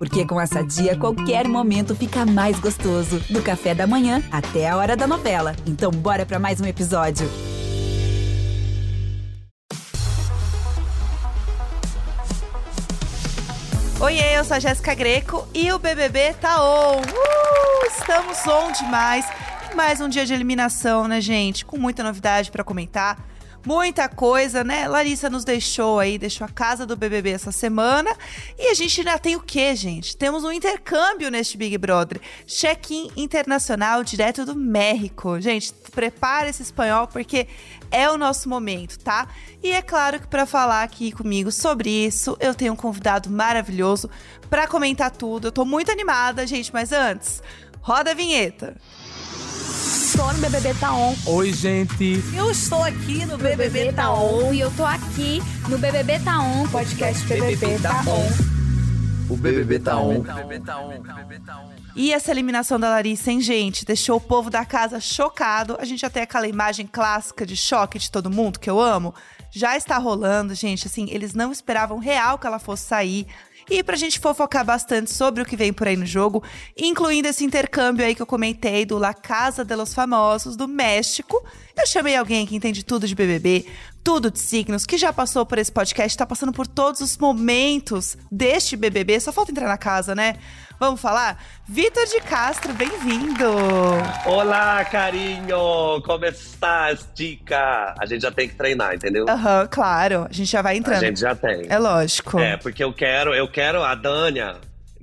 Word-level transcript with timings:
Porque 0.00 0.24
com 0.24 0.40
essa 0.40 0.64
dia, 0.64 0.96
qualquer 0.96 1.46
momento 1.46 1.94
fica 1.94 2.24
mais 2.24 2.58
gostoso. 2.58 3.20
Do 3.28 3.42
café 3.42 3.74
da 3.74 3.86
manhã 3.86 4.22
até 4.32 4.66
a 4.66 4.74
hora 4.74 4.96
da 4.96 5.06
novela. 5.06 5.54
Então, 5.66 5.90
bora 5.90 6.24
para 6.24 6.38
mais 6.38 6.58
um 6.58 6.64
episódio. 6.64 7.28
Oiê, 14.00 14.38
eu 14.38 14.42
sou 14.42 14.56
a 14.56 14.58
Jéssica 14.58 14.94
Greco 14.94 15.46
e 15.52 15.70
o 15.70 15.78
BBB 15.78 16.32
tá 16.40 16.64
on. 16.64 17.02
Uh, 17.02 17.86
estamos 17.86 18.38
on 18.46 18.72
demais. 18.72 19.26
Mais 19.76 20.00
um 20.00 20.08
dia 20.08 20.24
de 20.24 20.32
eliminação, 20.32 21.06
né, 21.06 21.20
gente? 21.20 21.62
Com 21.62 21.76
muita 21.76 22.02
novidade 22.02 22.50
para 22.50 22.64
comentar 22.64 23.18
muita 23.64 24.08
coisa, 24.08 24.64
né? 24.64 24.88
Larissa 24.88 25.28
nos 25.28 25.44
deixou 25.44 25.98
aí, 25.98 26.18
deixou 26.18 26.44
a 26.44 26.50
casa 26.50 26.86
do 26.86 26.96
BBB 26.96 27.30
essa 27.30 27.52
semana. 27.52 28.14
E 28.58 28.68
a 28.68 28.74
gente 28.74 29.00
ainda 29.00 29.18
tem 29.18 29.36
o 29.36 29.40
quê, 29.40 29.74
gente? 29.74 30.16
Temos 30.16 30.44
um 30.44 30.52
intercâmbio 30.52 31.30
neste 31.30 31.56
Big 31.56 31.76
Brother. 31.78 32.20
Check-in 32.46 33.10
internacional 33.16 34.02
direto 34.02 34.44
do 34.44 34.54
México. 34.54 35.40
Gente, 35.40 35.72
prepara 35.92 36.48
esse 36.48 36.62
espanhol 36.62 37.06
porque 37.06 37.46
é 37.90 38.08
o 38.10 38.16
nosso 38.16 38.48
momento, 38.48 38.98
tá? 38.98 39.28
E 39.62 39.72
é 39.72 39.82
claro 39.82 40.20
que 40.20 40.26
para 40.26 40.46
falar 40.46 40.82
aqui 40.82 41.12
comigo 41.12 41.50
sobre 41.50 41.90
isso, 41.90 42.36
eu 42.40 42.54
tenho 42.54 42.72
um 42.72 42.76
convidado 42.76 43.28
maravilhoso 43.28 44.08
para 44.48 44.66
comentar 44.66 45.10
tudo. 45.10 45.48
Eu 45.48 45.52
tô 45.52 45.64
muito 45.64 45.90
animada, 45.90 46.46
gente, 46.46 46.72
mas 46.72 46.92
antes, 46.92 47.42
roda 47.80 48.12
a 48.12 48.14
vinheta. 48.14 48.76
Tô 50.20 50.30
no 50.34 50.38
BBB 50.38 50.74
Tá 50.74 50.92
On. 50.92 51.14
Oi, 51.24 51.50
gente. 51.50 52.22
Eu 52.36 52.50
estou 52.50 52.84
aqui 52.84 53.24
no 53.24 53.38
BBB, 53.38 53.70
BBB 53.70 53.92
Tá 53.94 54.12
On. 54.12 54.52
E 54.52 54.60
eu 54.60 54.70
tô 54.72 54.84
aqui 54.84 55.40
no 55.66 55.78
BBB 55.78 56.18
Tá 56.18 56.42
On. 56.42 56.68
Podcast 56.68 57.24
BBB, 57.24 57.56
BBB 57.56 57.82
Tá 57.82 58.02
On. 58.06 59.32
O 59.32 59.36
BBB 59.38 59.78
Tá 59.78 59.98
On. 59.98 60.22
E 61.96 62.12
essa 62.12 62.30
eliminação 62.30 62.78
da 62.78 62.90
Larissa, 62.90 63.32
hein, 63.32 63.40
gente? 63.40 63.86
Deixou 63.86 64.18
o 64.18 64.20
povo 64.20 64.50
da 64.50 64.62
casa 64.62 65.00
chocado. 65.00 65.78
A 65.80 65.86
gente 65.86 66.00
já 66.00 66.10
tem 66.10 66.22
aquela 66.22 66.46
imagem 66.46 66.86
clássica 66.86 67.46
de 67.46 67.56
choque 67.56 67.98
de 67.98 68.10
todo 68.10 68.30
mundo, 68.30 68.60
que 68.60 68.68
eu 68.68 68.78
amo. 68.78 69.14
Já 69.50 69.74
está 69.74 69.96
rolando, 69.96 70.54
gente. 70.54 70.86
Assim, 70.86 71.08
eles 71.10 71.32
não 71.32 71.50
esperavam 71.50 71.96
real 71.96 72.38
que 72.38 72.46
ela 72.46 72.58
fosse 72.58 72.84
sair. 72.84 73.26
E 73.70 73.84
pra 73.84 73.96
gente 73.96 74.18
fofocar 74.18 74.64
bastante 74.64 75.12
sobre 75.12 75.42
o 75.42 75.46
que 75.46 75.56
vem 75.56 75.72
por 75.72 75.86
aí 75.86 75.96
no 75.96 76.04
jogo, 76.04 76.42
incluindo 76.76 77.28
esse 77.28 77.44
intercâmbio 77.44 78.04
aí 78.04 78.16
que 78.16 78.20
eu 78.20 78.26
comentei 78.26 78.84
do 78.84 78.98
La 78.98 79.14
Casa 79.14 79.64
de 79.64 79.76
los 79.76 79.94
Famosos 79.94 80.56
do 80.56 80.66
México, 80.66 81.40
eu 81.78 81.86
chamei 81.86 82.16
alguém 82.16 82.44
que 82.44 82.56
entende 82.56 82.84
tudo 82.84 83.06
de 83.06 83.14
BBB, 83.14 83.64
tudo 84.02 84.30
de 84.30 84.38
signos, 84.38 84.86
que 84.86 84.96
já 84.96 85.12
passou 85.12 85.44
por 85.44 85.58
esse 85.58 85.70
podcast, 85.70 86.16
tá 86.16 86.26
passando 86.26 86.52
por 86.52 86.66
todos 86.66 87.00
os 87.00 87.16
momentos 87.16 88.16
deste 88.30 88.76
BBB, 88.76 89.20
só 89.20 89.32
falta 89.32 89.50
entrar 89.50 89.68
na 89.68 89.78
casa, 89.78 90.14
né? 90.14 90.36
Vamos 90.78 90.98
falar? 90.98 91.38
Vitor 91.68 92.06
de 92.06 92.20
Castro, 92.22 92.72
bem-vindo! 92.72 93.44
Olá, 94.24 94.82
carinho! 94.86 96.00
Como 96.06 96.24
estás, 96.24 97.06
dica? 97.14 97.94
A 97.98 98.06
gente 98.06 98.22
já 98.22 98.32
tem 98.32 98.48
que 98.48 98.54
treinar, 98.54 98.94
entendeu? 98.94 99.26
Aham, 99.28 99.60
uhum, 99.60 99.68
claro. 99.70 100.26
A 100.28 100.32
gente 100.32 100.50
já 100.50 100.62
vai 100.62 100.78
entrando. 100.78 101.02
A 101.02 101.06
gente 101.06 101.20
já 101.20 101.34
tem. 101.34 101.66
É 101.68 101.78
lógico. 101.78 102.38
É, 102.40 102.56
porque 102.56 102.82
eu 102.82 102.94
quero, 102.94 103.34
eu 103.34 103.46
quero 103.46 103.82
a 103.82 103.94
Dânia 103.94 104.56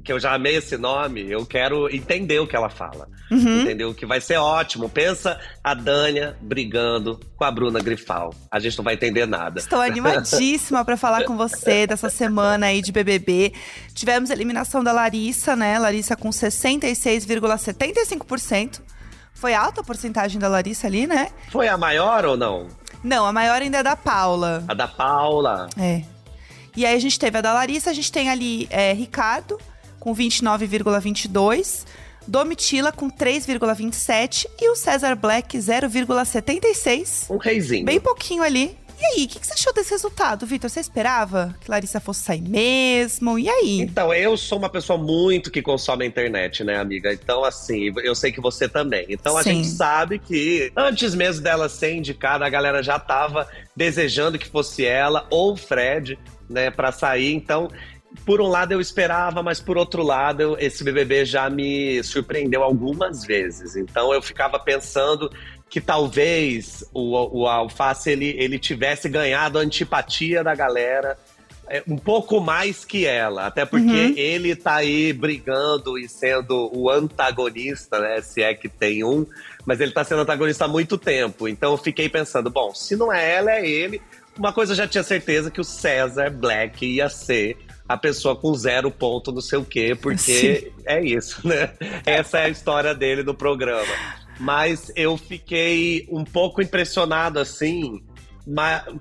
que 0.08 0.14
eu 0.14 0.20
já 0.22 0.34
amei 0.34 0.56
esse 0.56 0.78
nome, 0.78 1.30
eu 1.30 1.46
quero 1.46 1.94
entender 1.94 2.40
o 2.40 2.48
que 2.48 2.56
ela 2.56 2.70
fala. 2.70 3.10
Uhum. 3.30 3.64
Entendeu? 3.64 3.94
Que 3.94 4.06
vai 4.06 4.22
ser 4.22 4.38
ótimo. 4.38 4.88
Pensa 4.88 5.38
a 5.62 5.74
Dânia 5.74 6.38
brigando 6.42 7.20
com 7.36 7.44
a 7.44 7.52
Bruna 7.52 7.82
Grifal. 7.82 8.34
A 8.50 8.58
gente 8.58 8.78
não 8.78 8.86
vai 8.86 8.94
entender 8.94 9.26
nada. 9.26 9.60
Estou 9.60 9.82
animadíssima 9.82 10.86
para 10.86 10.96
falar 10.96 11.26
com 11.26 11.36
você 11.36 11.86
dessa 11.86 12.10
semana 12.10 12.68
aí 12.68 12.82
de 12.82 12.94
BBB. 12.94 13.52
Tivemos 13.94 14.32
a 14.32 14.34
eliminação 14.34 14.82
da 14.82 14.94
Larissa, 14.94 15.58
né? 15.58 15.78
Larissa 15.78 16.16
com 16.16 16.30
66,75%. 16.30 18.80
Foi 19.34 19.54
alta 19.54 19.82
a 19.82 19.84
porcentagem 19.84 20.40
da 20.40 20.48
Larissa 20.48 20.88
ali, 20.88 21.06
né? 21.06 21.32
Foi 21.52 21.68
a 21.68 21.76
maior 21.76 22.24
ou 22.24 22.38
não? 22.38 22.70
Não, 23.04 23.26
a 23.26 23.34
maior 23.34 23.62
ainda 23.62 23.80
é 23.80 23.84
da 23.84 23.98
Paula. 23.98 24.64
A 24.70 24.74
da 24.74 24.88
Paula. 24.88 25.68
É. 25.78 26.04
E 26.78 26.86
aí 26.86 26.96
a 26.96 27.00
gente 27.00 27.20
teve 27.20 27.38
a 27.38 27.42
da 27.42 27.52
Larissa, 27.52 27.90
a 27.90 27.94
gente 27.94 28.10
tem 28.10 28.30
ali 28.30 28.68
é, 28.70 28.94
Ricardo, 28.94 29.60
com 30.08 30.16
29,22%. 30.16 31.86
Domitila 32.26 32.92
com 32.92 33.10
3,27 33.10 34.48
e 34.60 34.70
o 34.70 34.76
César 34.76 35.16
Black 35.16 35.58
0,76. 35.58 37.30
Um 37.30 37.38
reizinho. 37.38 37.86
Bem 37.86 38.02
pouquinho 38.02 38.44
ali. 38.44 38.78
E 39.00 39.06
aí, 39.06 39.26
o 39.26 39.28
que, 39.30 39.40
que, 39.40 39.48
você 39.48 39.54
achou 39.54 39.74
desse 39.74 39.92
resultado, 39.92 40.46
Vitor? 40.46 40.70
Você 40.70 40.82
esperava 40.82 41.56
que 41.62 41.72
Larissa 41.72 42.02
fosse 42.02 42.24
sair 42.24 42.42
mesmo? 42.42 43.40
E 43.40 43.48
aí? 43.48 43.80
Então, 43.80 44.14
eu 44.14 44.36
sou 44.36 44.58
uma 44.58 44.68
pessoa 44.68 44.98
muito 44.98 45.50
que 45.50 45.62
consome 45.62 46.04
a 46.04 46.08
internet, 46.08 46.66
né, 46.66 46.78
amiga? 46.78 47.14
Então, 47.14 47.46
assim, 47.46 47.94
eu 48.04 48.14
sei 48.14 48.32
que 48.32 48.42
você 48.42 48.68
também. 48.68 49.06
Então, 49.08 49.38
a 49.38 49.44
Sim. 49.44 49.64
gente 49.64 49.68
sabe 49.70 50.20
que 50.20 50.70
antes 50.76 51.16
mesmo 51.16 51.44
dela 51.44 51.70
ser 51.70 51.94
indicada, 51.94 52.46
a 52.46 52.50
galera 52.50 52.84
já 52.84 53.00
tava 53.00 53.48
desejando 53.76 54.38
que 54.38 54.50
fosse 54.50 54.84
ela 54.84 55.26
ou 55.30 55.54
o 55.54 55.58
Fred, 55.58 56.20
né, 56.50 56.72
para 56.72 56.92
sair. 56.92 57.34
Então, 57.34 57.70
por 58.28 58.42
um 58.42 58.48
lado 58.48 58.74
eu 58.74 58.82
esperava, 58.82 59.42
mas 59.42 59.62
por 59.62 59.78
outro 59.78 60.04
lado 60.04 60.58
esse 60.60 60.84
BBB 60.84 61.24
já 61.24 61.50
me 61.50 62.04
surpreendeu 62.04 62.62
algumas 62.62 63.24
vezes. 63.24 63.78
Então 63.78 64.14
eu 64.14 64.22
ficava 64.22 64.60
pensando 64.60 65.32
que 65.70 65.80
talvez 65.80 66.84
o, 66.94 67.44
o 67.44 67.48
Alface 67.48 68.10
ele, 68.10 68.36
ele 68.38 68.60
tivesse 68.60 69.08
ganhado 69.08 69.58
a 69.58 69.62
antipatia 69.62 70.44
da 70.44 70.54
galera 70.54 71.18
é, 71.70 71.82
um 71.88 71.98
pouco 71.98 72.42
mais 72.42 72.84
que 72.84 73.06
ela, 73.06 73.48
até 73.48 73.66
porque 73.66 73.86
uhum. 73.86 74.14
ele 74.18 74.58
tá 74.58 74.76
aí 74.76 75.14
brigando 75.14 75.98
e 75.98 76.10
sendo 76.10 76.70
o 76.74 76.90
antagonista, 76.90 77.98
né? 77.98 78.22
Se 78.22 78.44
é 78.44 78.54
que 78.54 78.68
tem 78.68 79.06
um, 79.06 79.26
mas 79.66 79.80
ele 79.80 79.94
tá 79.94 80.04
sendo 80.04 80.24
antagonista 80.24 80.66
há 80.66 80.68
muito 80.68 80.98
tempo. 80.98 81.48
Então 81.48 81.72
eu 81.72 81.78
fiquei 81.78 82.10
pensando, 82.10 82.50
bom, 82.50 82.76
se 82.76 82.98
não 82.98 83.12
é 83.12 83.36
ela, 83.36 83.52
é 83.54 83.66
ele. 83.66 84.02
Uma 84.38 84.52
coisa 84.52 84.74
eu 84.74 84.78
já 84.78 84.88
tinha 84.88 85.04
certeza 85.04 85.50
que 85.50 85.62
o 85.62 85.64
César 85.64 86.30
Black 86.30 86.86
ia 86.86 87.08
ser 87.08 87.58
a 87.88 87.98
pessoa 87.98 88.36
com 88.36 88.54
zero 88.54 88.92
ponto 88.92 89.32
não 89.32 89.42
sei 89.42 89.60
o 89.60 89.66
quê, 89.66 89.96
porque 89.96 90.18
Sim. 90.62 90.72
é 90.86 91.04
isso, 91.04 91.48
né? 91.48 91.72
Essa 92.06 92.40
é 92.40 92.46
a 92.46 92.50
história 92.50 92.94
dele 92.94 93.24
no 93.24 93.34
programa. 93.34 93.94
Mas 94.40 94.92
eu 94.96 95.18
fiquei 95.18 96.08
um 96.12 96.24
pouco 96.24 96.62
impressionado, 96.62 97.40
assim, 97.40 98.04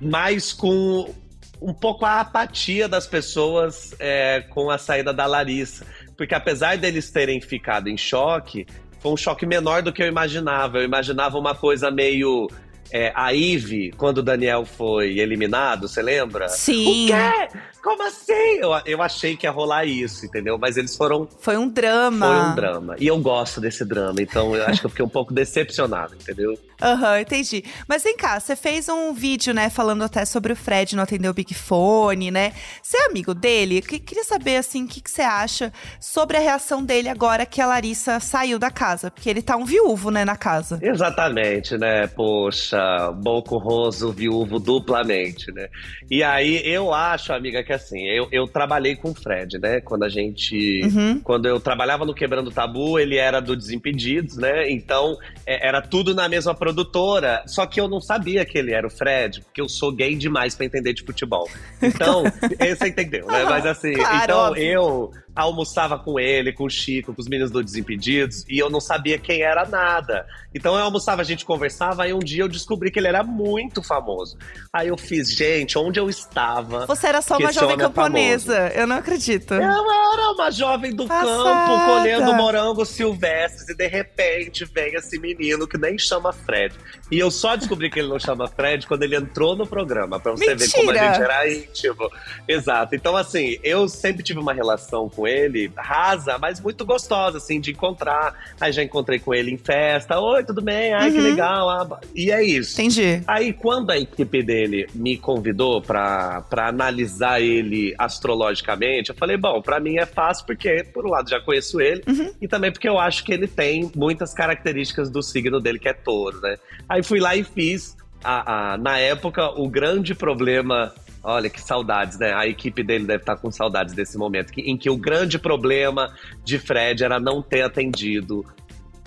mais 0.00 0.52
com 0.52 1.12
um 1.60 1.72
pouco 1.72 2.04
a 2.04 2.20
apatia 2.20 2.88
das 2.88 3.06
pessoas 3.06 3.94
é, 3.98 4.40
com 4.50 4.70
a 4.70 4.78
saída 4.78 5.12
da 5.12 5.26
Larissa. 5.26 5.86
Porque 6.16 6.34
apesar 6.34 6.76
deles 6.78 7.10
terem 7.10 7.40
ficado 7.40 7.88
em 7.88 7.96
choque, 7.96 8.66
foi 9.00 9.12
um 9.12 9.16
choque 9.16 9.46
menor 9.46 9.82
do 9.82 9.92
que 9.92 10.02
eu 10.02 10.06
imaginava. 10.06 10.78
Eu 10.78 10.84
imaginava 10.84 11.38
uma 11.38 11.54
coisa 11.54 11.90
meio 11.90 12.48
é, 12.92 13.12
a 13.14 13.32
Ive, 13.32 13.92
quando 13.96 14.18
o 14.18 14.22
Daniel 14.22 14.64
foi 14.64 15.18
eliminado, 15.18 15.88
você 15.88 16.02
lembra? 16.02 16.48
Sim. 16.48 17.04
O 17.04 17.06
quê? 17.08 17.58
Como 17.82 18.02
assim? 18.02 18.58
Eu, 18.60 18.70
eu 18.84 19.00
achei 19.00 19.36
que 19.36 19.46
ia 19.46 19.50
rolar 19.50 19.84
isso, 19.84 20.26
entendeu? 20.26 20.58
Mas 20.58 20.76
eles 20.76 20.96
foram. 20.96 21.28
Foi 21.38 21.56
um 21.56 21.68
drama. 21.68 22.26
Foi 22.26 22.50
um 22.50 22.54
drama. 22.56 22.96
E 22.98 23.06
eu 23.06 23.16
gosto 23.18 23.60
desse 23.60 23.84
drama, 23.84 24.20
então 24.20 24.56
eu 24.56 24.66
acho 24.66 24.80
que 24.80 24.86
eu 24.86 24.90
fiquei 24.90 25.04
um 25.04 25.08
pouco 25.08 25.32
decepcionado, 25.32 26.14
entendeu? 26.14 26.58
Aham, 26.80 27.12
uhum, 27.12 27.18
entendi. 27.18 27.64
Mas 27.88 28.02
vem 28.02 28.16
cá, 28.16 28.38
você 28.38 28.54
fez 28.54 28.88
um 28.88 29.12
vídeo, 29.12 29.54
né, 29.54 29.70
falando 29.70 30.02
até 30.02 30.24
sobre 30.24 30.52
o 30.52 30.56
Fred 30.56 30.94
não 30.94 31.02
atender 31.02 31.28
o 31.28 31.34
Big 31.34 31.54
Fone, 31.54 32.30
né? 32.30 32.52
Você 32.82 32.96
é 32.98 33.06
amigo 33.06 33.34
dele? 33.34 33.78
Eu 33.78 33.82
queria 33.82 34.24
saber, 34.24 34.56
assim, 34.56 34.84
o 34.84 34.88
que, 34.88 35.00
que 35.00 35.10
você 35.10 35.22
acha 35.22 35.72
sobre 36.00 36.36
a 36.36 36.40
reação 36.40 36.84
dele 36.84 37.08
agora 37.08 37.46
que 37.46 37.60
a 37.60 37.66
Larissa 37.66 38.20
saiu 38.20 38.58
da 38.58 38.70
casa. 38.70 39.10
Porque 39.10 39.28
ele 39.30 39.42
tá 39.42 39.56
um 39.56 39.64
viúvo, 39.64 40.10
né, 40.10 40.24
na 40.24 40.36
casa. 40.36 40.78
Exatamente, 40.82 41.76
né? 41.78 42.06
Poxa, 42.06 43.12
Boco 43.12 43.58
Roso, 43.58 44.12
viúvo 44.12 44.58
duplamente, 44.58 45.52
né? 45.52 45.68
E 46.10 46.22
aí 46.22 46.62
eu 46.64 46.92
acho, 46.92 47.32
amiga, 47.32 47.62
que 47.64 47.72
assim, 47.72 48.02
eu, 48.06 48.28
eu 48.30 48.46
trabalhei 48.46 48.96
com 48.96 49.10
o 49.10 49.14
Fred, 49.14 49.58
né? 49.58 49.80
Quando 49.80 50.04
a 50.04 50.08
gente. 50.08 50.82
Uhum. 50.84 51.20
Quando 51.20 51.46
eu 51.46 51.58
trabalhava 51.60 52.04
no 52.04 52.14
Quebrando 52.14 52.50
Tabu, 52.50 52.98
ele 52.98 53.16
era 53.16 53.40
do 53.40 53.56
Desimpedidos, 53.56 54.36
né? 54.36 54.70
Então 54.70 55.16
é, 55.46 55.66
era 55.66 55.80
tudo 55.80 56.14
na 56.14 56.28
mesma 56.28 56.54
produtora. 56.66 57.44
Só 57.46 57.64
que 57.64 57.80
eu 57.80 57.88
não 57.88 58.00
sabia 58.00 58.44
que 58.44 58.58
ele 58.58 58.74
era 58.74 58.86
o 58.86 58.90
Fred, 58.90 59.42
porque 59.42 59.60
eu 59.60 59.68
sou 59.68 59.92
gay 59.92 60.16
demais 60.16 60.54
para 60.54 60.66
entender 60.66 60.92
de 60.92 61.04
futebol. 61.04 61.48
Então, 61.80 62.24
você 62.58 62.88
entendeu, 62.88 63.26
né? 63.26 63.44
Mas 63.44 63.64
assim, 63.64 63.92
claro, 63.92 64.24
então 64.24 64.38
óbvio. 64.38 64.64
eu 64.64 65.12
almoçava 65.36 65.98
com 65.98 66.18
ele, 66.18 66.52
com 66.52 66.64
o 66.64 66.70
Chico, 66.70 67.14
com 67.14 67.20
os 67.20 67.28
meninos 67.28 67.50
do 67.50 67.62
Desimpedidos, 67.62 68.44
e 68.48 68.58
eu 68.58 68.70
não 68.70 68.80
sabia 68.80 69.18
quem 69.18 69.42
era 69.42 69.66
nada. 69.66 70.26
Então 70.54 70.74
eu 70.74 70.82
almoçava, 70.82 71.20
a 71.20 71.24
gente 71.24 71.44
conversava, 71.44 72.04
aí 72.04 72.14
um 72.14 72.18
dia 72.18 72.42
eu 72.42 72.48
descobri 72.48 72.90
que 72.90 72.98
ele 72.98 73.08
era 73.08 73.22
muito 73.22 73.82
famoso. 73.82 74.38
Aí 74.72 74.88
eu 74.88 74.96
fiz, 74.96 75.30
gente, 75.30 75.76
onde 75.78 76.00
eu 76.00 76.08
estava? 76.08 76.86
Você 76.86 77.06
era 77.06 77.20
só 77.20 77.36
uma 77.36 77.52
jovem 77.52 77.76
camponesa, 77.76 78.56
é 78.74 78.82
eu 78.82 78.86
não 78.86 78.96
acredito. 78.96 79.52
Eu 79.52 79.62
era 79.62 80.32
uma 80.32 80.50
jovem 80.50 80.94
do 80.94 81.06
Passada. 81.06 81.26
campo, 81.26 81.84
colhendo 81.84 82.34
morangos 82.34 82.88
silvestres, 82.88 83.68
e 83.68 83.74
de 83.74 83.86
repente 83.86 84.64
vem 84.64 84.94
esse 84.94 85.18
menino 85.18 85.68
que 85.68 85.76
nem 85.76 85.98
chama 85.98 86.32
Fred. 86.32 86.74
E 87.10 87.18
eu 87.18 87.30
só 87.30 87.54
descobri 87.54 87.90
que 87.90 87.98
ele 87.98 88.08
não 88.08 88.18
chama 88.18 88.48
Fred 88.48 88.86
quando 88.86 89.02
ele 89.02 89.16
entrou 89.16 89.54
no 89.54 89.66
programa, 89.66 90.18
pra 90.18 90.32
você 90.32 90.54
Mentira. 90.54 90.66
ver 90.66 90.72
como 90.72 90.90
a 90.90 90.94
gente 90.94 91.22
era 91.22 91.52
íntimo. 91.52 92.10
Exato. 92.48 92.94
Então, 92.94 93.14
assim, 93.14 93.58
eu 93.62 93.86
sempre 93.88 94.22
tive 94.22 94.40
uma 94.40 94.54
relação 94.54 95.08
com 95.08 95.25
com 95.26 95.28
ele, 95.28 95.70
rasa, 95.76 96.38
mas 96.38 96.60
muito 96.60 96.84
gostosa, 96.86 97.38
assim, 97.38 97.60
de 97.60 97.72
encontrar. 97.72 98.34
Aí 98.60 98.70
já 98.72 98.82
encontrei 98.82 99.18
com 99.18 99.34
ele 99.34 99.50
em 99.50 99.56
festa. 99.58 100.18
Oi, 100.20 100.44
tudo 100.44 100.62
bem? 100.62 100.94
Ai, 100.94 101.10
que 101.10 101.20
legal. 101.20 101.68
Ah, 101.68 102.00
e 102.14 102.30
é 102.30 102.42
isso. 102.44 102.80
Entendi. 102.80 103.22
Aí, 103.26 103.52
quando 103.52 103.90
a 103.90 103.98
equipe 103.98 104.42
dele 104.42 104.86
me 104.94 105.16
convidou 105.18 105.82
pra, 105.82 106.42
pra 106.48 106.68
analisar 106.68 107.40
ele 107.40 107.94
astrologicamente, 107.98 109.10
eu 109.10 109.16
falei, 109.16 109.36
bom, 109.36 109.60
pra 109.60 109.80
mim 109.80 109.98
é 109.98 110.06
fácil, 110.06 110.46
porque, 110.46 110.84
por 110.94 111.04
um 111.04 111.10
lado, 111.10 111.28
já 111.28 111.40
conheço 111.40 111.80
ele, 111.80 112.02
e 112.40 112.46
também 112.46 112.70
porque 112.70 112.88
eu 112.88 112.98
acho 112.98 113.24
que 113.24 113.32
ele 113.32 113.48
tem 113.48 113.90
muitas 113.96 114.32
características 114.32 115.10
do 115.10 115.22
signo 115.22 115.60
dele, 115.60 115.78
que 115.78 115.88
é 115.88 115.92
touro, 115.92 116.40
né? 116.40 116.56
Aí 116.88 117.02
fui 117.02 117.18
lá 117.18 117.34
e 117.34 117.42
fiz. 117.42 117.96
A, 118.24 118.72
a- 118.74 118.78
na 118.78 118.98
época, 118.98 119.50
o 119.60 119.68
grande 119.68 120.14
problema. 120.14 120.92
Olha 121.28 121.50
que 121.50 121.60
saudades, 121.60 122.16
né? 122.20 122.32
A 122.32 122.46
equipe 122.46 122.84
dele 122.84 123.04
deve 123.04 123.22
estar 123.22 123.36
com 123.36 123.50
saudades 123.50 123.92
desse 123.92 124.16
momento, 124.16 124.52
em 124.56 124.76
que 124.76 124.88
o 124.88 124.96
grande 124.96 125.40
problema 125.40 126.14
de 126.44 126.56
Fred 126.56 127.02
era 127.02 127.18
não 127.18 127.42
ter 127.42 127.62
atendido 127.62 128.46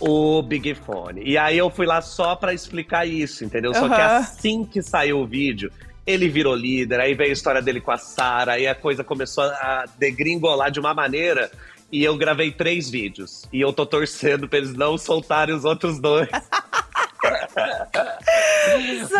o 0.01 0.41
Big 0.41 0.75
Fone. 0.75 1.23
E 1.23 1.37
aí 1.37 1.57
eu 1.57 1.69
fui 1.69 1.85
lá 1.85 2.01
só 2.01 2.35
pra 2.35 2.53
explicar 2.53 3.07
isso, 3.07 3.45
entendeu? 3.45 3.73
Só 3.73 3.87
que 3.87 4.01
assim 4.01 4.65
que 4.65 4.81
saiu 4.81 5.19
o 5.19 5.25
vídeo, 5.25 5.71
ele 6.05 6.27
virou 6.27 6.53
líder, 6.53 6.99
aí 6.99 7.13
veio 7.13 7.29
a 7.29 7.33
história 7.33 7.61
dele 7.61 7.79
com 7.79 7.91
a 7.91 7.97
Sara, 7.97 8.53
aí 8.53 8.67
a 8.67 8.75
coisa 8.75 9.01
começou 9.01 9.45
a 9.45 9.85
degringolar 9.97 10.71
de 10.71 10.79
uma 10.81 10.93
maneira. 10.93 11.49
E 11.91 12.03
eu 12.03 12.17
gravei 12.17 12.51
três 12.51 12.89
vídeos. 12.89 13.47
E 13.51 13.61
eu 13.61 13.71
tô 13.71 13.85
torcendo 13.85 14.47
pra 14.47 14.59
eles 14.59 14.73
não 14.75 14.97
soltarem 14.97 15.55
os 15.55 15.65
outros 15.65 15.99
dois. 15.99 16.29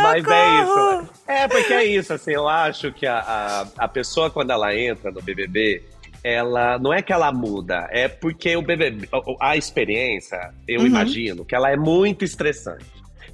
Mas 0.01 0.25
é 0.27 0.61
isso. 0.61 1.09
É, 1.27 1.47
porque 1.47 1.73
é 1.73 1.83
isso, 1.85 2.13
assim, 2.13 2.31
eu 2.31 2.47
acho 2.47 2.91
que 2.91 3.05
a, 3.05 3.19
a, 3.19 3.67
a 3.85 3.87
pessoa, 3.87 4.29
quando 4.29 4.51
ela 4.51 4.75
entra 4.75 5.11
no 5.11 5.21
BBB, 5.21 5.83
ela 6.23 6.77
não 6.79 6.93
é 6.93 7.01
que 7.01 7.13
ela 7.13 7.31
muda, 7.31 7.87
é 7.91 8.07
porque 8.07 8.55
o 8.55 8.61
BBB, 8.61 9.07
a 9.39 9.51
a 9.51 9.57
experiência, 9.57 10.53
eu 10.67 10.81
Uhum. 10.81 10.87
imagino, 10.87 11.45
que 11.45 11.55
ela 11.55 11.71
é 11.71 11.77
muito 11.77 12.25
estressante. 12.25 12.85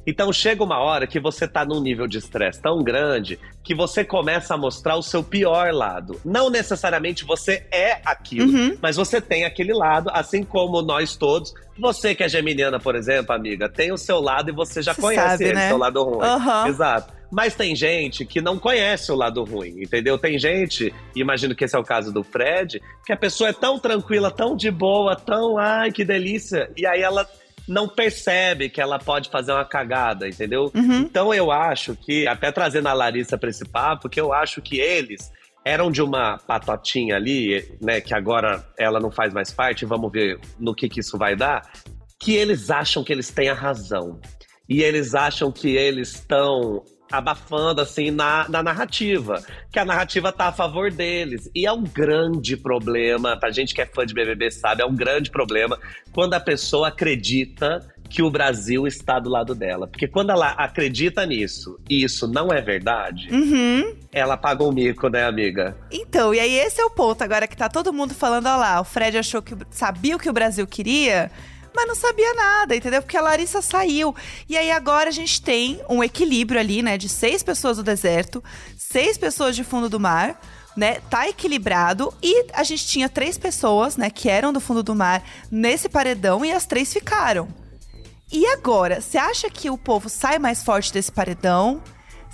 Então 0.07 0.31
chega 0.31 0.63
uma 0.63 0.80
hora 0.80 1.07
que 1.07 1.19
você 1.19 1.48
tá 1.48 1.66
num 1.66 1.81
nível 1.81 2.07
de 2.07 2.18
estresse 2.18 2.62
tão 2.62 2.84
grande 2.84 3.40
que 3.63 3.74
você 3.74 4.04
começa 4.04 4.54
a 4.54 4.57
mostrar 4.57 4.96
o 4.96 5.02
seu 5.02 5.24
pior 5.24 5.74
lado. 5.74 6.19
Não 6.24 6.50
necessariamente 6.50 7.25
você 7.25 7.66
é 7.72 8.00
aquilo, 8.06 8.52
Uhum. 8.52 8.78
mas 8.81 8.96
você 8.96 9.19
tem 9.19 9.46
aquele 9.46 9.74
lado, 9.74 10.10
assim 10.13 10.44
como 10.44 10.81
nós 10.81 11.16
todos. 11.16 11.54
Você 11.80 12.13
que 12.13 12.24
é 12.24 12.30
geminiana, 12.30 12.80
por 12.80 12.96
exemplo, 12.96 13.34
amiga, 13.36 13.68
tem 13.68 13.92
o 13.92 13.98
seu 13.98 14.19
lado 14.22 14.50
e 14.50 14.54
você 14.54 14.81
já 14.81 14.94
Você 14.94 15.02
conhece 15.02 15.28
sabe, 15.30 15.44
ele, 15.46 15.54
né? 15.56 15.68
seu 15.69 15.78
lado 15.78 16.04
ruim. 16.04 16.24
Aham. 16.25 16.68
Exato. 16.68 17.13
Mas 17.31 17.56
tem 17.56 17.75
gente 17.75 18.24
que 18.24 18.40
não 18.40 18.58
conhece 18.60 19.12
o 19.12 19.16
lado 19.16 19.44
ruim, 19.44 19.81
entendeu? 19.81 20.18
Tem 20.18 20.38
gente, 20.38 20.94
imagino 21.16 21.56
que 21.56 21.66
esse 21.66 21.75
é 21.75 21.80
o 21.80 21.84
caso 21.84 22.13
do 22.13 22.24
Fred, 22.24 22.80
que 23.06 23.12
a 23.12 23.18
pessoa 23.18 23.50
é 23.50 23.54
tão 23.54 23.80
tranquila, 23.80 24.30
tão 24.30 24.56
de 24.56 24.69
boa, 24.69 25.16
tão, 25.16 25.58
ai, 25.58 25.92
que 25.92 26.06
delícia. 26.06 26.69
E 26.78 26.86
aí 26.86 27.01
ela 27.01 27.28
não 27.68 27.88
percebe 27.88 28.70
que 28.70 28.80
ela 28.80 29.00
pode 29.00 29.30
fazer 29.30 29.52
uma 29.52 29.66
cagada, 29.66 30.28
entendeu? 30.28 30.72
Uhum. 30.74 31.00
Então 31.00 31.34
eu 31.34 31.52
acho 31.52 31.96
que, 31.96 32.28
até 32.28 32.52
trazendo 32.52 32.88
a 32.88 32.94
Larissa 32.94 33.38
pra 33.38 33.50
esse 33.50 33.66
papo, 33.66 34.10
que 34.10 34.20
eu 34.20 34.34
acho 34.34 34.62
que 34.62 34.80
eles 34.80 35.32
eram 35.64 35.92
de 35.92 36.02
uma 36.02 36.38
patotinha 36.38 37.16
ali, 37.16 37.76
né, 37.82 38.00
que 38.00 38.14
agora 38.14 38.64
ela 38.78 39.00
não 39.00 39.10
faz 39.10 39.34
mais 39.34 39.52
parte, 39.52 39.84
vamos 39.84 40.12
ver 40.12 40.40
no 40.60 40.76
que, 40.76 40.88
que 40.88 41.00
isso 41.00 41.18
vai 41.18 41.36
dar, 41.36 41.68
que 42.20 42.36
eles 42.36 42.70
acham 42.70 43.04
que 43.04 43.12
eles 43.12 43.32
têm 43.32 43.50
a 43.50 43.54
razão. 43.54 44.20
E 44.70 44.82
eles 44.84 45.16
acham 45.16 45.52
que 45.52 45.76
eles 45.76 46.10
estão 46.10 46.84
abafando, 47.12 47.81
assim, 47.81 48.12
na, 48.12 48.48
na 48.50 48.62
narrativa. 48.63 49.42
Que 49.72 49.80
a 49.80 49.86
narrativa 49.86 50.31
tá 50.31 50.48
a 50.48 50.52
favor 50.52 50.92
deles. 50.92 51.50
E 51.56 51.66
é 51.66 51.72
um 51.72 51.84
grande 51.84 52.57
problema, 52.57 53.38
pra 53.38 53.52
gente 53.52 53.74
que 53.74 53.81
é 53.81 53.86
fã 53.86 54.06
de 54.06 54.13
BBB 54.13 54.52
sabe, 54.52 54.81
é 54.81 54.86
um 54.86 54.96
grande 54.96 55.30
problema 55.30 55.78
quando 56.12 56.34
a 56.34 56.40
pessoa 56.40 56.88
acredita 56.90 57.86
que 58.07 58.22
o 58.22 58.30
Brasil 58.30 58.86
está 58.86 59.19
do 59.19 59.30
lado 59.30 59.56
dela. 59.56 59.88
Porque 59.88 60.07
quando 60.07 60.30
ela 60.30 60.50
acredita 60.52 61.25
nisso 61.25 61.80
e 61.90 62.04
isso 62.04 62.28
não 62.28 62.50
é 62.54 62.62
verdade, 62.62 63.28
Uhum. 63.31 63.96
ela 64.13 64.38
paga 64.38 64.63
um 64.63 64.72
mico, 64.72 65.10
né, 65.10 65.25
amiga? 65.25 65.75
Então, 65.92 66.34
e 66.34 66.40
aí 66.40 66.54
esse 66.54 66.80
é 66.80 66.86
o 66.86 66.90
ponto 66.92 67.24
agora 67.24 67.48
que 67.48 67.58
tá 67.58 67.68
todo 67.68 67.92
mundo 67.92 68.13
falando, 68.13 68.46
ó 68.46 68.58
lá, 68.58 68.80
o 68.80 68.84
Fred 68.84 69.18
achou 69.18 69.42
que 69.42 69.56
sabia 69.72 70.16
o 70.16 70.19
que 70.19 70.30
o 70.30 70.34
Brasil 70.34 70.68
queria, 70.68 71.31
mas 71.75 71.88
não 71.88 71.95
sabia 71.95 72.33
nada, 72.33 72.75
entendeu? 72.75 73.01
Porque 73.01 73.18
a 73.18 73.22
Larissa 73.22 73.62
saiu. 73.62 74.16
E 74.48 74.57
aí 74.57 74.72
agora 74.72 75.10
a 75.10 75.13
gente 75.13 75.42
tem 75.42 75.81
um 75.89 76.04
equilíbrio 76.04 76.60
ali, 76.60 76.81
né, 76.81 76.98
de 76.98 77.10
seis 77.10 77.44
pessoas 77.44 77.77
do 77.77 77.83
deserto, 77.83 78.44
seis 78.77 79.18
pessoas 79.18 79.56
de 79.56 79.63
fundo 79.63 79.89
do 79.89 80.00
mar, 80.00 80.39
né? 80.75 81.00
Tá 81.10 81.27
equilibrado 81.27 82.13
e 82.22 82.48
a 82.54 82.63
gente 82.63 82.86
tinha 82.86 83.10
três 83.10 83.38
pessoas, 83.38 83.98
né, 83.98 84.10
que 84.10 84.30
eram 84.30 84.51
do 84.51 84.60
fundo 84.60 84.83
do 84.83 84.95
mar 84.95 85.24
nesse 85.51 85.88
paredão 85.88 86.44
e 86.44 86.51
as 86.51 86.66
três 86.66 86.92
ficaram. 86.92 87.48
E 88.31 88.45
agora, 88.48 89.01
você 89.01 89.18
acha 89.18 89.50
que 89.50 89.69
o 89.69 89.77
povo 89.77 90.10
sai 90.10 90.39
mais 90.39 90.63
forte 90.63 90.92
desse 90.92 91.12
paredão? 91.12 91.81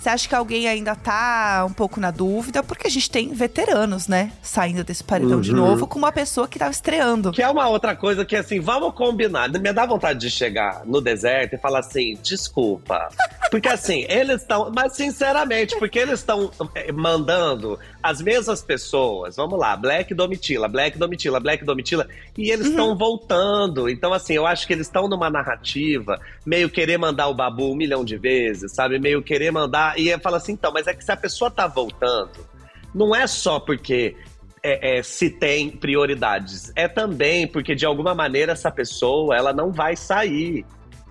Você 0.02 0.08
acha 0.08 0.28
que 0.28 0.34
alguém 0.34 0.66
ainda 0.66 0.96
tá 0.96 1.64
um 1.64 1.72
pouco 1.72 2.00
na 2.00 2.10
dúvida? 2.10 2.60
Porque 2.60 2.88
a 2.88 2.90
gente 2.90 3.08
tem 3.08 3.32
veteranos, 3.32 4.08
né? 4.08 4.32
Saindo 4.42 4.82
desse 4.82 5.04
paredão 5.04 5.40
de 5.40 5.52
Uhum. 5.52 5.58
novo 5.58 5.86
com 5.86 5.96
uma 5.96 6.10
pessoa 6.10 6.48
que 6.48 6.58
tava 6.58 6.72
estreando. 6.72 7.30
Que 7.30 7.40
é 7.40 7.48
uma 7.48 7.68
outra 7.68 7.94
coisa 7.94 8.24
que, 8.24 8.34
assim, 8.34 8.58
vamos 8.58 8.94
combinar. 8.94 9.48
Me 9.48 9.72
dá 9.72 9.86
vontade 9.86 10.18
de 10.18 10.28
chegar 10.28 10.82
no 10.84 11.00
deserto 11.00 11.54
e 11.54 11.58
falar 11.58 11.78
assim, 11.78 12.18
desculpa. 12.20 13.10
Porque, 13.48 13.68
assim, 13.68 14.04
eles 14.08 14.40
estão... 14.40 14.72
Mas, 14.74 14.96
sinceramente, 14.96 15.78
porque 15.78 16.00
eles 16.00 16.18
estão 16.18 16.50
eh, 16.74 16.90
mandando 16.90 17.78
as 18.02 18.20
mesmas 18.20 18.60
pessoas. 18.60 19.36
Vamos 19.36 19.56
lá, 19.56 19.76
Black 19.76 20.12
Domitila, 20.14 20.66
Black 20.66 20.98
Domitila, 20.98 21.38
Black 21.38 21.64
Domitila. 21.64 22.08
E 22.36 22.50
eles 22.50 22.66
estão 22.66 22.98
voltando. 22.98 23.88
Então, 23.88 24.12
assim, 24.12 24.34
eu 24.34 24.48
acho 24.48 24.66
que 24.66 24.72
eles 24.72 24.88
estão 24.88 25.06
numa 25.06 25.30
narrativa 25.30 26.18
meio 26.44 26.68
querer 26.68 26.98
mandar 26.98 27.28
o 27.28 27.34
Babu 27.34 27.70
um 27.70 27.76
milhão 27.76 28.04
de 28.04 28.16
vezes, 28.16 28.72
sabe? 28.72 28.98
Meio 28.98 29.22
querer 29.22 29.52
mandar... 29.52 29.91
E 29.96 30.16
fala 30.18 30.36
assim, 30.36 30.52
então, 30.52 30.72
mas 30.72 30.86
é 30.86 30.94
que 30.94 31.04
se 31.04 31.12
a 31.12 31.16
pessoa 31.16 31.50
tá 31.50 31.66
voltando, 31.66 32.46
não 32.94 33.14
é 33.14 33.26
só 33.26 33.58
porque 33.58 34.16
é, 34.62 34.98
é, 34.98 35.02
se 35.02 35.28
tem 35.28 35.70
prioridades. 35.70 36.72
É 36.76 36.86
também 36.86 37.46
porque, 37.46 37.74
de 37.74 37.84
alguma 37.84 38.14
maneira, 38.14 38.52
essa 38.52 38.70
pessoa 38.70 39.36
ela 39.36 39.52
não 39.52 39.72
vai 39.72 39.96
sair. 39.96 40.64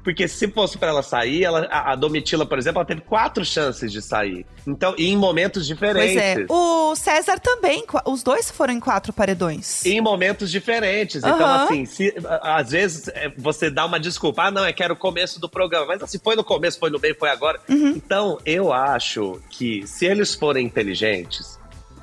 Porque 0.04 0.28
se 0.28 0.48
fosse 0.48 0.78
para 0.78 0.90
ela 0.90 1.04
sair, 1.04 1.44
ela, 1.44 1.68
a, 1.72 1.96
Domitila, 1.96 2.46
por 2.46 2.58
exemplo, 2.58 2.80
ela 2.80 2.88
teve 2.88 3.02
quatro 3.02 3.46
chances 3.46 3.92
de 3.92 4.02
sair. 4.02 4.46
Então, 4.66 4.96
e 4.98 5.08
em 5.10 5.18
momentos 5.18 5.68
Pois 5.68 5.68
diferentes. 5.68 6.18
é. 6.18 6.46
O 6.50 6.96
César 6.96 7.40
também. 7.40 7.84
Os 8.06 8.24
dois 8.24 8.50
foram 8.50 8.74
em 8.74 8.80
quatro 8.80 9.14
paredões. 9.14 9.86
Em 9.86 10.02
momentos 10.02 10.50
diferentes. 10.50 11.18
Então, 11.18 11.34
Aham. 11.46 11.66
assim, 11.66 11.86
se, 11.86 12.14
às 12.42 12.72
vezes 12.72 13.08
é, 13.10 13.32
você 13.38 13.70
dá 13.70 13.86
uma 13.86 14.00
desculpa. 14.00 14.44
Ah, 14.44 14.52
não, 14.52 14.66
é 14.66 14.74
que 14.74 14.82
era 14.84 14.94
o 14.94 14.98
começo 14.98 15.40
do 15.40 15.48
programa. 15.48 15.86
Mas 15.86 16.02
assim, 16.02 16.20
foi 16.24 16.36
no 16.36 16.44
começo, 16.44 16.80
foi 16.80 16.90
no 16.90 17.00
meio, 17.00 17.16
foi 17.18 17.30
agora. 17.30 17.60
Uhum. 17.70 17.90
Então, 17.90 18.38
eu 18.46 18.74
acho 18.74 19.40
que 19.50 19.86
se 19.86 20.06
eles 20.06 20.34
forem 20.34 20.66
inteligentes. 20.66 21.61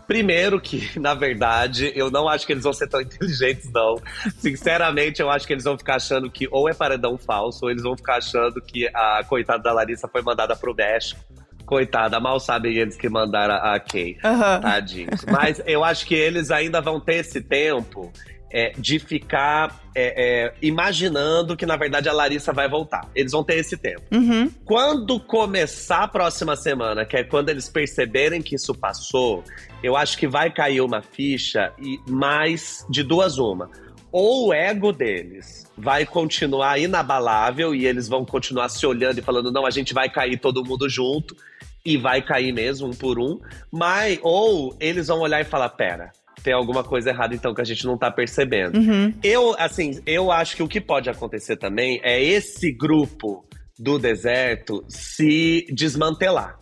Primeiro 0.09 0.59
que, 0.59 0.89
na 0.99 1.13
verdade, 1.13 1.93
eu 1.95 2.11
não 2.11 2.27
acho 2.27 2.47
que 2.47 2.53
eles 2.55 2.65
vão 2.65 2.73
ser 2.73 2.89
tão 2.89 3.01
inteligentes, 3.01 3.71
não. 3.71 3.97
Sinceramente, 4.39 5.21
eu 5.21 5.31
acho 5.31 5.47
que 5.47 5.53
eles 5.53 5.65
vão 5.65 5.77
ficar 5.77 5.97
achando 5.97 6.31
que 6.31 6.49
ou 6.51 6.67
é 6.67 6.73
paredão 6.73 7.19
falso, 7.19 7.67
ou 7.67 7.71
eles 7.71 7.83
vão 7.83 7.95
ficar 7.95 8.17
achando 8.17 8.61
que 8.63 8.89
a 8.89 9.23
coitada 9.29 9.63
da 9.63 9.73
Larissa 9.73 10.09
foi 10.09 10.23
mandada 10.23 10.57
pro 10.57 10.75
México. 10.75 11.21
Coitada, 11.67 12.19
mal 12.19 12.41
sabem 12.41 12.75
eles 12.75 12.97
que 12.97 13.11
mandaram 13.11 13.57
a 13.57 13.79
Kay. 13.79 14.17
Tadinhos. 14.63 15.27
Mas 15.27 15.61
eu 15.67 15.85
acho 15.85 16.07
que 16.07 16.15
eles 16.15 16.51
ainda 16.51 16.81
vão 16.81 16.99
ter 16.99 17.17
esse 17.17 17.43
tempo 17.43 18.11
é, 18.51 18.73
de 18.79 18.99
ficar 18.99 19.81
é, 19.95 20.47
é, 20.47 20.55
imaginando 20.63 21.57
que, 21.57 21.67
na 21.67 21.77
verdade, 21.77 22.09
a 22.09 22.13
Larissa 22.13 22.53
vai 22.53 22.69
voltar. 22.69 23.09
Eles 23.15 23.33
vão 23.33 23.45
ter 23.45 23.57
esse 23.57 23.77
tempo. 23.77 24.03
Uhum. 24.13 24.51
Quando 24.65 25.21
começar 25.21 26.05
a 26.05 26.09
próxima 26.09 26.57
semana, 26.57 27.05
que 27.05 27.17
é 27.17 27.25
quando 27.25 27.49
eles 27.49 27.69
perceberem 27.69 28.41
que 28.41 28.55
isso 28.55 28.75
passou, 28.75 29.45
eu 29.83 29.97
acho 29.97 30.17
que 30.17 30.27
vai 30.27 30.51
cair 30.51 30.81
uma 30.81 31.03
ficha 31.03 31.73
e 31.79 31.99
mais 32.09 32.87
de 32.89 33.03
duas 33.03 33.39
uma. 33.39 33.71
Ou 34.11 34.49
o 34.49 34.55
ego 34.55 34.93
deles 34.93 35.67
vai 35.77 36.07
continuar 36.07 36.79
inabalável 36.79 37.75
e 37.75 37.87
eles 37.87 38.09
vão 38.09 38.25
continuar 38.25 38.69
se 38.71 38.87
olhando 38.87 39.19
e 39.19 39.23
falando: 39.23 39.53
não, 39.53 39.67
a 39.67 39.71
gente 39.71 39.93
vai 39.93 40.09
cair 40.09 40.39
todo 40.39 40.65
mundo 40.65 40.89
junto 40.89 41.37
e 41.85 41.97
vai 41.97 42.23
cair 42.23 42.53
mesmo 42.53 42.89
um 42.89 42.93
por 42.93 43.19
um, 43.19 43.39
mas 43.71 44.19
ou 44.23 44.77
eles 44.81 45.09
vão 45.09 45.21
olhar 45.21 45.41
e 45.41 45.45
falar: 45.45 45.69
pera, 45.71 46.11
tem 46.43 46.53
alguma 46.53 46.85
coisa 46.85 47.11
errada 47.11 47.35
então 47.35 47.55
que 47.55 47.61
a 47.61 47.65
gente 47.65 47.87
não 47.87 47.97
tá 47.97 48.11
percebendo. 48.11 48.79
Uhum. 48.79 49.13
Eu, 49.23 49.55
assim, 49.59 50.01
eu 50.07 50.31
acho 50.31 50.57
que 50.57 50.63
o 50.63 50.69
que 50.69 50.81
pode 50.81 51.11
acontecer 51.11 51.57
também 51.57 52.01
é 52.03 52.23
esse 52.23 52.73
grupo 52.73 53.45
do 53.79 53.99
deserto 53.99 54.85
se 54.89 55.67
desmantelar. 55.73 56.59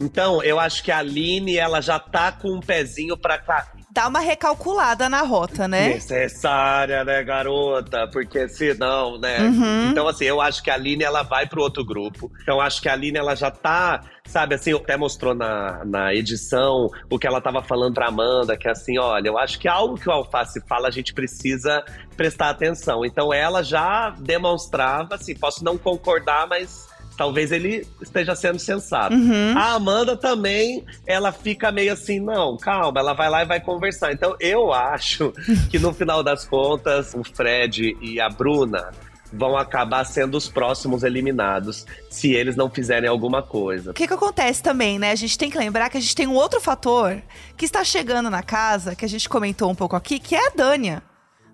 Então, 0.00 0.42
eu 0.42 0.58
acho 0.58 0.82
que 0.82 0.90
a 0.90 0.98
Aline, 0.98 1.56
ela 1.56 1.80
já 1.80 1.98
tá 1.98 2.32
com 2.32 2.56
um 2.56 2.60
pezinho 2.60 3.18
pra. 3.18 3.38
cá. 3.38 3.70
Dar 3.92 4.08
uma 4.08 4.20
recalculada 4.20 5.08
na 5.08 5.22
rota, 5.22 5.66
né? 5.66 5.88
Necessária, 5.88 7.04
né, 7.04 7.22
garota? 7.24 8.06
Porque 8.08 8.48
senão, 8.48 9.18
né? 9.18 9.40
Uhum. 9.40 9.90
Então, 9.90 10.06
assim, 10.06 10.24
eu 10.24 10.40
acho 10.40 10.62
que 10.62 10.70
a 10.70 10.74
Aline, 10.74 11.02
ela 11.02 11.22
vai 11.22 11.46
pro 11.46 11.62
outro 11.62 11.84
grupo. 11.84 12.30
Então, 12.42 12.60
acho 12.60 12.80
que 12.80 12.88
a 12.88 12.92
Aline, 12.92 13.18
ela 13.18 13.34
já 13.34 13.50
tá, 13.50 14.00
sabe, 14.24 14.54
assim, 14.54 14.72
até 14.72 14.96
mostrou 14.96 15.34
na, 15.34 15.84
na 15.84 16.14
edição 16.14 16.88
o 17.10 17.18
que 17.18 17.26
ela 17.26 17.40
tava 17.40 17.62
falando 17.62 17.94
pra 17.94 18.08
Amanda, 18.08 18.56
que 18.56 18.68
é 18.68 18.70
assim, 18.70 18.98
olha, 18.98 19.28
eu 19.28 19.38
acho 19.38 19.58
que 19.58 19.66
algo 19.66 19.96
que 19.96 20.08
o 20.08 20.12
Alface 20.12 20.60
fala, 20.68 20.88
a 20.88 20.92
gente 20.92 21.12
precisa 21.12 21.84
prestar 22.16 22.50
atenção. 22.50 23.04
Então, 23.04 23.34
ela 23.34 23.62
já 23.62 24.10
demonstrava, 24.18 25.16
assim, 25.16 25.34
posso 25.34 25.64
não 25.64 25.76
concordar, 25.76 26.46
mas 26.46 26.88
talvez 27.20 27.52
ele 27.52 27.86
esteja 28.00 28.34
sendo 28.34 28.58
sensato. 28.58 29.14
Uhum. 29.14 29.52
A 29.54 29.74
Amanda 29.74 30.16
também, 30.16 30.82
ela 31.06 31.30
fica 31.30 31.70
meio 31.70 31.92
assim, 31.92 32.18
não, 32.18 32.56
calma, 32.56 32.98
ela 32.98 33.12
vai 33.12 33.28
lá 33.28 33.42
e 33.42 33.44
vai 33.44 33.60
conversar. 33.60 34.10
Então 34.10 34.34
eu 34.40 34.72
acho 34.72 35.30
que 35.68 35.78
no 35.78 35.92
final 35.92 36.22
das 36.22 36.46
contas, 36.46 37.12
o 37.12 37.22
Fred 37.22 37.94
e 38.00 38.18
a 38.18 38.30
Bruna 38.30 38.90
vão 39.30 39.54
acabar 39.54 40.02
sendo 40.04 40.38
os 40.38 40.48
próximos 40.48 41.02
eliminados 41.02 41.84
se 42.08 42.32
eles 42.32 42.56
não 42.56 42.70
fizerem 42.70 43.06
alguma 43.06 43.42
coisa. 43.42 43.90
O 43.90 43.94
que, 43.94 44.08
que 44.08 44.14
acontece 44.14 44.62
também, 44.62 44.98
né? 44.98 45.10
A 45.10 45.16
gente 45.16 45.36
tem 45.36 45.50
que 45.50 45.58
lembrar 45.58 45.90
que 45.90 45.98
a 45.98 46.00
gente 46.00 46.16
tem 46.16 46.26
um 46.26 46.34
outro 46.34 46.58
fator 46.58 47.20
que 47.54 47.66
está 47.66 47.84
chegando 47.84 48.30
na 48.30 48.42
casa, 48.42 48.96
que 48.96 49.04
a 49.04 49.08
gente 49.08 49.28
comentou 49.28 49.70
um 49.70 49.74
pouco 49.74 49.94
aqui, 49.94 50.18
que 50.18 50.34
é 50.34 50.46
a 50.46 50.52
Dânia. 50.56 51.02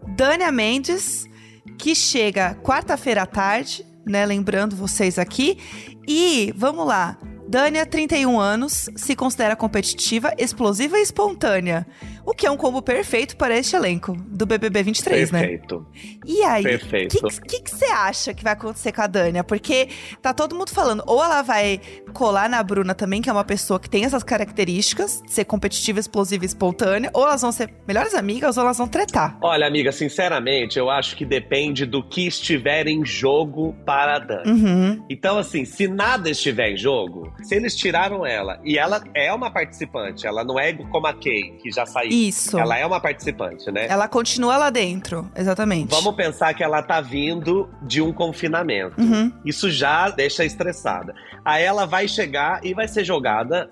Dânia 0.07 0.53
Mendes, 0.53 1.29
que 1.77 1.93
chega 1.93 2.55
quarta-feira 2.63 3.23
à 3.23 3.27
tarde, 3.27 3.85
né? 4.07 4.25
Lembrando 4.25 4.77
vocês 4.77 5.19
aqui. 5.19 5.59
E, 6.07 6.53
vamos 6.57 6.87
lá. 6.87 7.19
Dânia, 7.49 7.87
31 7.87 8.41
anos, 8.41 8.91
se 8.97 9.15
considera 9.15 9.55
competitiva, 9.55 10.33
explosiva 10.39 10.99
e 10.99 11.03
espontânea. 11.03 11.87
O 12.27 12.35
que 12.35 12.45
é 12.45 12.51
um 12.51 12.57
combo 12.57 12.83
perfeito 12.83 13.37
para 13.37 13.57
este 13.57 13.77
elenco 13.77 14.17
do 14.27 14.45
BBB 14.45 14.83
23, 14.83 15.31
né? 15.31 15.41
Perfeito. 15.41 15.87
E 16.27 16.43
aí, 16.43 16.63
o 16.63 16.65
Perfeito. 16.65 17.17
que 17.43 17.61
que 17.61 17.71
você 17.71 17.85
acha 17.85 18.35
que 18.35 18.43
vai 18.43 18.53
acontecer 18.53 18.91
com 18.91 19.01
a 19.01 19.07
Dânia? 19.07 19.45
Porque 19.45 19.89
tá 20.21 20.35
todo 20.35 20.57
mundo 20.57 20.71
falando, 20.71 21.05
ou 21.07 21.23
ela 21.23 21.41
vai 21.43 21.81
colar 22.13 22.51
na 22.51 22.61
Bruna 22.65 22.97
também, 22.97 23.23
que 23.23 23.31
é 23.31 23.33
uma 23.33 23.45
pessoa 23.45 23.79
que 23.79 23.89
tem 23.89 24.05
essas 24.05 24.25
características, 24.25 25.23
de 25.25 25.33
ser 25.33 25.45
competitiva, 25.45 26.01
explosiva 26.01 26.45
e 26.45 26.47
espontânea, 26.47 27.11
ou 27.15 27.23
elas 27.23 27.43
vão 27.43 27.53
ser 27.53 27.73
melhores 27.87 28.13
amigas, 28.13 28.57
ou 28.57 28.65
elas 28.65 28.79
vão 28.79 28.89
tretar. 28.89 29.39
Olha, 29.41 29.65
amiga, 29.65 29.93
sinceramente, 29.93 30.81
eu 30.81 30.91
acho 30.91 31.15
que 31.15 31.25
depende 31.25 31.87
do 31.87 32.03
que 32.03 32.27
estiver 32.27 32.89
em 32.89 33.05
jogo 33.05 33.73
para 33.87 34.17
a 34.17 34.19
Dani. 34.19 34.51
Uhum. 34.51 35.07
Então, 35.09 35.39
assim, 35.39 35.65
se 35.65 35.87
nada 35.87 36.29
estiver 36.29 36.73
em 36.73 36.77
jogo, 36.77 37.33
se 37.45 37.55
eles 37.55 37.77
tiraram 37.77 38.27
ela, 38.27 38.61
e 38.65 38.77
ela 38.77 39.01
é 39.15 39.33
uma 39.33 39.49
participante, 39.49 40.27
ela 40.27 40.43
não 40.43 40.59
é 40.59 40.73
como 40.73 41.07
a 41.07 41.13
Kay, 41.13 41.53
que 41.63 41.71
já 41.71 41.87
saiu. 41.87 42.16
Isso. 42.17 42.59
Ela 42.59 42.79
é 42.79 42.87
uma 42.87 43.01
participante, 43.01 43.71
né? 43.71 43.87
Ela 43.89 44.09
continua 44.09 44.57
lá 44.57 44.71
dentro, 44.71 45.31
exatamente. 45.37 45.91
Vamos 45.91 46.15
pensar 46.15 46.55
que 46.55 46.65
ela 46.65 46.83
tá 46.83 47.01
vindo 47.01 47.69
de 47.83 48.01
um 48.01 48.13
confinamento. 48.13 49.01
Uhum. 49.01 49.31
Isso 49.45 49.71
já 49.71 50.09
deixa 50.09 50.45
estressada. 50.45 51.15
Aí 51.45 51.63
ela 51.63 51.85
vai 51.85 52.09
chegar 52.09 52.65
e 52.65 52.73
vai 52.73 52.89
ser 52.89 53.05
jogada. 53.05 53.69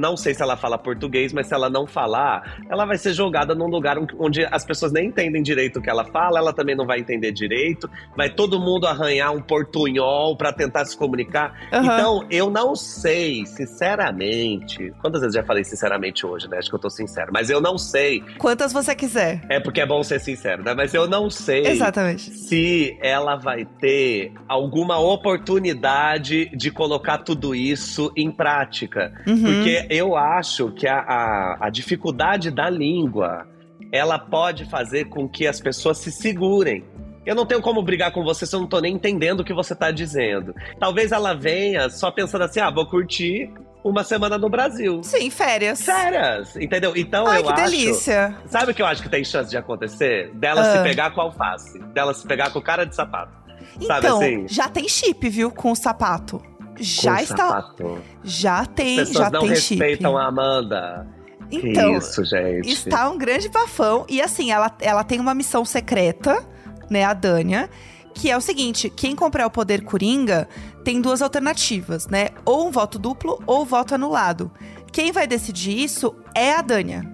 Não 0.00 0.16
sei 0.16 0.34
se 0.34 0.42
ela 0.42 0.56
fala 0.56 0.78
português, 0.78 1.32
mas 1.32 1.46
se 1.46 1.54
ela 1.54 1.68
não 1.68 1.86
falar, 1.86 2.58
ela 2.70 2.86
vai 2.86 2.96
ser 2.96 3.12
jogada 3.12 3.54
num 3.54 3.66
lugar 3.66 3.98
onde 4.18 4.44
as 4.50 4.64
pessoas 4.64 4.92
nem 4.92 5.08
entendem 5.08 5.42
direito 5.42 5.78
o 5.78 5.82
que 5.82 5.90
ela 5.90 6.04
fala, 6.04 6.38
ela 6.38 6.52
também 6.54 6.74
não 6.74 6.86
vai 6.86 7.00
entender 7.00 7.32
direito. 7.32 7.88
Vai 8.16 8.30
todo 8.30 8.58
mundo 8.58 8.86
arranhar 8.86 9.32
um 9.32 9.42
portunhol 9.42 10.36
pra 10.36 10.52
tentar 10.52 10.86
se 10.86 10.96
comunicar. 10.96 11.54
Aham. 11.70 11.84
Então, 11.84 12.26
eu 12.30 12.48
não 12.50 12.74
sei, 12.74 13.44
sinceramente. 13.44 14.92
Quantas 15.00 15.20
vezes 15.20 15.34
já 15.34 15.42
falei 15.42 15.64
sinceramente 15.64 16.24
hoje, 16.24 16.48
né? 16.48 16.58
Acho 16.58 16.70
que 16.70 16.76
eu 16.76 16.80
tô 16.80 16.88
sincero. 16.88 17.30
Mas 17.32 17.50
eu 17.50 17.60
não 17.60 17.76
sei. 17.76 18.22
Quantas 18.38 18.72
você 18.72 18.94
quiser. 18.94 19.42
É 19.50 19.60
porque 19.60 19.80
é 19.80 19.86
bom 19.86 20.02
ser 20.02 20.18
sincero, 20.20 20.62
né? 20.62 20.72
Mas 20.74 20.94
eu 20.94 21.06
não 21.06 21.28
sei 21.28 21.66
Exatamente. 21.66 22.30
se 22.30 22.96
ela 23.02 23.36
vai 23.36 23.66
ter 23.66 24.32
alguma 24.48 24.98
oportunidade 24.98 26.48
de 26.56 26.70
colocar 26.70 27.18
tudo 27.18 27.54
isso 27.54 28.12
em 28.16 28.30
prática. 28.30 29.12
Uhum. 29.26 29.42
Porque 29.42 29.86
eu 29.90 30.16
acho 30.16 30.70
que 30.70 30.86
a, 30.86 31.00
a, 31.00 31.66
a 31.66 31.70
dificuldade 31.70 32.50
da 32.50 32.70
língua 32.70 33.46
ela 33.92 34.18
pode 34.18 34.64
fazer 34.70 35.06
com 35.06 35.28
que 35.28 35.46
as 35.46 35.60
pessoas 35.60 35.98
se 35.98 36.12
segurem. 36.12 36.84
Eu 37.26 37.34
não 37.34 37.44
tenho 37.44 37.60
como 37.60 37.82
brigar 37.82 38.12
com 38.12 38.22
você 38.24 38.46
se 38.46 38.54
eu 38.54 38.60
não 38.60 38.66
tô 38.68 38.80
nem 38.80 38.94
entendendo 38.94 39.40
o 39.40 39.44
que 39.44 39.52
você 39.52 39.74
tá 39.74 39.90
dizendo. 39.90 40.54
Talvez 40.78 41.12
ela 41.12 41.34
venha 41.34 41.90
só 41.90 42.10
pensando 42.10 42.44
assim: 42.44 42.60
ah, 42.60 42.70
vou 42.70 42.86
curtir 42.86 43.50
uma 43.84 44.04
semana 44.04 44.38
no 44.38 44.48
Brasil. 44.48 45.02
Sim, 45.02 45.28
férias. 45.28 45.80
Sérias, 45.80 46.54
entendeu? 46.56 46.92
Então 46.96 47.26
Ai, 47.26 47.40
eu 47.40 47.44
que 47.44 47.52
acho. 47.52 47.64
delícia. 47.70 48.36
Sabe 48.46 48.72
o 48.72 48.74
que 48.74 48.80
eu 48.82 48.86
acho 48.86 49.02
que 49.02 49.08
tem 49.08 49.24
chance 49.24 49.50
de 49.50 49.56
acontecer? 49.56 50.30
Dela 50.34 50.60
Ah. 50.62 50.76
se 50.76 50.82
pegar 50.82 51.10
com 51.10 51.20
alface. 51.20 51.78
Dela 51.92 52.14
se 52.14 52.26
pegar 52.26 52.50
com 52.52 52.60
cara 52.60 52.84
de 52.86 52.94
sapato. 52.94 53.32
Sabe 53.86 54.06
Então, 54.06 54.16
assim? 54.18 54.46
já 54.48 54.68
tem 54.68 54.88
chip, 54.88 55.28
viu, 55.28 55.50
com 55.50 55.72
o 55.72 55.76
sapato. 55.76 56.40
Já 56.80 57.16
Com 57.16 57.22
está. 57.22 57.36
sapato. 57.36 57.98
Já 58.24 58.60
As 58.60 58.68
tem, 58.68 58.96
pessoas 58.96 59.16
já 59.18 59.30
não 59.30 59.40
tem 59.40 59.56
chip. 59.56 59.78
respeitam 59.80 60.16
a 60.16 60.26
Amanda. 60.26 61.06
Então, 61.52 61.96
isso, 61.96 62.24
gente. 62.24 62.70
está 62.70 63.10
um 63.10 63.18
grande 63.18 63.48
bafão. 63.48 64.06
E 64.08 64.20
assim, 64.22 64.50
ela, 64.50 64.70
ela 64.80 65.02
tem 65.04 65.18
uma 65.18 65.34
missão 65.34 65.64
secreta, 65.64 66.46
né, 66.88 67.04
a 67.04 67.12
Dânia, 67.12 67.68
que 68.14 68.30
é 68.30 68.36
o 68.36 68.40
seguinte: 68.40 68.88
quem 68.88 69.14
comprar 69.16 69.46
o 69.46 69.50
poder 69.50 69.82
Coringa 69.82 70.48
tem 70.84 71.00
duas 71.00 71.20
alternativas, 71.20 72.06
né? 72.06 72.28
Ou 72.44 72.68
um 72.68 72.70
voto 72.70 72.98
duplo 72.98 73.42
ou 73.46 73.62
um 73.62 73.64
voto 73.64 73.94
anulado. 73.94 74.50
Quem 74.92 75.12
vai 75.12 75.26
decidir 75.26 75.76
isso 75.78 76.14
é 76.34 76.54
a 76.54 76.62
Dânia. 76.62 77.04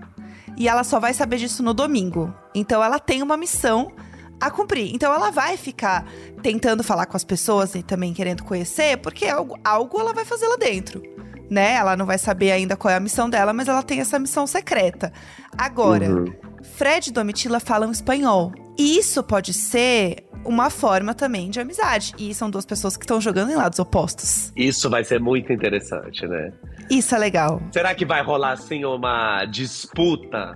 E 0.56 0.68
ela 0.68 0.84
só 0.84 0.98
vai 1.00 1.12
saber 1.12 1.36
disso 1.36 1.62
no 1.62 1.74
domingo. 1.74 2.32
Então 2.54 2.82
ela 2.82 2.98
tem 2.98 3.22
uma 3.22 3.36
missão 3.36 3.92
a 4.40 4.50
cumprir. 4.50 4.94
Então 4.94 5.12
ela 5.12 5.30
vai 5.30 5.56
ficar 5.56 6.06
tentando 6.42 6.82
falar 6.82 7.06
com 7.06 7.16
as 7.16 7.24
pessoas 7.24 7.74
e 7.74 7.82
também 7.82 8.12
querendo 8.12 8.44
conhecer, 8.44 8.98
porque 8.98 9.26
algo, 9.26 9.58
algo 9.64 10.00
ela 10.00 10.12
vai 10.12 10.24
fazer 10.24 10.46
lá 10.46 10.56
dentro. 10.56 11.02
Né? 11.48 11.74
Ela 11.74 11.96
não 11.96 12.06
vai 12.06 12.18
saber 12.18 12.50
ainda 12.50 12.76
qual 12.76 12.92
é 12.92 12.96
a 12.96 13.00
missão 13.00 13.30
dela, 13.30 13.52
mas 13.52 13.68
ela 13.68 13.82
tem 13.82 14.00
essa 14.00 14.18
missão 14.18 14.46
secreta. 14.46 15.12
Agora, 15.56 16.10
Uhum. 16.10 16.32
Fred 16.76 17.08
e 17.08 17.12
Domitila 17.12 17.60
falam 17.60 17.90
espanhol. 17.92 18.52
E 18.76 18.98
isso 18.98 19.22
pode 19.22 19.54
ser 19.54 20.24
uma 20.44 20.68
forma 20.70 21.14
também 21.14 21.48
de 21.50 21.60
amizade. 21.60 22.12
E 22.18 22.34
são 22.34 22.50
duas 22.50 22.66
pessoas 22.66 22.96
que 22.96 23.04
estão 23.04 23.20
jogando 23.20 23.50
em 23.50 23.56
lados 23.56 23.78
opostos. 23.78 24.52
Isso 24.56 24.90
vai 24.90 25.04
ser 25.04 25.20
muito 25.20 25.52
interessante, 25.52 26.26
né? 26.26 26.52
Isso 26.90 27.14
é 27.14 27.18
legal. 27.18 27.62
Será 27.72 27.94
que 27.94 28.04
vai 28.04 28.22
rolar 28.22 28.52
assim 28.52 28.84
uma 28.84 29.44
disputa? 29.46 30.54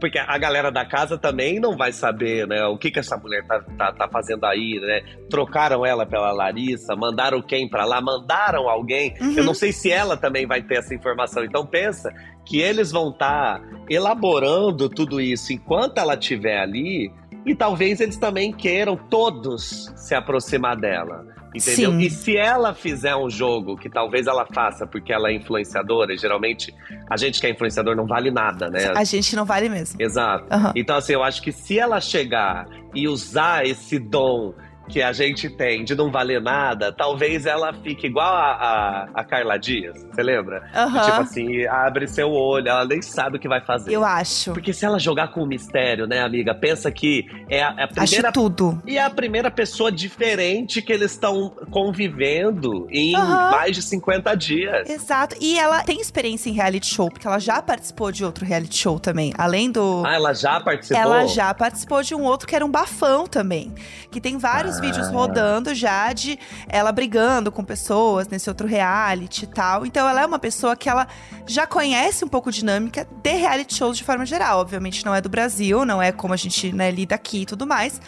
Porque 0.00 0.18
a 0.18 0.38
galera 0.38 0.70
da 0.70 0.84
casa 0.84 1.16
também 1.16 1.58
não 1.58 1.76
vai 1.76 1.92
saber, 1.92 2.46
né? 2.46 2.64
O 2.66 2.76
que 2.76 2.90
que 2.90 2.98
essa 2.98 3.16
mulher 3.16 3.44
tá, 3.46 3.60
tá, 3.76 3.92
tá 3.92 4.08
fazendo 4.08 4.44
aí, 4.44 4.78
né? 4.80 5.02
Trocaram 5.28 5.84
ela 5.84 6.04
pela 6.04 6.32
Larissa, 6.32 6.94
mandaram 6.96 7.40
quem 7.40 7.68
pra 7.68 7.84
lá, 7.84 8.00
mandaram 8.00 8.68
alguém. 8.68 9.14
Uhum. 9.20 9.34
Eu 9.36 9.44
não 9.44 9.54
sei 9.54 9.72
se 9.72 9.90
ela 9.90 10.16
também 10.16 10.46
vai 10.46 10.62
ter 10.62 10.76
essa 10.76 10.94
informação. 10.94 11.44
Então 11.44 11.64
pensa 11.66 12.12
que 12.44 12.60
eles 12.60 12.90
vão 12.90 13.10
estar 13.10 13.60
elaborando 13.88 14.88
tudo 14.88 15.20
isso 15.20 15.52
enquanto 15.52 15.98
ela 15.98 16.14
estiver 16.14 16.58
ali. 16.58 17.12
E 17.46 17.54
talvez 17.54 18.00
eles 18.00 18.16
também 18.16 18.52
queiram 18.52 18.96
todos 18.96 19.90
se 19.96 20.14
aproximar 20.14 20.76
dela. 20.76 21.24
Entendeu? 21.54 21.92
Sim. 21.92 21.98
E 21.98 22.10
se 22.10 22.36
ela 22.36 22.72
fizer 22.74 23.16
um 23.16 23.28
jogo 23.28 23.76
que 23.76 23.90
talvez 23.90 24.26
ela 24.26 24.46
faça 24.46 24.86
porque 24.86 25.12
ela 25.12 25.30
é 25.30 25.34
influenciadora, 25.34 26.14
e 26.14 26.16
geralmente 26.16 26.74
a 27.08 27.16
gente 27.16 27.40
que 27.40 27.46
é 27.46 27.50
influenciador 27.50 27.96
não 27.96 28.06
vale 28.06 28.30
nada, 28.30 28.70
né? 28.70 28.92
A 28.94 29.04
gente 29.04 29.34
não 29.34 29.44
vale 29.44 29.68
mesmo. 29.68 30.00
Exato. 30.00 30.46
Aham. 30.50 30.72
Então, 30.76 30.96
assim, 30.96 31.12
eu 31.12 31.22
acho 31.22 31.42
que 31.42 31.50
se 31.52 31.78
ela 31.78 32.00
chegar 32.00 32.68
e 32.94 33.08
usar 33.08 33.66
esse 33.66 33.98
dom 33.98 34.54
que 34.90 35.02
a 35.02 35.12
gente 35.12 35.48
tem 35.48 35.84
de 35.84 35.94
não 35.94 36.10
valer 36.10 36.40
nada, 36.40 36.92
talvez 36.92 37.46
ela 37.46 37.72
fique 37.72 38.06
igual 38.06 38.34
a, 38.34 38.52
a, 38.52 39.08
a 39.20 39.24
Carla 39.24 39.56
Dias, 39.58 40.04
você 40.12 40.22
lembra? 40.22 40.68
Aham. 40.74 41.04
Tipo 41.04 41.20
assim, 41.20 41.66
abre 41.66 42.06
seu 42.08 42.30
olho, 42.30 42.68
ela 42.68 42.84
nem 42.84 43.00
sabe 43.00 43.36
o 43.36 43.40
que 43.40 43.48
vai 43.48 43.60
fazer. 43.64 43.92
Eu 43.92 44.04
acho. 44.04 44.52
Porque 44.52 44.72
se 44.72 44.84
ela 44.84 44.98
jogar 44.98 45.28
com 45.28 45.42
o 45.42 45.46
mistério, 45.46 46.06
né, 46.06 46.20
amiga? 46.20 46.54
Pensa 46.54 46.90
que 46.90 47.24
é 47.48 47.62
a, 47.62 47.74
é 47.78 47.82
a 47.82 47.84
Acho 47.84 47.94
primeira 47.94 48.32
tudo. 48.32 48.82
e 48.86 48.98
é 48.98 49.04
a 49.04 49.10
primeira 49.10 49.50
pessoa 49.50 49.90
diferente 49.92 50.82
que 50.82 50.92
eles 50.92 51.12
estão 51.12 51.50
convivendo 51.70 52.86
em 52.90 53.14
Aham. 53.14 53.50
mais 53.50 53.76
de 53.76 53.82
50 53.82 54.34
dias. 54.36 54.88
Exato. 54.88 55.36
E 55.40 55.58
ela 55.58 55.82
tem 55.82 56.00
experiência 56.00 56.48
em 56.48 56.52
reality 56.52 56.86
show, 56.86 57.10
porque 57.10 57.26
ela 57.26 57.38
já 57.38 57.60
participou 57.62 58.10
de 58.10 58.24
outro 58.24 58.44
reality 58.44 58.76
show 58.76 58.98
também. 58.98 59.32
Além 59.36 59.70
do. 59.70 60.02
Ah, 60.06 60.14
ela 60.14 60.32
já 60.34 60.58
participou? 60.60 61.00
Ela 61.02 61.26
já 61.26 61.52
participou 61.54 62.02
de 62.02 62.14
um 62.14 62.22
outro 62.22 62.46
que 62.48 62.56
era 62.56 62.64
um 62.64 62.70
bafão 62.70 63.26
também. 63.26 63.72
Que 64.10 64.20
tem 64.20 64.38
vários. 64.38 64.79
Vídeos 64.80 65.08
rodando 65.08 65.74
já 65.74 66.12
de 66.12 66.38
ela 66.68 66.90
brigando 66.92 67.52
com 67.52 67.62
pessoas 67.62 68.26
nesse 68.28 68.48
outro 68.48 68.66
reality 68.66 69.44
e 69.44 69.48
tal. 69.48 69.84
Então 69.86 70.08
ela 70.08 70.22
é 70.22 70.26
uma 70.26 70.38
pessoa 70.38 70.74
que 70.74 70.88
ela 70.88 71.06
já 71.46 71.66
conhece 71.66 72.24
um 72.24 72.28
pouco 72.28 72.50
dinâmica 72.50 73.06
de 73.22 73.32
reality 73.32 73.74
shows 73.74 73.96
de 73.98 74.04
forma 74.04 74.24
geral. 74.26 74.60
Obviamente 74.60 75.04
não 75.04 75.14
é 75.14 75.20
do 75.20 75.28
Brasil, 75.28 75.84
não 75.84 76.02
é 76.02 76.10
como 76.12 76.34
a 76.34 76.36
gente 76.36 76.72
né, 76.72 76.90
lida 76.90 77.14
aqui 77.14 77.42
e 77.42 77.46
tudo 77.46 77.66
mais. 77.66 78.00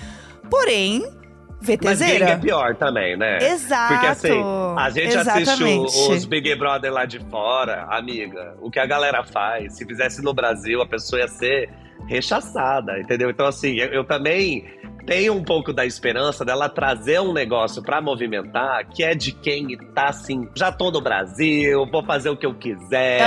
Porém, 0.50 1.00
Mas 1.00 2.00
gangue 2.00 2.12
é 2.12 2.16
VTZera. 2.16 2.38
pior 2.38 2.74
também, 2.76 3.16
né? 3.16 3.38
Exato. 3.38 3.94
Porque 3.94 4.06
assim, 4.08 4.42
a 4.76 4.90
gente 4.90 5.16
assiste 5.16 5.40
Exatamente. 5.42 5.96
o- 5.96 6.10
os 6.12 6.24
Big 6.24 6.54
Brother 6.56 6.92
lá 6.92 7.04
de 7.04 7.20
fora, 7.30 7.86
amiga. 7.90 8.54
O 8.60 8.70
que 8.70 8.78
a 8.80 8.86
galera 8.86 9.22
faz, 9.24 9.76
se 9.76 9.86
fizesse 9.86 10.22
no 10.22 10.34
Brasil, 10.34 10.82
a 10.82 10.86
pessoa 10.86 11.20
ia 11.22 11.28
ser 11.28 11.70
rechaçada, 12.08 12.98
entendeu? 12.98 13.30
Então, 13.30 13.46
assim, 13.46 13.76
eu, 13.78 13.88
eu 13.88 14.04
também 14.04 14.64
tenho 15.06 15.34
um 15.34 15.42
pouco 15.42 15.72
da 15.72 15.84
esperança 15.84 16.44
dela 16.44 16.68
trazer 16.68 17.20
um 17.20 17.32
negócio 17.32 17.82
pra 17.82 18.00
movimentar 18.00 18.86
que 18.88 19.02
é 19.02 19.14
de 19.14 19.32
quem 19.32 19.76
tá 19.94 20.06
assim, 20.08 20.48
já 20.54 20.70
tô 20.72 20.90
no 20.90 21.00
Brasil, 21.00 21.86
vou 21.90 22.04
fazer 22.04 22.30
o 22.30 22.36
que 22.36 22.46
eu 22.46 22.54
quiser. 22.54 23.20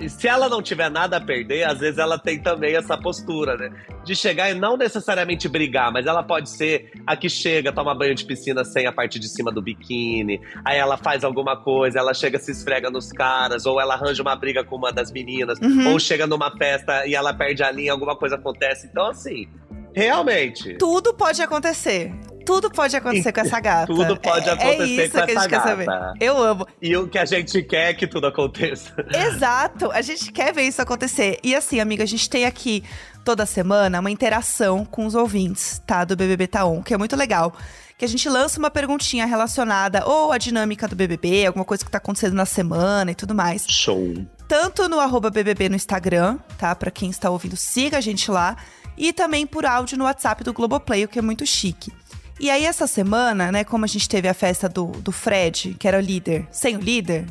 E 0.00 0.08
Se 0.08 0.28
ela 0.28 0.48
não 0.48 0.62
tiver 0.62 0.90
nada 0.90 1.16
a 1.16 1.20
perder, 1.20 1.64
às 1.64 1.78
vezes 1.80 1.98
ela 1.98 2.18
tem 2.18 2.40
também 2.40 2.74
essa 2.76 2.96
postura, 2.96 3.56
né? 3.56 3.70
De 4.04 4.14
chegar 4.16 4.50
e 4.50 4.54
não 4.54 4.76
necessariamente 4.76 5.48
brigar, 5.48 5.92
mas 5.92 6.06
ela 6.06 6.22
pode 6.22 6.50
ser 6.50 6.90
a 7.06 7.16
que 7.16 7.28
chega, 7.28 7.72
toma 7.72 7.94
banho 7.94 8.14
de 8.14 8.24
piscina 8.24 8.64
sem 8.64 8.86
a 8.86 8.92
parte 8.92 9.18
de 9.18 9.28
cima 9.28 9.50
do 9.52 9.62
biquíni. 9.62 10.40
Aí 10.64 10.78
ela 10.78 10.96
faz 10.96 11.24
alguma 11.24 11.56
coisa, 11.56 11.98
ela 11.98 12.12
chega, 12.14 12.38
se 12.38 12.50
esfrega 12.50 12.90
nos 12.90 13.10
caras, 13.12 13.66
ou 13.66 13.80
ela 13.80 13.94
arranja 13.94 14.22
uma 14.22 14.34
briga 14.36 14.64
com 14.64 14.76
uma 14.76 14.92
das 14.92 15.10
meninas, 15.12 15.58
Uhum. 15.60 15.92
ou 15.92 15.98
chega 16.00 16.26
numa 16.26 16.50
festa 16.56 17.06
e 17.06 17.14
ela 17.14 17.32
perde 17.32 17.62
a 17.62 17.70
linha, 17.70 17.92
alguma 17.92 18.16
coisa 18.16 18.34
acontece. 18.36 18.86
Então, 18.90 19.06
assim, 19.06 19.46
realmente. 19.94 20.74
Tudo 20.74 21.14
pode 21.14 21.40
acontecer. 21.42 22.12
Tudo 22.44 22.68
pode 22.70 22.96
acontecer 22.96 23.32
com 23.32 23.40
essa 23.40 23.58
gata. 23.60 23.86
Tudo 23.86 24.16
pode 24.16 24.48
É- 24.48 24.52
acontecer 24.52 24.82
é 25.00 25.04
isso 25.06 25.12
com 25.12 25.24
que 25.26 25.30
a 25.30 25.34
essa 25.34 25.40
gente 25.42 25.50
quer 25.50 25.60
saber. 25.62 25.86
gata. 25.86 26.14
Eu 26.20 26.42
amo. 26.42 26.66
E 26.80 26.96
o 26.96 27.06
que 27.06 27.18
a 27.18 27.24
gente 27.24 27.62
quer 27.62 27.90
é 27.90 27.94
que 27.94 28.06
tudo 28.06 28.26
aconteça. 28.26 28.92
Exato, 29.14 29.90
a 29.92 30.02
gente 30.02 30.32
quer 30.32 30.52
ver 30.52 30.62
isso 30.62 30.82
acontecer. 30.82 31.38
E 31.42 31.54
assim, 31.54 31.78
amiga, 31.78 32.02
a 32.02 32.06
gente 32.06 32.28
tem 32.28 32.44
aqui 32.44 32.82
toda 33.24 33.46
semana 33.46 34.00
uma 34.00 34.10
interação 34.10 34.84
com 34.84 35.06
os 35.06 35.14
ouvintes, 35.14 35.80
tá? 35.86 36.04
Do 36.04 36.16
BBB 36.16 36.48
Taon, 36.48 36.82
que 36.82 36.92
é 36.92 36.98
muito 36.98 37.14
legal. 37.14 37.54
Que 37.96 38.04
a 38.04 38.08
gente 38.08 38.28
lança 38.28 38.58
uma 38.58 38.68
perguntinha 38.70 39.24
relacionada 39.24 40.04
ou 40.04 40.32
à 40.32 40.38
dinâmica 40.38 40.88
do 40.88 40.96
BBB, 40.96 41.46
alguma 41.46 41.64
coisa 41.64 41.84
que 41.84 41.90
tá 41.90 41.98
acontecendo 41.98 42.34
na 42.34 42.44
semana 42.44 43.12
e 43.12 43.14
tudo 43.14 43.32
mais. 43.32 43.64
Show. 43.68 44.14
Tanto 44.48 44.88
no 44.88 44.98
arroba 44.98 45.30
BBB 45.30 45.68
no 45.68 45.76
Instagram, 45.76 46.38
tá? 46.58 46.74
Pra 46.74 46.90
quem 46.90 47.08
está 47.10 47.30
ouvindo, 47.30 47.56
siga 47.56 47.98
a 47.98 48.00
gente 48.00 48.28
lá. 48.28 48.56
E 48.96 49.12
também 49.12 49.46
por 49.46 49.64
áudio 49.64 49.98
no 49.98 50.04
WhatsApp 50.04 50.44
do 50.44 50.52
Globoplay, 50.52 51.04
o 51.04 51.08
que 51.08 51.18
é 51.18 51.22
muito 51.22 51.46
chique. 51.46 51.92
E 52.38 52.50
aí, 52.50 52.64
essa 52.64 52.86
semana, 52.86 53.52
né, 53.52 53.64
como 53.64 53.84
a 53.84 53.88
gente 53.88 54.08
teve 54.08 54.28
a 54.28 54.34
festa 54.34 54.68
do, 54.68 54.86
do 54.86 55.12
Fred, 55.12 55.76
que 55.78 55.86
era 55.86 55.98
o 55.98 56.00
líder, 56.00 56.46
sem 56.50 56.76
o 56.76 56.80
líder, 56.80 57.26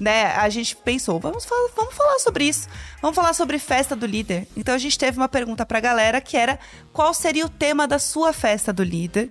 né, 0.00 0.34
a 0.36 0.48
gente 0.48 0.74
pensou, 0.76 1.20
vamos, 1.20 1.44
falar, 1.44 1.68
vamos 1.76 1.94
falar 1.94 2.18
sobre 2.18 2.44
isso. 2.44 2.68
Vamos 3.02 3.14
falar 3.14 3.34
sobre 3.34 3.58
festa 3.58 3.94
do 3.94 4.06
líder. 4.06 4.48
Então 4.56 4.74
a 4.74 4.78
gente 4.78 4.98
teve 4.98 5.18
uma 5.18 5.28
pergunta 5.28 5.66
pra 5.66 5.78
galera 5.78 6.20
que 6.20 6.36
era 6.36 6.58
qual 6.92 7.12
seria 7.12 7.44
o 7.44 7.50
tema 7.50 7.86
da 7.86 7.98
sua 7.98 8.32
festa 8.32 8.72
do 8.72 8.82
líder. 8.82 9.30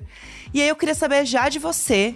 E 0.54 0.62
aí 0.62 0.70
eu 0.70 0.76
queria 0.76 0.96
saber 0.96 1.26
já 1.26 1.50
de 1.50 1.58
você, 1.58 2.16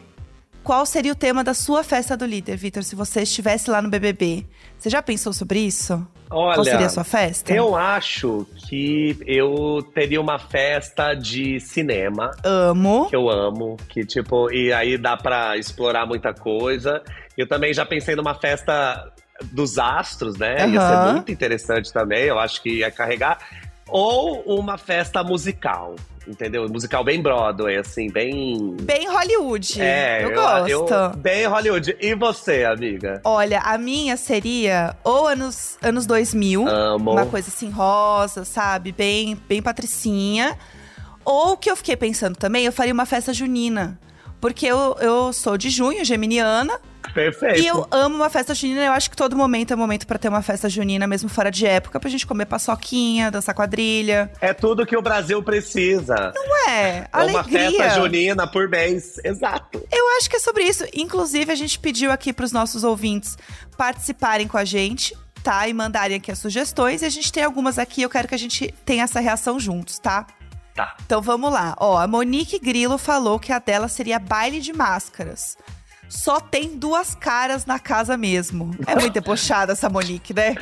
qual 0.63 0.86
seria 0.86 1.12
o 1.12 1.15
tema 1.15 1.43
da 1.43 1.53
sua 1.53 1.84
festa 1.84 2.15
do 2.15 2.25
líder, 2.25 2.55
Vitor, 2.58 2.84
se 2.84 2.96
você 2.96 3.22
estivesse 3.22 3.70
lá 3.70 3.82
no 3.82 3.89
BBB? 3.89 4.46
Você 4.79 4.89
já 4.89 5.01
pensou 5.01 5.34
sobre 5.34 5.60
isso? 5.60 6.05
Olha, 6.29 6.55
qual 6.55 6.65
seria 6.65 6.88
a 6.88 6.89
sua 6.89 7.03
festa? 7.03 7.53
Eu 7.53 7.75
acho 7.75 8.48
que 8.67 9.15
eu 9.27 9.84
teria 9.93 10.20
uma 10.20 10.39
festa 10.39 11.13
de 11.13 11.60
cinema, 11.60 12.32
amo. 12.43 13.08
que 13.10 13.15
eu 13.15 13.29
amo, 13.29 13.77
que 13.89 14.03
tipo, 14.05 14.51
e 14.51 14.74
aí 14.74 14.98
dá 14.98 15.15
pra 15.15 15.58
explorar 15.58 16.05
muita 16.08 16.34
coisa. 16.34 17.03
Eu 17.38 17.48
também 17.48 17.74
já 17.74 17.86
pensei 17.86 18.15
numa 18.15 18.34
festa 18.34 19.12
dos 19.51 19.77
astros, 19.77 20.38
né? 20.38 20.67
Ia 20.67 20.79
Aham. 20.79 20.88
ser 20.88 20.98
muito 21.13 21.32
interessante 21.32 21.91
também, 21.93 22.24
eu 22.24 22.39
acho 22.39 22.62
que 22.63 22.79
ia 22.79 22.89
carregar. 22.89 23.38
Ou 23.88 24.41
uma 24.60 24.77
festa 24.77 25.24
musical, 25.24 25.96
entendeu? 26.27 26.67
Musical 26.69 27.03
bem 27.03 27.21
Broadway, 27.21 27.77
assim, 27.77 28.09
bem. 28.09 28.75
Bem 28.81 29.07
Hollywood. 29.07 29.81
É, 29.81 30.23
eu, 30.23 30.33
gosto. 30.33 30.93
eu- 30.93 31.09
bem 31.17 31.45
Hollywood. 31.45 31.95
E 31.99 32.15
você, 32.15 32.63
amiga? 32.63 33.21
Olha, 33.23 33.59
a 33.59 33.77
minha 33.77 34.17
seria 34.17 34.95
ou 35.03 35.27
anos, 35.27 35.77
anos 35.81 36.05
2000, 36.05 36.67
Amo. 36.67 37.11
uma 37.11 37.25
coisa 37.25 37.49
assim 37.49 37.69
rosa, 37.69 38.45
sabe? 38.45 38.91
Bem, 38.91 39.39
bem 39.47 39.61
patricinha. 39.61 40.57
Ou 41.25 41.53
o 41.53 41.57
que 41.57 41.69
eu 41.71 41.75
fiquei 41.75 41.95
pensando 41.95 42.35
também, 42.35 42.65
eu 42.65 42.71
faria 42.71 42.93
uma 42.93 43.05
festa 43.05 43.33
junina. 43.33 43.99
Porque 44.41 44.65
eu, 44.65 44.97
eu 44.99 45.31
sou 45.31 45.57
de 45.57 45.69
junho, 45.69 46.03
geminiana, 46.03 46.77
Perfeito. 47.13 47.62
e 47.62 47.67
eu 47.67 47.88
amo 47.91 48.15
uma 48.15 48.29
festa 48.29 48.53
junina. 48.55 48.84
Eu 48.86 48.91
acho 48.91 49.10
que 49.10 49.15
todo 49.15 49.36
momento 49.36 49.72
é 49.72 49.75
momento 49.75 50.08
pra 50.08 50.17
ter 50.17 50.29
uma 50.29 50.41
festa 50.41 50.67
junina, 50.67 51.05
mesmo 51.05 51.29
fora 51.29 51.51
de 51.51 51.65
época, 51.65 52.00
pra 52.00 52.10
gente 52.10 52.25
comer 52.25 52.46
paçoquinha, 52.46 53.29
dançar 53.29 53.53
quadrilha. 53.53 54.32
É 54.41 54.53
tudo 54.53 54.86
que 54.86 54.98
o 54.98 55.01
Brasil 55.01 55.41
precisa. 55.43 56.34
Ué, 56.67 57.08
É 57.12 57.17
uma 57.17 57.39
alegria. 57.41 57.72
festa 57.72 57.89
junina 58.01 58.48
por 58.48 58.67
mês. 58.67 59.20
Exato. 59.24 59.84
Eu 59.91 60.17
acho 60.17 60.30
que 60.30 60.38
é 60.38 60.39
sobre 60.39 60.63
isso. 60.63 60.86
Inclusive, 60.93 61.52
a 61.52 61.56
gente 61.56 61.78
pediu 61.80 62.12
aqui 62.12 62.34
pros 62.34 62.52
nossos 62.52 62.84
ouvintes 62.84 63.38
participarem 63.78 64.47
com 64.47 64.58
a 64.58 64.65
gente, 64.65 65.15
tá? 65.43 65.67
E 65.67 65.73
mandarem 65.73 66.17
aqui 66.17 66.32
as 66.32 66.39
sugestões. 66.39 67.02
E 67.02 67.06
a 67.06 67.10
gente 67.10 67.32
tem 67.32 67.43
algumas 67.43 67.78
aqui, 67.78 68.02
eu 68.02 68.10
quero 68.10 68.28
que 68.28 68.36
a 68.36 68.39
gente 68.39 68.73
tenha 68.86 69.04
essa 69.04 69.19
reação 69.19 69.60
juntos, 69.60 69.99
tá? 69.99 70.26
Tá. 70.76 70.95
Então 71.06 71.21
vamos 71.21 71.52
lá. 71.54 71.76
Ó, 71.80 71.97
a 71.99 72.08
Monique 72.08 72.58
Grilo 72.58 72.97
falou 72.97 73.39
que 73.39 73.52
a 73.54 73.60
dela 73.60 73.88
seria 73.88 74.17
baile 74.17 74.60
de 74.60 74.73
máscaras. 74.73 75.56
Só 76.13 76.39
tem 76.39 76.78
duas 76.78 77.15
caras 77.15 77.65
na 77.65 77.80
casa 77.80 78.15
mesmo. 78.15 78.69
É 78.86 78.93
muito 78.95 79.13
debochada 79.13 79.73
essa 79.73 79.89
Monique, 79.89 80.32
né? 80.32 80.56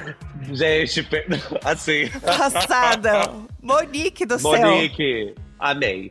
Gente, 0.49 1.05
assim. 1.65 2.09
Passada. 2.21 3.29
Monique 3.61 4.25
do 4.25 4.39
céu. 4.39 4.51
Monique, 4.51 5.35
amei. 5.59 6.09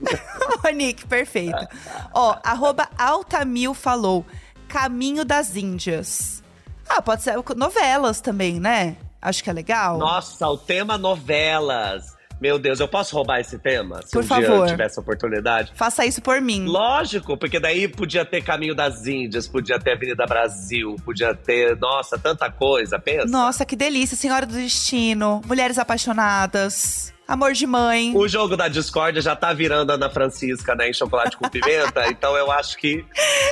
Monique, 0.62 1.06
perfeito. 1.06 1.66
Ó, 2.12 2.36
arroba 2.44 2.88
Altamil 2.98 3.72
falou, 3.72 4.24
Caminho 4.68 5.24
das 5.24 5.56
Índias. 5.56 6.42
Ah, 6.86 7.00
pode 7.00 7.22
ser 7.22 7.36
novelas 7.56 8.20
também, 8.20 8.60
né? 8.60 8.96
Acho 9.20 9.42
que 9.42 9.48
é 9.48 9.52
legal. 9.54 9.96
Nossa, 9.96 10.46
o 10.46 10.58
tema 10.58 10.98
novelas. 10.98 12.13
Meu 12.40 12.58
Deus, 12.58 12.80
eu 12.80 12.88
posso 12.88 13.14
roubar 13.14 13.40
esse 13.40 13.58
tema? 13.58 14.02
Se 14.02 14.10
Por 14.12 14.22
um 14.22 14.26
dia 14.26 14.36
eu 14.38 14.42
favor. 14.52 14.66
tivesse 14.68 15.00
oportunidade. 15.00 15.72
Faça 15.74 16.04
isso 16.04 16.20
por 16.20 16.40
mim. 16.40 16.66
Lógico, 16.66 17.36
porque 17.36 17.58
daí 17.58 17.88
podia 17.88 18.24
ter 18.24 18.42
Caminho 18.42 18.74
das 18.74 19.06
Índias, 19.06 19.46
podia 19.48 19.78
ter 19.78 19.92
Avenida 19.92 20.26
Brasil, 20.26 20.96
podia 21.04 21.34
ter, 21.34 21.76
nossa, 21.78 22.18
tanta 22.18 22.50
coisa, 22.50 22.98
pensa. 22.98 23.26
Nossa, 23.26 23.64
que 23.64 23.76
delícia. 23.76 24.16
Senhora 24.16 24.44
do 24.44 24.54
Destino, 24.54 25.40
Mulheres 25.46 25.78
Apaixonadas, 25.78 27.14
Amor 27.26 27.52
de 27.52 27.66
Mãe. 27.66 28.12
O 28.14 28.28
jogo 28.28 28.56
da 28.56 28.68
discórdia 28.68 29.22
já 29.22 29.34
tá 29.34 29.52
virando 29.54 29.90
Ana 29.90 30.10
Francisca, 30.10 30.74
né, 30.74 30.90
em 30.90 30.92
chocolate 30.92 31.36
com 31.38 31.48
pimenta, 31.48 32.06
então 32.10 32.36
eu 32.36 32.50
acho 32.50 32.76
que 32.76 33.04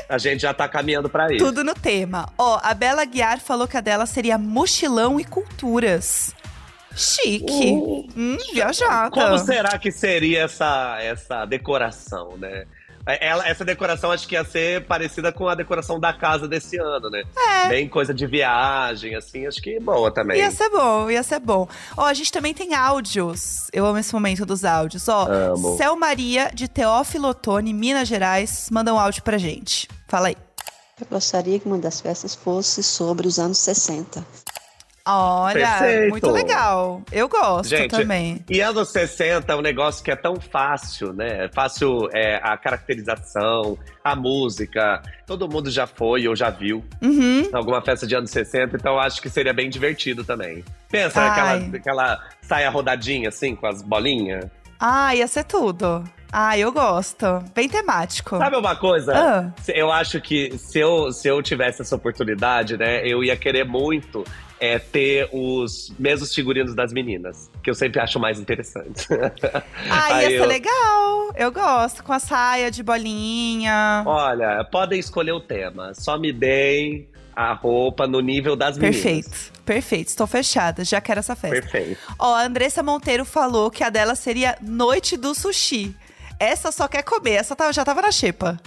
a 0.09 0.19
gente 0.19 0.41
já 0.41 0.53
tá 0.53 0.69
caminhando 0.69 1.09
pra 1.09 1.33
isso. 1.33 1.45
Tudo 1.45 1.65
no 1.65 1.75
tema. 1.75 2.29
Ó, 2.37 2.61
a 2.63 2.75
Bela 2.75 3.05
Guiar 3.05 3.41
falou 3.41 3.67
que 3.67 3.77
a 3.77 3.81
dela 3.81 4.05
seria 4.05 4.37
mochilão 4.37 5.19
e 5.19 5.25
culturas. 5.25 6.35
Chique. 6.97 8.09
Hum, 8.17 8.37
viajada. 8.53 9.11
Como 9.11 9.39
será 9.39 9.79
que 9.79 9.91
seria 9.91 10.43
essa, 10.43 10.99
essa 11.01 11.45
decoração, 11.45 12.37
né? 12.37 12.65
Ela, 13.05 13.49
essa 13.49 13.65
decoração 13.65 14.13
acho 14.13 14.29
que 14.29 14.37
ia 14.37 14.45
ser 14.45 14.87
parecida 14.87 15.33
com 15.33 15.49
a 15.49 15.57
decoração 15.57 15.99
da 15.99 16.13
casa 16.13 16.47
desse 16.47 16.79
ano, 16.79 17.11
né? 17.11 17.25
É. 17.65 17.69
Bem 17.69 17.89
coisa 17.89 18.15
de 18.15 18.25
viagem, 18.29 19.17
assim, 19.17 19.45
acho 19.45 19.61
que 19.61 19.81
boa 19.81 20.13
também. 20.13 20.39
Ia 20.39 20.53
ser 20.53 20.69
bom, 20.71 21.11
ia 21.11 21.23
ser 21.25 21.41
bom. 21.41 21.67
Ó, 21.97 22.05
a 22.05 22.15
gente 22.15 22.31
também 22.31 22.55
tem 22.55 22.75
áudios. 22.75 23.69
Eu 23.73 23.85
amo 23.87 23.99
esse 23.99 24.13
momento 24.13 24.47
dos 24.47 24.65
áudios. 24.65 25.09
Ó, 25.09 25.27
Amo. 25.27 25.77
Céu 25.77 25.97
Maria, 25.97 26.51
de 26.55 26.69
Teófilo 26.69 27.29
Otoni, 27.29 27.75
Minas 27.75 28.07
Gerais, 28.07 28.69
manda 28.71 28.95
um 28.95 28.99
áudio 28.99 29.25
pra 29.25 29.37
gente. 29.37 29.89
Fala 30.09 30.29
aí. 30.29 30.37
Eu 31.01 31.07
gostaria 31.11 31.59
que 31.59 31.67
uma 31.67 31.79
das 31.79 32.01
festas 32.01 32.37
fosse 32.37 32.85
sobre 32.85 33.27
os 33.27 33.37
anos 33.41 33.59
60. 33.59 34.25
Olha, 35.05 35.79
Perfeito. 35.79 36.11
muito 36.11 36.31
legal. 36.31 37.03
Eu 37.11 37.29
gosto 37.29 37.69
Gente, 37.69 37.91
também. 37.91 38.45
E 38.49 38.61
anos 38.61 38.91
60 38.91 39.53
é 39.53 39.57
um 39.57 39.61
negócio 39.61 40.05
que 40.05 40.11
é 40.11 40.17
tão 40.17 40.37
fácil, 40.41 41.13
né? 41.13 41.47
É 41.47 41.49
Fácil 41.53 42.09
é, 42.15 42.37
a 42.43 42.57
caracterização, 42.57 43.77
a 44.05 44.15
música. 44.15 45.03
Todo 45.27 45.49
mundo 45.49 45.71
já 45.71 45.87
foi 45.87 46.27
ou 46.29 46.37
já 46.37 46.51
viu 46.51 46.85
Uhum. 47.03 47.49
alguma 47.53 47.83
festa 47.83 48.07
de 48.07 48.15
anos 48.15 48.31
60, 48.31 48.77
então 48.77 48.95
eu 48.95 49.01
acho 49.01 49.21
que 49.21 49.29
seria 49.29 49.53
bem 49.53 49.69
divertido 49.69 50.25
também. 50.25 50.65
Pensa 50.91 51.21
Ai. 51.21 51.29
aquela, 51.29 51.77
aquela 51.77 52.21
saia 52.41 52.71
rodadinha, 52.71 53.29
assim, 53.29 53.57
com 53.57 53.67
as 53.67 53.83
bolinhas. 53.83 54.45
Ah, 54.79 55.15
ia 55.15 55.27
ser 55.27 55.45
tudo. 55.45 56.05
Ah, 56.33 56.57
eu 56.59 56.73
gosto. 56.73 57.27
Bem 57.55 57.69
temático. 57.69 58.39
Sabe 58.39 58.57
uma 58.57 58.75
coisa? 58.75 59.13
Ah. 59.15 59.53
Eu 59.69 59.93
acho 59.93 60.19
que 60.21 60.57
se 60.57 60.79
eu, 60.79 61.13
se 61.13 61.29
eu 61.29 61.43
tivesse 61.43 61.83
essa 61.83 61.95
oportunidade, 61.95 62.77
né, 62.79 63.07
eu 63.07 63.23
ia 63.23 63.37
querer 63.37 63.65
muito 63.65 64.25
é, 64.59 64.79
ter 64.79 65.29
os 65.33 65.93
mesmos 65.99 66.35
figurinos 66.35 66.75
das 66.75 66.93
meninas, 66.93 67.51
que 67.63 67.69
eu 67.69 67.75
sempre 67.75 68.01
acho 68.01 68.19
mais 68.19 68.41
interessante. 68.41 69.07
Ah, 69.91 70.23
ia 70.23 70.29
ser 70.31 70.41
eu- 70.41 70.47
legal. 70.47 71.33
Eu 71.37 71.51
gosto. 71.53 72.03
Com 72.03 72.13
a 72.13 72.19
saia 72.19 72.71
de 72.71 72.83
bolinha. 72.83 74.03
Olha, 74.07 74.65
podem 74.65 74.99
escolher 74.99 75.33
o 75.33 75.41
tema, 75.41 75.93
só 75.95 76.19
me 76.19 76.33
deem 76.33 77.09
a 77.35 77.53
roupa 77.55 78.07
no 78.07 78.21
nível 78.21 78.55
das 78.57 78.77
meninas. 78.79 79.03
Perfeito. 79.03 79.53
Perfeito. 79.65 80.09
Estou 80.09 80.27
fechada. 80.27 80.85
Já 80.85 81.01
quero 81.01 81.21
essa 81.21 81.35
festa. 81.35 81.61
Perfeito. 81.61 81.99
Ó, 82.19 82.35
a 82.35 82.43
Andressa 82.45 82.83
Monteiro 82.83 83.25
falou 83.25 83.71
que 83.71 83.83
a 83.83 83.89
dela 83.91 84.15
seria 84.15 84.57
Noite 84.61 85.17
do 85.17 85.35
Sushi. 85.35 85.95
Essa 86.43 86.73
só 86.73 86.89
quer 86.89 87.03
comer. 87.03 87.33
Essa 87.35 87.55
tava- 87.57 87.73
já 87.73 87.85
tava 87.85 88.03
na 88.03 88.13
xepa. 88.13 88.59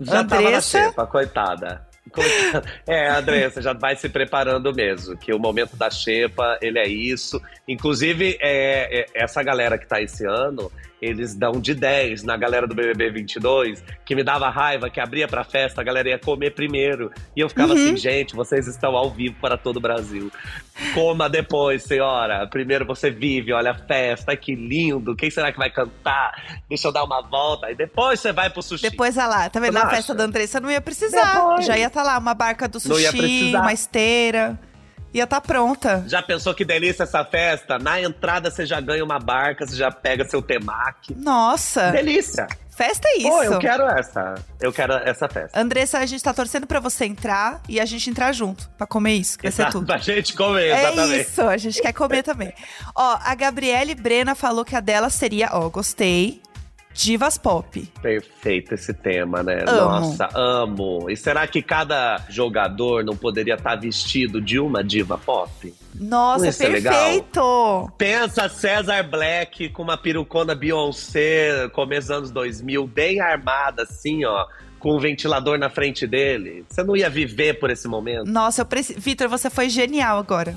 Já 0.00 0.24
tava 0.24 0.42
na 0.42 0.48
Andressa? 0.48 0.78
xepa, 0.88 1.06
coitada. 1.06 1.86
Coitada. 2.12 2.64
É, 2.86 3.08
Andressa, 3.10 3.62
já 3.62 3.72
vai 3.72 3.94
se 3.96 4.08
preparando 4.08 4.74
mesmo, 4.74 5.16
que 5.16 5.32
o 5.32 5.38
momento 5.38 5.76
da 5.76 5.88
xepa, 5.90 6.58
ele 6.60 6.78
é 6.78 6.86
isso. 6.88 7.40
Inclusive, 7.66 8.36
é, 8.40 9.00
é, 9.02 9.06
essa 9.14 9.42
galera 9.42 9.78
que 9.78 9.86
tá 9.86 10.00
esse 10.00 10.26
ano, 10.26 10.70
eles 11.02 11.34
dão 11.34 11.60
de 11.60 11.74
10 11.74 12.22
na 12.22 12.36
galera 12.36 12.64
do 12.64 12.76
BBB 12.76 13.10
22, 13.10 13.82
que 14.06 14.14
me 14.14 14.22
dava 14.22 14.48
raiva, 14.48 14.88
que 14.88 15.00
abria 15.00 15.26
pra 15.26 15.42
festa, 15.42 15.80
a 15.80 15.84
galera 15.84 16.10
ia 16.10 16.18
comer 16.18 16.52
primeiro. 16.52 17.10
E 17.36 17.40
eu 17.40 17.48
ficava 17.48 17.74
assim, 17.74 17.96
gente, 17.96 18.36
vocês 18.36 18.68
estão 18.68 18.96
ao 18.96 19.10
vivo 19.10 19.34
para 19.40 19.58
todo 19.58 19.78
o 19.78 19.80
Brasil. 19.80 20.30
Coma 20.94 21.28
depois, 21.28 21.82
senhora. 21.82 22.46
Primeiro 22.46 22.86
você 22.86 23.10
vive, 23.10 23.52
olha 23.52 23.72
a 23.72 23.74
festa, 23.74 24.30
ai, 24.30 24.36
que 24.36 24.54
lindo. 24.54 25.16
Quem 25.16 25.28
será 25.28 25.50
que 25.50 25.58
vai 25.58 25.70
cantar? 25.70 26.60
Deixa 26.68 26.86
eu 26.86 26.92
dar 26.92 27.02
uma 27.02 27.20
volta. 27.20 27.68
E 27.70 27.74
depois 27.74 28.20
você 28.20 28.32
vai 28.32 28.48
pro 28.48 28.62
sushi. 28.62 28.88
Depois, 28.88 29.16
olha 29.16 29.26
lá, 29.26 29.50
tá 29.50 29.58
vendo? 29.58 29.74
Na 29.74 29.90
festa 29.90 30.14
da 30.14 30.22
Andressa 30.22 30.60
não 30.60 30.70
ia 30.70 30.80
precisar. 30.80 31.34
Depois. 31.34 31.66
Já 31.66 31.76
ia 31.76 31.88
estar 31.88 32.04
lá, 32.04 32.16
uma 32.16 32.34
barca 32.34 32.68
do 32.68 32.78
sushi, 32.78 33.52
uma 33.56 33.72
esteira. 33.72 34.58
Ia 35.14 35.24
estar 35.24 35.40
pronta. 35.40 36.04
Já 36.08 36.22
pensou 36.22 36.54
que 36.54 36.64
delícia 36.64 37.02
essa 37.02 37.24
festa? 37.24 37.78
Na 37.78 38.00
entrada 38.00 38.50
você 38.50 38.64
já 38.64 38.80
ganha 38.80 39.04
uma 39.04 39.18
barca, 39.18 39.66
você 39.66 39.76
já 39.76 39.90
pega 39.90 40.24
seu 40.28 40.40
temaki. 40.40 41.14
Nossa, 41.14 41.90
Delícia! 41.90 42.46
festa 42.74 43.06
é 43.08 43.18
isso. 43.18 43.28
Pô, 43.28 43.42
eu 43.42 43.58
quero 43.58 43.84
essa. 43.86 44.34
Eu 44.60 44.72
quero 44.72 44.94
essa 44.94 45.28
festa. 45.28 45.60
Andressa, 45.60 45.98
a 45.98 46.06
gente 46.06 46.24
tá 46.24 46.32
torcendo 46.32 46.66
pra 46.66 46.80
você 46.80 47.04
entrar 47.04 47.60
e 47.68 47.78
a 47.78 47.84
gente 47.84 48.08
entrar 48.08 48.32
junto 48.32 48.68
pra 48.70 48.86
comer 48.86 49.12
isso, 49.14 49.36
que 49.36 49.42
vai 49.44 49.52
ser 49.52 49.62
Exato, 49.62 49.78
tudo. 49.78 49.86
Pra 49.92 49.98
gente 49.98 50.34
comer, 50.34 50.68
É 50.70 50.82
exatamente. 50.88 51.20
isso, 51.28 51.42
a 51.42 51.56
gente 51.58 51.82
quer 51.82 51.92
comer 51.92 52.22
também. 52.22 52.52
Ó, 52.96 53.18
a 53.22 53.34
Gabriele 53.34 53.94
Brena 53.94 54.34
falou 54.34 54.64
que 54.64 54.74
a 54.74 54.80
dela 54.80 55.10
seria, 55.10 55.50
ó, 55.52 55.68
gostei, 55.68 56.40
divas 56.94 57.38
pop. 57.38 57.80
Perfeito 58.00 58.74
esse 58.74 58.92
tema, 58.92 59.42
né? 59.42 59.64
Amo. 59.66 59.80
Nossa, 59.80 60.28
amo. 60.34 61.10
E 61.10 61.16
será 61.16 61.46
que 61.46 61.62
cada 61.62 62.24
jogador 62.28 63.04
não 63.04 63.16
poderia 63.16 63.54
estar 63.54 63.76
vestido 63.76 64.40
de 64.40 64.58
uma 64.58 64.82
diva 64.82 65.18
pop? 65.18 65.74
Nossa, 65.94 66.48
Isso 66.48 66.62
é 66.62 66.70
perfeito! 66.70 67.92
Pensa 67.98 68.48
Cesar 68.48 69.08
Black 69.08 69.68
com 69.70 69.82
uma 69.82 69.96
perucona 69.96 70.54
Beyoncé, 70.54 71.68
começo 71.72 72.08
dos 72.08 72.16
anos 72.16 72.30
2000, 72.30 72.86
bem 72.86 73.20
armada, 73.20 73.82
assim, 73.82 74.24
ó, 74.24 74.46
com 74.78 74.96
um 74.96 74.98
ventilador 74.98 75.58
na 75.58 75.70
frente 75.70 76.06
dele. 76.06 76.64
Você 76.68 76.82
não 76.82 76.96
ia 76.96 77.08
viver 77.08 77.60
por 77.60 77.70
esse 77.70 77.86
momento? 77.86 78.26
Nossa, 78.26 78.62
eu 78.62 78.66
preciso. 78.66 78.98
Vitor, 78.98 79.28
você 79.28 79.48
foi 79.48 79.68
genial 79.68 80.18
agora. 80.18 80.56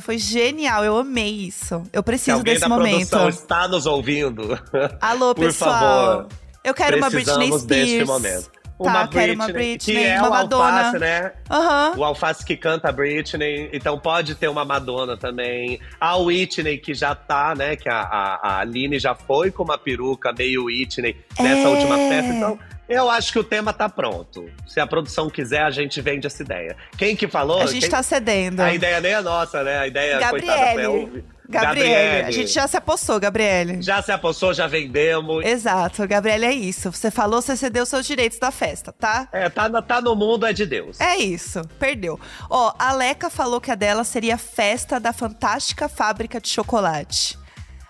Foi 0.00 0.18
genial, 0.18 0.84
eu 0.84 0.96
amei 0.98 1.30
isso. 1.30 1.82
Eu 1.92 2.02
preciso 2.02 2.42
desse 2.42 2.66
momento. 2.68 3.08
produção 3.10 3.28
está 3.28 3.68
nos 3.68 3.86
ouvindo, 3.86 4.58
Alô, 5.00 5.34
por 5.34 5.44
pessoal. 5.46 5.72
favor, 5.72 6.28
eu 6.64 6.74
quero 6.74 6.96
uma 6.98 7.10
Britney 7.10 7.46
Spears. 7.46 7.62
deste 7.64 8.04
momento. 8.04 8.50
Tá, 8.82 9.06
quero 9.06 9.34
uma 9.34 9.46
Britney, 9.46 9.94
que 9.96 10.04
é 10.04 10.18
uma 10.18 10.26
o 10.26 10.30
Madonna. 10.30 10.78
Alface, 10.86 10.98
né? 10.98 11.32
Aham. 11.48 11.92
O 11.98 12.02
Alface 12.04 12.44
que 12.44 12.56
canta 12.56 12.88
a 12.88 12.92
Britney, 12.92 13.70
então 13.72 13.96
pode 13.96 14.34
ter 14.34 14.48
uma 14.48 14.64
Madonna 14.64 15.16
também. 15.16 15.78
A 16.00 16.16
Whitney, 16.16 16.78
que 16.78 16.92
já 16.92 17.14
tá, 17.14 17.54
né? 17.56 17.76
Que 17.76 17.88
a, 17.88 18.00
a, 18.00 18.40
a 18.42 18.58
Aline 18.60 18.98
já 18.98 19.14
foi 19.14 19.52
com 19.52 19.62
uma 19.62 19.78
peruca 19.78 20.32
meio 20.36 20.64
Whitney 20.64 21.14
nessa 21.38 21.60
É. 21.60 21.68
última 21.68 21.96
festa. 21.96 22.32
Então, 22.32 22.58
eu 22.88 23.10
acho 23.10 23.32
que 23.32 23.38
o 23.38 23.44
tema 23.44 23.72
tá 23.72 23.88
pronto. 23.88 24.48
Se 24.66 24.80
a 24.80 24.86
produção 24.86 25.30
quiser, 25.30 25.62
a 25.62 25.70
gente 25.70 26.00
vende 26.00 26.26
essa 26.26 26.42
ideia. 26.42 26.76
Quem 26.96 27.16
que 27.16 27.28
falou? 27.28 27.60
A 27.60 27.66
gente 27.66 27.82
Quem- 27.82 27.90
tá 27.90 28.02
cedendo. 28.02 28.60
A 28.60 28.74
ideia 28.74 29.00
nem 29.00 29.12
é 29.12 29.20
nossa, 29.20 29.62
né? 29.62 29.78
A 29.78 29.86
ideia, 29.86 30.28
coitada, 30.28 30.58
foi 30.58 30.76
Gabriele. 30.76 31.24
Gabriele. 31.48 32.26
A 32.28 32.30
gente 32.30 32.50
já 32.50 32.66
se 32.66 32.76
apossou, 32.76 33.20
Gabriele. 33.20 33.82
Já 33.82 34.00
se 34.00 34.10
apossou, 34.10 34.54
já 34.54 34.66
vendemos. 34.66 35.44
Exato, 35.44 36.06
Gabriele, 36.08 36.46
é 36.46 36.52
isso. 36.52 36.90
Você 36.90 37.10
falou, 37.10 37.42
você 37.42 37.56
cedeu 37.56 37.84
seus 37.84 38.06
direitos 38.06 38.38
da 38.38 38.50
festa, 38.50 38.92
tá? 38.92 39.28
É, 39.32 39.48
tá, 39.50 39.70
tá 39.82 40.00
no 40.00 40.16
mundo, 40.16 40.46
é 40.46 40.52
de 40.52 40.64
Deus. 40.64 40.98
É 41.00 41.16
isso, 41.16 41.62
perdeu. 41.78 42.18
Ó, 42.48 42.72
a 42.78 42.92
Leca 42.92 43.28
falou 43.28 43.60
que 43.60 43.70
a 43.70 43.74
dela 43.74 44.02
seria 44.02 44.38
festa 44.38 44.98
da 44.98 45.12
fantástica 45.12 45.88
fábrica 45.88 46.40
de 46.40 46.48
chocolate. 46.48 47.38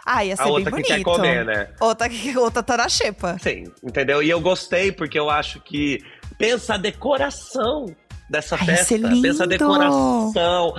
Ah, 0.04 0.24
ia 0.24 0.34
ser 0.36 0.42
A 0.42 0.44
bem 0.46 0.52
outra 0.54 0.64
que 0.70 0.70
bonito. 0.82 0.86
quer 0.88 1.02
comer, 1.02 1.44
né? 1.44 1.68
Outra 1.80 2.08
que 2.08 2.36
outra 2.36 2.62
tá 2.62 2.76
na 2.76 2.88
xepa. 2.88 3.36
Sim, 3.40 3.64
entendeu? 3.82 4.22
E 4.22 4.28
eu 4.30 4.40
gostei 4.40 4.90
porque 4.90 5.18
eu 5.18 5.30
acho 5.30 5.60
que 5.60 6.02
pensa 6.38 6.74
a 6.74 6.76
decoração 6.76 7.86
dessa 8.32 8.56
Ai, 8.56 8.66
festa. 8.66 8.84
ser 8.86 8.96
lindo! 8.98 9.22
Pensa 9.22 9.44
a 9.44 9.46
decoração, 9.46 10.74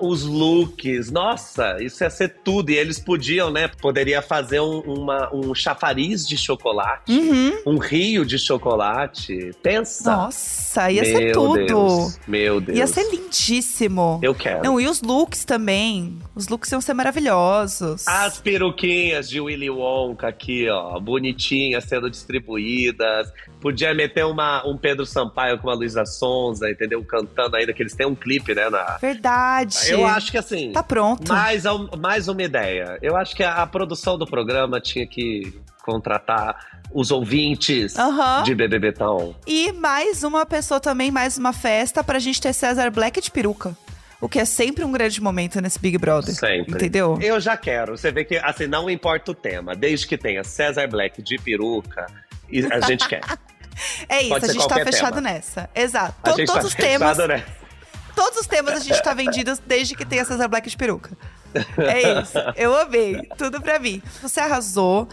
os 0.00 0.22
looks. 0.24 1.10
Nossa, 1.10 1.76
isso 1.82 2.04
ia 2.04 2.10
ser 2.10 2.28
tudo. 2.44 2.70
E 2.70 2.76
eles 2.76 2.98
podiam, 3.00 3.50
né? 3.50 3.66
Poderia 3.80 4.22
fazer 4.22 4.60
um, 4.60 4.80
uma- 4.80 5.34
um 5.34 5.54
chafariz 5.54 6.26
de 6.28 6.36
chocolate, 6.36 7.10
Uhum. 7.12 7.52
um 7.66 7.78
rio 7.78 8.24
de 8.24 8.38
chocolate. 8.38 9.50
Pensa. 9.62 10.10
Nossa, 10.16 10.90
ia 10.92 11.02
Meu 11.02 11.16
ser 11.16 11.32
tudo. 11.32 11.66
Deus, 11.66 12.20
meu 12.28 12.60
Deus. 12.60 12.78
Ia 12.78 12.86
ser 12.86 13.10
lindíssimo. 13.10 14.20
Eu 14.22 14.34
quero. 14.34 14.62
Não, 14.62 14.80
e 14.80 14.86
os 14.86 15.02
looks 15.02 15.44
também. 15.44 16.18
Os 16.34 16.48
looks 16.48 16.70
iam 16.70 16.80
ser 16.80 16.94
maravilhosos. 16.94 18.06
As 18.06 18.38
peruquinhas 18.40 19.28
de 19.28 19.40
Willy 19.40 19.70
Wonka 19.70 20.28
aqui, 20.28 20.68
ó, 20.68 21.00
bonitinhas, 21.00 21.84
sendo 21.84 22.10
distribuídas. 22.10 23.32
Podia 23.60 23.92
meter 23.94 24.24
uma, 24.24 24.64
um 24.66 24.76
Pedro 24.76 25.04
Sampaio 25.06 25.58
com 25.58 25.68
a 25.70 25.74
Luísa 25.74 26.04
Sonza, 26.04 26.70
entendeu? 26.70 26.97
Cantando 27.02 27.56
ainda, 27.56 27.72
que 27.72 27.82
eles 27.82 27.94
têm 27.94 28.06
um 28.06 28.14
clipe, 28.14 28.54
né? 28.54 28.68
Na... 28.70 28.98
Verdade. 28.98 29.76
Eu 29.88 30.06
acho 30.06 30.30
que 30.30 30.38
assim. 30.38 30.72
Tá 30.72 30.82
pronto. 30.82 31.32
Mais, 31.32 31.64
mais 31.98 32.28
uma 32.28 32.42
ideia. 32.42 32.98
Eu 33.02 33.16
acho 33.16 33.34
que 33.34 33.42
a, 33.42 33.54
a 33.62 33.66
produção 33.66 34.18
do 34.18 34.26
programa 34.26 34.80
tinha 34.80 35.06
que 35.06 35.52
contratar 35.82 36.80
os 36.92 37.10
ouvintes 37.10 37.98
Aham. 37.98 38.42
de 38.42 38.54
BBB 38.54 38.92
Town. 38.92 39.34
E 39.46 39.72
mais 39.72 40.22
uma 40.22 40.44
pessoa 40.44 40.80
também, 40.80 41.10
mais 41.10 41.38
uma 41.38 41.52
festa 41.52 42.04
pra 42.04 42.18
gente 42.18 42.40
ter 42.40 42.52
César 42.52 42.90
Black 42.90 43.20
de 43.20 43.30
peruca. 43.30 43.76
O 44.20 44.28
que 44.28 44.40
é 44.40 44.44
sempre 44.44 44.84
um 44.84 44.90
grande 44.90 45.20
momento 45.22 45.60
nesse 45.60 45.78
Big 45.78 45.96
Brother. 45.96 46.34
Sempre. 46.34 46.74
Entendeu? 46.74 47.18
Eu 47.22 47.40
já 47.40 47.56
quero. 47.56 47.96
Você 47.96 48.10
vê 48.10 48.24
que, 48.24 48.36
assim, 48.36 48.66
não 48.66 48.90
importa 48.90 49.30
o 49.30 49.34
tema. 49.34 49.76
Desde 49.76 50.08
que 50.08 50.18
tenha 50.18 50.42
Cesar 50.42 50.88
Black 50.88 51.22
de 51.22 51.38
peruca, 51.38 52.06
e 52.50 52.64
a 52.66 52.80
gente 52.80 53.06
quer. 53.06 53.20
É 54.08 54.20
isso, 54.20 54.30
Pode 54.30 54.44
a 54.44 54.52
gente 54.52 54.68
tá 54.68 54.74
fechado 54.76 55.14
tema. 55.14 55.20
nessa. 55.20 55.70
Exato. 55.74 56.14
A 56.22 56.30
gente 56.30 56.46
todos 56.46 56.62
tá 56.62 56.68
os 56.68 56.74
temas, 56.74 57.18
né? 57.18 57.44
todos 58.14 58.40
os 58.40 58.46
temas 58.46 58.74
a 58.74 58.80
gente 58.80 59.00
tá 59.02 59.14
vendido 59.14 59.56
desde 59.66 59.94
que 59.94 60.04
tenha 60.04 60.24
César 60.24 60.48
Black 60.48 60.68
de 60.68 60.76
peruca. 60.76 61.10
É 61.78 62.20
isso. 62.20 62.38
Eu 62.56 62.76
amei. 62.76 63.28
Tudo 63.36 63.60
pra 63.60 63.78
mim. 63.78 64.02
Você 64.20 64.40
arrasou. 64.40 65.08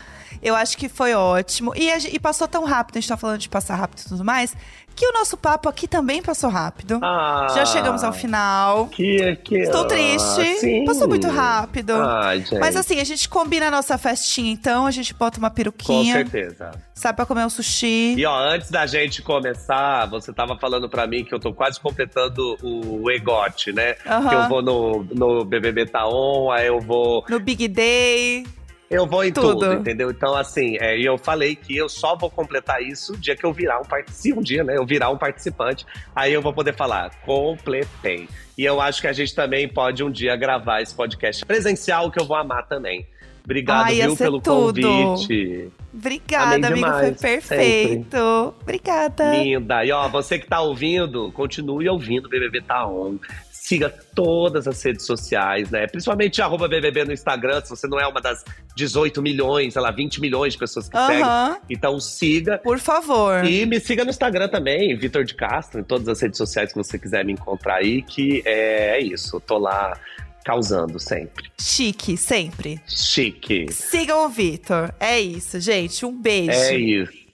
Eu 0.46 0.56
acho 0.56 0.78
que 0.78 0.88
foi 0.88 1.16
ótimo. 1.16 1.74
E, 1.76 1.92
a 1.92 1.98
e 1.98 2.20
passou 2.20 2.48
tão 2.48 2.66
rápido, 2.66 2.98
a 2.98 3.00
gente 3.00 3.10
tá 3.10 3.18
falando 3.18 3.40
de 3.40 3.50
passar 3.50 3.74
rápido 3.74 4.02
e 4.06 4.10
tudo 4.10 4.24
mais, 4.24 4.56
que 4.96 5.04
o 5.04 5.12
nosso 5.12 5.36
papo 5.36 5.68
aqui 5.68 5.88
também 5.88 6.22
passou 6.22 6.52
rápido. 6.52 7.00
Ah, 7.02 7.48
Já 7.56 7.66
chegamos 7.66 8.04
ao 8.04 8.14
final. 8.14 8.86
Que, 8.90 9.38
que, 9.38 9.58
Estou 9.58 9.82
ah, 9.82 9.88
triste. 9.88 10.56
sim. 10.60 10.86
Passou 10.86 11.08
muito 11.08 11.28
rápido. 11.28 11.96
Gente. 12.36 12.60
Mas 12.60 12.76
assim, 12.76 13.00
a 13.00 13.04
gente 13.04 13.28
combina 13.28 13.70
a 13.70 13.72
nossa 13.72 13.98
festinha 13.98 14.52
então, 14.52 14.86
a 14.86 14.92
gente 14.92 15.16
bota 15.16 15.40
uma 15.40 15.50
Com 15.50 15.56
peruquinha, 15.56 16.14
certeza. 16.14 16.72
sai 16.94 17.12
pra 17.12 17.26
comer 17.26 17.44
um 17.44 17.50
sushi. 17.50 18.14
E 18.16 18.24
ó, 18.24 18.38
antes 18.38 18.70
da 18.70 18.86
gente 18.86 19.24
começar, 19.24 20.06
você 20.06 20.32
tava 20.32 20.56
falando 20.60 20.88
pra 20.88 21.08
mim 21.08 21.26
que 21.26 21.34
eu 21.34 21.40
tô 21.40 21.54
quase 21.54 21.80
completando 21.80 22.56
o 22.62 23.10
EGOT, 23.10 23.74
né? 23.74 23.96
Aham. 24.06 24.30
Que 24.30 24.36
eu 24.36 24.48
vou 24.48 24.62
no, 24.62 25.04
no 25.12 25.44
BBB 25.44 25.88
Taon, 25.88 26.52
aí 26.52 26.68
eu 26.68 26.80
vou 26.80 27.26
No 27.28 27.40
Big 27.40 27.68
Day. 27.68 28.46
Eu 28.90 29.08
vou 29.08 29.24
em 29.24 29.32
Tudo. 29.32 29.60
tudo, 29.60 29.74
entendeu? 29.74 30.12
Então, 30.12 30.36
assim, 30.36 30.78
é, 30.80 31.00
eu 31.00 31.18
falei 31.18 31.56
que 31.56 31.76
eu 31.76 31.90
só 31.90 32.16
vou 32.16 32.30
completar 32.30 32.82
isso 32.82 33.14
o 33.14 33.18
dia 33.18 33.36
que 33.36 33.46
eu 33.46 33.52
virar 33.52 33.80
um 33.80 33.84
participante. 33.84 34.22
Se 34.22 34.34
um 34.34 34.42
dia, 34.42 34.64
né, 34.64 34.78
eu 34.78 34.86
virar 34.86 35.10
um 35.10 35.18
participante, 35.18 35.86
aí 36.16 36.32
eu 36.32 36.42
vou 36.42 36.54
poder 36.54 36.76
falar, 36.76 37.12
completei. 37.26 38.30
E 38.58 38.64
eu 38.64 38.80
acho 38.80 39.02
que 39.02 39.08
a 39.08 39.14
gente 39.14 39.34
também 39.34 39.68
pode 39.68 40.04
um 40.04 40.12
dia 40.12 40.36
gravar 40.36 40.82
esse 40.82 40.94
podcast 40.94 41.46
presencial, 41.46 42.12
que 42.12 42.22
eu 42.22 42.26
vou 42.26 42.38
amar 42.38 42.68
também. 42.68 43.08
Obrigado, 43.44 43.86
Ai, 43.86 44.02
viu, 44.02 44.18
pelo 44.18 44.42
tudo. 44.42 44.82
convite. 44.82 45.70
Obrigada, 45.94 46.68
amigo. 46.68 46.92
Foi 46.94 47.12
perfeito. 47.12 48.56
Obrigada. 48.60 49.38
Linda. 49.38 49.86
E 49.86 49.92
ó, 49.92 50.08
você 50.10 50.40
que 50.40 50.48
tá 50.48 50.62
ouvindo, 50.62 51.32
continue 51.32 51.88
ouvindo 51.88 52.28
BBB 52.28 52.62
Tá 52.62 52.88
On. 52.88 53.18
Siga 53.66 53.90
todas 54.14 54.68
as 54.68 54.80
redes 54.84 55.08
sociais, 55.08 55.72
né? 55.72 55.88
Principalmente 55.88 56.40
arroba 56.40 56.68
BBB 56.68 57.04
no 57.04 57.12
Instagram, 57.12 57.62
se 57.62 57.72
você 57.72 57.88
não 57.88 58.00
é 58.00 58.06
uma 58.06 58.22
das 58.22 58.46
18 58.76 59.24
milhões, 59.24 59.74
sei 59.74 59.82
lá, 59.82 59.90
20 59.90 60.22
milhões 60.22 60.54
de 60.54 60.60
pessoas 60.60 60.88
que 60.88 60.96
seguem. 60.96 61.24
Aham. 61.24 61.58
Então 61.68 62.00
siga. 62.00 62.60
Por 62.60 62.78
favor. 62.78 63.44
E 63.44 63.66
me 63.66 63.80
siga 63.80 64.04
no 64.04 64.12
Instagram 64.12 64.50
também, 64.50 64.96
Vitor 64.96 65.24
de 65.24 65.34
Castro, 65.34 65.80
em 65.80 65.84
todas 65.84 66.08
as 66.08 66.22
redes 66.22 66.38
sociais 66.38 66.72
que 66.72 66.78
você 66.78 67.00
quiser 67.00 67.26
me 67.26 67.34
encontrar 67.34 67.78
aí, 67.78 68.04
que 68.04 68.44
é, 68.46 68.98
é 68.98 69.02
isso. 69.02 69.40
Tô 69.40 69.58
lá 69.58 70.00
causando 70.44 71.00
sempre. 71.00 71.52
Chique, 71.60 72.16
sempre. 72.16 72.80
Chique. 72.88 73.66
Sigam 73.72 74.28
o 74.28 74.30
Vitor. 74.30 74.94
É 75.00 75.20
isso, 75.20 75.60
gente. 75.60 76.06
Um 76.06 76.16
beijo. 76.16 76.52
É 76.52 76.78
isso. 76.78 77.25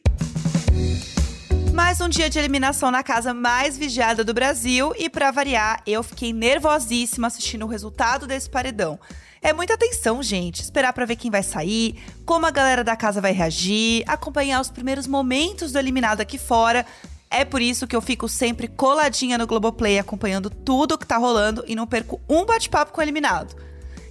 Mais 1.73 2.01
um 2.01 2.09
dia 2.09 2.29
de 2.29 2.37
eliminação 2.37 2.91
na 2.91 3.01
casa 3.01 3.33
mais 3.33 3.77
vigiada 3.77 4.25
do 4.25 4.33
Brasil. 4.33 4.93
E 4.97 5.09
pra 5.09 5.31
variar, 5.31 5.81
eu 5.87 6.03
fiquei 6.03 6.33
nervosíssima 6.33 7.27
assistindo 7.27 7.63
o 7.63 7.67
resultado 7.67 8.27
desse 8.27 8.49
paredão. 8.49 8.99
É 9.41 9.53
muita 9.53 9.75
atenção, 9.75 10.21
gente. 10.21 10.61
Esperar 10.61 10.91
pra 10.91 11.05
ver 11.05 11.15
quem 11.15 11.31
vai 11.31 11.41
sair, 11.41 11.95
como 12.25 12.45
a 12.45 12.51
galera 12.51 12.83
da 12.83 12.95
casa 12.97 13.21
vai 13.21 13.31
reagir, 13.31 14.03
acompanhar 14.05 14.59
os 14.59 14.69
primeiros 14.69 15.07
momentos 15.07 15.71
do 15.71 15.79
eliminado 15.79 16.19
aqui 16.19 16.37
fora. 16.37 16.85
É 17.29 17.45
por 17.45 17.61
isso 17.61 17.87
que 17.87 17.95
eu 17.95 18.01
fico 18.01 18.27
sempre 18.27 18.67
coladinha 18.67 19.37
no 19.37 19.47
Globoplay, 19.47 19.97
acompanhando 19.97 20.49
tudo 20.49 20.97
que 20.97 21.07
tá 21.07 21.17
rolando 21.17 21.63
e 21.65 21.73
não 21.73 21.87
perco 21.87 22.19
um 22.27 22.45
bate-papo 22.45 22.91
com 22.91 22.99
o 22.99 23.03
eliminado. 23.03 23.55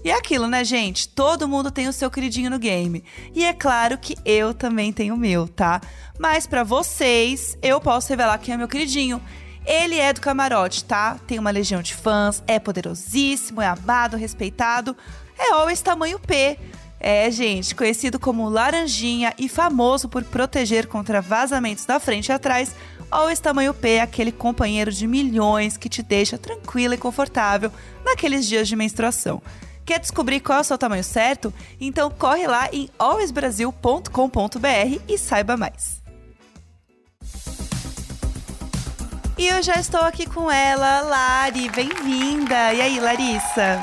E 0.04 0.10
é 0.10 0.14
aquilo, 0.14 0.46
né, 0.46 0.64
gente? 0.64 1.08
Todo 1.08 1.48
mundo 1.48 1.70
tem 1.70 1.88
o 1.88 1.92
seu 1.92 2.10
queridinho 2.10 2.50
no 2.50 2.58
game. 2.58 3.04
E 3.34 3.44
é 3.44 3.52
claro 3.52 3.98
que 3.98 4.16
eu 4.24 4.54
também 4.54 4.92
tenho 4.92 5.14
o 5.14 5.18
meu, 5.18 5.46
tá? 5.46 5.80
Mas 6.18 6.46
para 6.46 6.64
vocês, 6.64 7.56
eu 7.62 7.80
posso 7.80 8.08
revelar 8.08 8.38
quem 8.38 8.54
é 8.54 8.56
meu 8.56 8.68
queridinho. 8.68 9.20
Ele 9.66 9.96
é 9.96 10.12
do 10.12 10.20
camarote, 10.20 10.84
tá? 10.84 11.18
Tem 11.26 11.38
uma 11.38 11.50
legião 11.50 11.82
de 11.82 11.94
fãs, 11.94 12.42
é 12.46 12.58
poderosíssimo, 12.58 13.60
é 13.60 13.66
amado, 13.66 14.16
respeitado. 14.16 14.96
É 15.38 15.52
always 15.52 15.82
tamanho 15.82 16.18
P. 16.18 16.58
É, 16.98 17.30
gente, 17.30 17.74
conhecido 17.74 18.18
como 18.18 18.48
Laranjinha 18.48 19.34
e 19.38 19.48
famoso 19.48 20.08
por 20.08 20.22
proteger 20.22 20.86
contra 20.86 21.22
vazamentos 21.22 21.86
da 21.86 21.98
frente 21.98 22.28
e 22.28 22.32
atrás, 22.32 22.74
Always 23.10 23.40
tamanho 23.40 23.74
P 23.74 23.88
é 23.94 24.02
aquele 24.02 24.30
companheiro 24.30 24.92
de 24.92 25.04
milhões 25.04 25.76
que 25.76 25.88
te 25.88 26.00
deixa 26.00 26.38
tranquila 26.38 26.94
e 26.94 26.98
confortável 26.98 27.72
naqueles 28.04 28.46
dias 28.46 28.68
de 28.68 28.76
menstruação. 28.76 29.42
Quer 29.84 29.98
descobrir 29.98 30.40
qual 30.40 30.58
é 30.58 30.60
o 30.60 30.64
seu 30.64 30.78
tamanho 30.78 31.04
certo? 31.04 31.52
Então 31.80 32.10
corre 32.10 32.46
lá 32.46 32.68
em 32.72 32.88
alwaysbrasil.com.br 32.98 35.00
e 35.08 35.18
saiba 35.18 35.56
mais. 35.56 36.00
E 39.40 39.48
eu 39.48 39.62
já 39.62 39.76
estou 39.76 40.02
aqui 40.02 40.26
com 40.26 40.50
ela, 40.50 41.00
Lari. 41.00 41.70
Bem-vinda! 41.70 42.74
E 42.74 42.80
aí, 42.82 43.00
Larissa? 43.00 43.80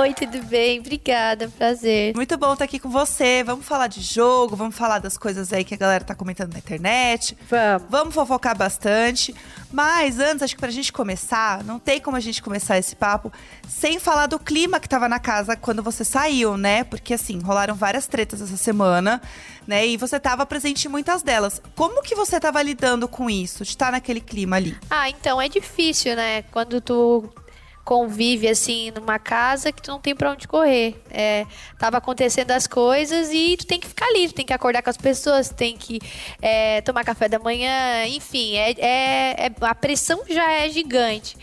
Oi, 0.00 0.12
tudo 0.12 0.42
bem? 0.46 0.80
Obrigada, 0.80 1.48
prazer. 1.56 2.16
Muito 2.16 2.36
bom 2.36 2.54
estar 2.54 2.64
aqui 2.64 2.80
com 2.80 2.90
você. 2.90 3.44
Vamos 3.44 3.64
falar 3.64 3.86
de 3.86 4.00
jogo, 4.00 4.56
vamos 4.56 4.74
falar 4.74 4.98
das 4.98 5.16
coisas 5.16 5.52
aí 5.52 5.62
que 5.62 5.72
a 5.72 5.76
galera 5.76 6.02
tá 6.02 6.16
comentando 6.16 6.52
na 6.52 6.58
internet. 6.58 7.38
Vamos. 7.48 7.86
Vamos 7.88 8.12
fofocar 8.12 8.58
bastante. 8.58 9.32
Mas 9.70 10.18
antes, 10.18 10.42
acho 10.42 10.54
que 10.54 10.60
pra 10.60 10.70
gente 10.70 10.92
começar, 10.92 11.62
não 11.64 11.78
tem 11.78 12.00
como 12.00 12.16
a 12.16 12.20
gente 12.20 12.42
começar 12.42 12.78
esse 12.78 12.96
papo 12.96 13.32
sem 13.68 13.98
falar 13.98 14.26
do 14.26 14.38
clima 14.38 14.80
que 14.80 14.88
tava 14.88 15.08
na 15.08 15.18
casa 15.18 15.56
quando 15.56 15.82
você 15.82 16.04
saiu, 16.04 16.56
né? 16.56 16.84
Porque 16.84 17.14
assim, 17.14 17.38
rolaram 17.40 17.74
várias 17.74 18.06
tretas 18.06 18.40
essa 18.40 18.56
semana, 18.56 19.20
né? 19.66 19.86
E 19.86 19.96
você 19.96 20.18
tava 20.18 20.46
presente 20.46 20.86
em 20.86 20.90
muitas 20.90 21.22
delas. 21.22 21.60
Como 21.74 22.02
que 22.02 22.14
você 22.14 22.40
tava 22.40 22.62
lidando 22.62 23.06
com 23.06 23.28
isso, 23.28 23.62
de 23.62 23.70
estar 23.70 23.92
naquele 23.92 24.20
clima 24.20 24.56
ali? 24.56 24.76
Ah, 24.90 25.10
então 25.10 25.40
é 25.40 25.48
difícil, 25.48 26.16
né? 26.16 26.42
Quando 26.50 26.80
tu 26.80 27.28
convive 27.88 28.46
assim 28.46 28.90
numa 28.90 29.18
casa 29.18 29.72
que 29.72 29.80
tu 29.80 29.90
não 29.90 29.98
tem 29.98 30.14
pra 30.14 30.32
onde 30.32 30.46
correr. 30.46 30.94
É, 31.10 31.46
tava 31.78 31.96
acontecendo 31.96 32.50
as 32.50 32.66
coisas 32.66 33.30
e 33.32 33.56
tu 33.56 33.66
tem 33.66 33.80
que 33.80 33.88
ficar 33.88 34.04
ali, 34.08 34.28
tu 34.28 34.34
tem 34.34 34.44
que 34.44 34.52
acordar 34.52 34.82
com 34.82 34.90
as 34.90 34.98
pessoas, 34.98 35.48
tem 35.48 35.74
que 35.74 35.98
é, 36.42 36.82
tomar 36.82 37.02
café 37.02 37.30
da 37.30 37.38
manhã, 37.38 38.04
enfim, 38.04 38.56
é, 38.56 38.72
é, 38.72 39.46
é, 39.46 39.52
a 39.62 39.74
pressão 39.74 40.22
já 40.28 40.52
é 40.52 40.68
gigante 40.68 41.34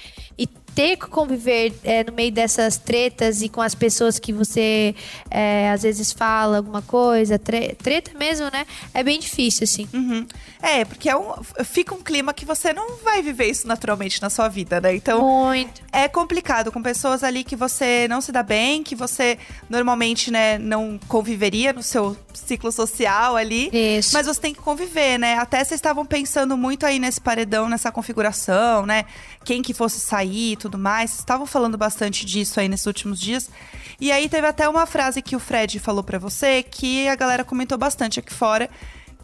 ter 0.75 0.97
que 0.97 1.07
conviver 1.07 1.73
é, 1.85 2.03
no 2.03 2.11
meio 2.11 2.31
dessas 2.31 2.77
tretas 2.77 3.41
e 3.41 3.47
com 3.47 3.61
as 3.61 3.73
pessoas 3.73 4.19
que 4.19 4.33
você 4.33 4.93
é, 5.31 5.71
às 5.71 5.83
vezes 5.83 6.11
fala 6.11 6.57
alguma 6.57 6.81
coisa, 6.81 7.39
tre 7.39 7.69
treta 7.81 8.11
mesmo, 8.17 8.51
né? 8.51 8.67
É 8.93 9.01
bem 9.01 9.17
difícil, 9.17 9.63
assim. 9.63 9.87
Uhum. 9.93 10.27
É, 10.61 10.83
porque 10.83 11.09
é 11.09 11.15
um, 11.15 11.31
fica 11.63 11.95
um 11.95 12.01
clima 12.01 12.33
que 12.33 12.43
você 12.43 12.73
não 12.73 12.97
vai 12.97 13.21
viver 13.21 13.45
isso 13.45 13.65
naturalmente 13.67 14.21
na 14.21 14.29
sua 14.29 14.49
vida, 14.49 14.81
né? 14.81 14.93
Então. 14.93 15.21
Muito. 15.21 15.81
É 15.93 16.09
complicado 16.09 16.71
com 16.71 16.83
pessoas 16.83 17.23
ali 17.23 17.45
que 17.45 17.55
você 17.55 18.05
não 18.09 18.19
se 18.19 18.33
dá 18.33 18.43
bem, 18.43 18.83
que 18.83 18.95
você 18.95 19.37
normalmente, 19.69 20.29
né, 20.29 20.57
não 20.57 20.99
conviveria 21.07 21.71
no 21.71 21.81
seu 21.81 22.17
ciclo 22.33 22.71
social 22.71 23.37
ali. 23.37 23.69
Isso. 23.71 24.11
Mas 24.13 24.27
você 24.27 24.41
tem 24.41 24.53
que 24.53 24.59
conviver, 24.59 25.17
né? 25.17 25.35
Até 25.37 25.63
vocês 25.63 25.77
estavam 25.77 26.05
pensando 26.05 26.57
muito 26.57 26.85
aí 26.85 26.99
nesse 26.99 27.21
paredão, 27.21 27.69
nessa 27.69 27.91
configuração, 27.91 28.85
né? 28.85 29.05
Quem 29.45 29.61
que 29.61 29.73
fosse 29.73 29.99
sair 29.99 30.57
tudo 30.65 30.79
mais. 30.79 31.19
Estavam 31.19 31.45
falando 31.45 31.77
bastante 31.77 32.25
disso 32.25 32.59
aí 32.59 32.67
nesses 32.67 32.87
últimos 32.87 33.19
dias. 33.19 33.49
E 34.01 34.11
aí 34.11 34.27
teve 34.27 34.47
até 34.47 34.67
uma 34.67 34.85
frase 34.85 35.21
que 35.21 35.35
o 35.35 35.39
Fred 35.39 35.79
falou 35.79 36.03
para 36.03 36.17
você 36.17 36.63
que 36.63 37.07
a 37.07 37.15
galera 37.15 37.43
comentou 37.43 37.77
bastante 37.77 38.19
aqui 38.19 38.33
fora, 38.33 38.69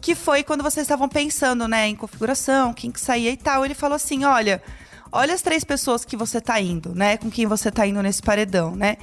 que 0.00 0.14
foi 0.14 0.42
quando 0.42 0.62
vocês 0.62 0.84
estavam 0.84 1.08
pensando, 1.08 1.66
né, 1.66 1.88
em 1.88 1.96
configuração, 1.96 2.72
quem 2.72 2.90
que 2.90 3.00
saía 3.00 3.30
e 3.30 3.36
tal. 3.36 3.64
Ele 3.64 3.74
falou 3.74 3.96
assim: 3.96 4.24
"Olha, 4.24 4.62
olha 5.12 5.34
as 5.34 5.42
três 5.42 5.62
pessoas 5.62 6.04
que 6.04 6.16
você 6.16 6.40
tá 6.40 6.58
indo, 6.60 6.94
né? 6.94 7.16
Com 7.16 7.30
quem 7.30 7.46
você 7.46 7.70
tá 7.70 7.86
indo 7.86 8.02
nesse 8.02 8.22
paredão, 8.22 8.74
né? 8.74 8.96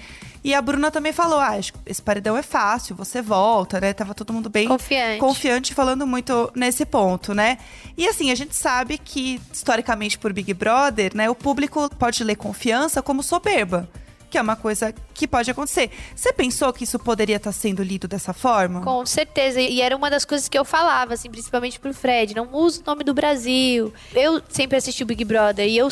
E 0.43 0.53
a 0.53 0.61
Bruna 0.61 0.89
também 0.89 1.13
falou: 1.13 1.39
ah, 1.39 1.57
esse 1.85 2.01
paredão 2.01 2.35
é 2.35 2.41
fácil, 2.41 2.95
você 2.95 3.21
volta, 3.21 3.79
né? 3.79 3.93
Tava 3.93 4.13
todo 4.13 4.33
mundo 4.33 4.49
bem 4.49 4.67
confiante. 4.67 5.19
confiante, 5.19 5.73
falando 5.73 6.07
muito 6.07 6.51
nesse 6.55 6.85
ponto, 6.85 7.33
né? 7.33 7.57
E 7.95 8.07
assim, 8.07 8.31
a 8.31 8.35
gente 8.35 8.55
sabe 8.55 8.97
que, 8.97 9.39
historicamente, 9.53 10.17
por 10.17 10.33
Big 10.33 10.53
Brother, 10.53 11.15
né, 11.15 11.29
o 11.29 11.35
público 11.35 11.89
pode 11.97 12.23
ler 12.23 12.35
confiança 12.35 13.01
como 13.01 13.21
soberba 13.21 13.87
que 14.29 14.37
é 14.37 14.41
uma 14.41 14.55
coisa 14.55 14.93
que 15.13 15.27
pode 15.27 15.51
acontecer. 15.51 15.91
Você 16.15 16.31
pensou 16.31 16.71
que 16.71 16.83
isso 16.83 16.97
poderia 16.97 17.35
estar 17.35 17.51
sendo 17.51 17.83
lido 17.83 18.07
dessa 18.07 18.31
forma? 18.33 18.81
Com 18.81 19.05
certeza. 19.05 19.59
E 19.59 19.81
era 19.81 19.95
uma 19.95 20.09
das 20.09 20.23
coisas 20.23 20.47
que 20.47 20.57
eu 20.57 20.63
falava, 20.63 21.13
assim, 21.13 21.29
principalmente 21.29 21.79
pro 21.79 21.93
Fred. 21.93 22.35
Não 22.35 22.47
usa 22.53 22.81
o 22.81 22.85
nome 22.85 23.03
do 23.03 23.13
Brasil. 23.13 23.93
Eu 24.13 24.41
sempre 24.47 24.77
assisti 24.77 25.03
o 25.03 25.05
Big 25.05 25.25
Brother 25.25 25.67
e 25.67 25.77
eu, 25.77 25.89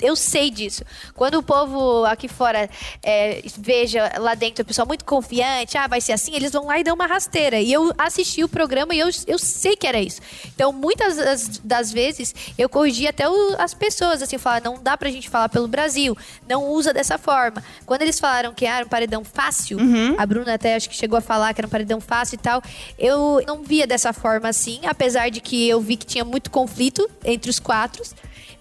eu 0.00 0.16
sei 0.16 0.50
disso. 0.50 0.84
Quando 1.14 1.34
o 1.34 1.42
povo 1.42 2.04
aqui 2.06 2.28
fora 2.28 2.70
é, 3.02 3.42
veja 3.58 4.12
lá 4.18 4.34
dentro 4.34 4.62
o 4.62 4.66
pessoal 4.66 4.86
muito 4.86 5.04
confiante, 5.04 5.76
ah, 5.76 5.86
vai 5.86 6.00
ser 6.00 6.12
assim, 6.12 6.34
eles 6.34 6.52
vão 6.52 6.66
lá 6.66 6.78
e 6.78 6.84
dão 6.84 6.94
uma 6.94 7.06
rasteira. 7.06 7.60
E 7.60 7.72
eu 7.72 7.92
assisti 7.98 8.42
o 8.42 8.48
programa 8.48 8.94
e 8.94 8.98
eu, 8.98 9.08
eu 9.26 9.38
sei 9.38 9.76
que 9.76 9.86
era 9.86 10.00
isso. 10.00 10.20
Então, 10.54 10.72
muitas 10.72 11.16
das, 11.16 11.58
das 11.58 11.92
vezes, 11.92 12.34
eu 12.56 12.68
corrigi 12.68 13.06
até 13.06 13.28
o, 13.28 13.56
as 13.58 13.74
pessoas, 13.74 14.22
assim, 14.22 14.38
falar, 14.38 14.62
não 14.62 14.82
dá 14.82 14.96
pra 14.96 15.10
gente 15.10 15.28
falar 15.28 15.48
pelo 15.48 15.68
Brasil. 15.68 16.16
Não 16.48 16.68
usa 16.68 16.92
dessa 16.92 17.18
forma. 17.18 17.62
Quando 17.90 18.02
eles 18.02 18.20
falaram 18.20 18.54
que 18.54 18.64
era 18.64 18.86
um 18.86 18.88
paredão 18.88 19.24
fácil, 19.24 19.76
uhum. 19.76 20.14
a 20.16 20.24
Bruna 20.24 20.54
até 20.54 20.76
acho 20.76 20.88
que 20.88 20.94
chegou 20.94 21.18
a 21.18 21.20
falar 21.20 21.52
que 21.52 21.60
era 21.60 21.66
um 21.66 21.70
paredão 21.70 22.00
fácil 22.00 22.36
e 22.36 22.38
tal, 22.38 22.62
eu 22.96 23.42
não 23.44 23.64
via 23.64 23.84
dessa 23.84 24.12
forma 24.12 24.48
assim, 24.48 24.78
apesar 24.86 25.28
de 25.28 25.40
que 25.40 25.68
eu 25.68 25.80
vi 25.80 25.96
que 25.96 26.06
tinha 26.06 26.24
muito 26.24 26.52
conflito 26.52 27.10
entre 27.24 27.50
os 27.50 27.58
quatro. 27.58 28.00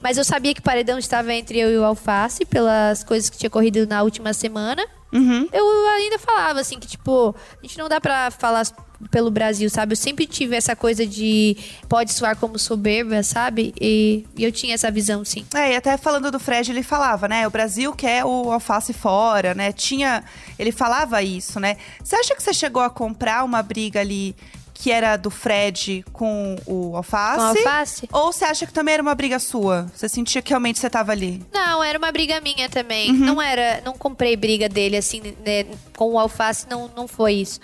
Mas 0.02 0.18
eu 0.18 0.24
sabia 0.24 0.52
que 0.52 0.62
o 0.62 0.63
paredão 0.63 0.98
estava 0.98 1.32
entre 1.32 1.60
eu 1.60 1.72
e 1.72 1.78
o 1.78 1.84
Alface, 1.84 2.44
pelas 2.44 3.04
coisas 3.04 3.30
que 3.30 3.38
tinha 3.38 3.52
corrido 3.52 3.86
na 3.86 4.02
última 4.02 4.34
semana. 4.34 4.84
Uhum. 5.13 5.48
Eu 5.54 5.88
ainda 5.89 6.18
falava 6.18 6.60
assim 6.60 6.80
que, 6.80 6.88
tipo, 6.88 7.36
a 7.52 7.62
gente 7.62 7.78
não 7.78 7.88
dá 7.88 8.02
pra 8.02 8.32
falar 8.32 8.63
pelo 9.10 9.32
Brasil, 9.32 9.70
sabe? 9.70 9.94
Eu 9.94 9.98
sempre 9.98 10.28
tive 10.28 10.56
essa 10.56 10.76
coisa 10.76 11.06
de 11.06 11.56
pode 11.88 12.14
soar 12.14 12.36
como 12.36 12.60
soberba, 12.60 13.24
sabe? 13.24 13.74
E, 13.80 14.26
e, 14.36 14.44
eu 14.44 14.52
tinha 14.52 14.74
essa 14.74 14.92
visão, 14.92 15.24
sim. 15.24 15.46
É, 15.54 15.74
e 15.74 15.76
até 15.76 15.98
falando 15.98 16.32
do 16.32 16.40
Fred, 16.40 16.72
ele 16.72 16.84
falava, 16.84 17.28
né? 17.28 17.48
O 17.48 17.52
Brasil 17.52 17.94
quer 17.94 18.26
o 18.26 18.52
alface 18.52 18.94
fora, 18.94 19.54
né? 19.54 19.72
Tinha. 19.72 20.24
Ele 20.58 20.72
falava 20.72 21.22
isso, 21.24 21.60
né? 21.60 21.78
Você 22.04 22.16
acha 22.16 22.36
que 22.36 22.44
você 22.44 22.54
chegou 22.54 22.82
a 22.82 22.90
comprar 22.90 23.44
uma 23.44 23.62
briga 23.64 24.00
ali 24.00 24.36
que 24.74 24.92
era 24.92 25.18
do 25.18 25.30
Fred 25.30 26.06
com 26.14 26.56
o 26.66 26.96
alface? 26.96 27.38
Com 27.38 27.44
o 27.44 27.48
alface? 27.48 28.10
Ou 28.14 28.32
você 28.32 28.46
acha 28.46 28.66
que 28.66 28.72
também 28.72 28.94
era 28.94 29.04
uma 29.04 29.14
briga 29.14 29.38
sua? 29.38 29.92
Você 29.94 30.08
sentia 30.08 30.42
que 30.42 30.52
realmente 30.52 30.80
você 30.80 30.90
tava 30.90 31.12
ali? 31.12 31.46
Não, 31.54 31.84
era 31.84 31.98
uma 31.98 32.12
briga 32.14 32.40
minha 32.40 32.70
também. 32.70 33.12
Uhum. 33.12 33.18
Não 33.18 33.42
era. 33.42 33.82
Não 33.84 33.94
comprei 33.94 34.38
briga 34.38 34.70
dele, 34.70 34.96
assim, 34.96 35.22
né, 35.46 35.66
com 35.98 36.14
o 36.14 36.20
alface, 36.20 36.66
não, 36.70 36.90
não 36.96 37.10
foi 37.10 37.34
isso. 37.34 37.60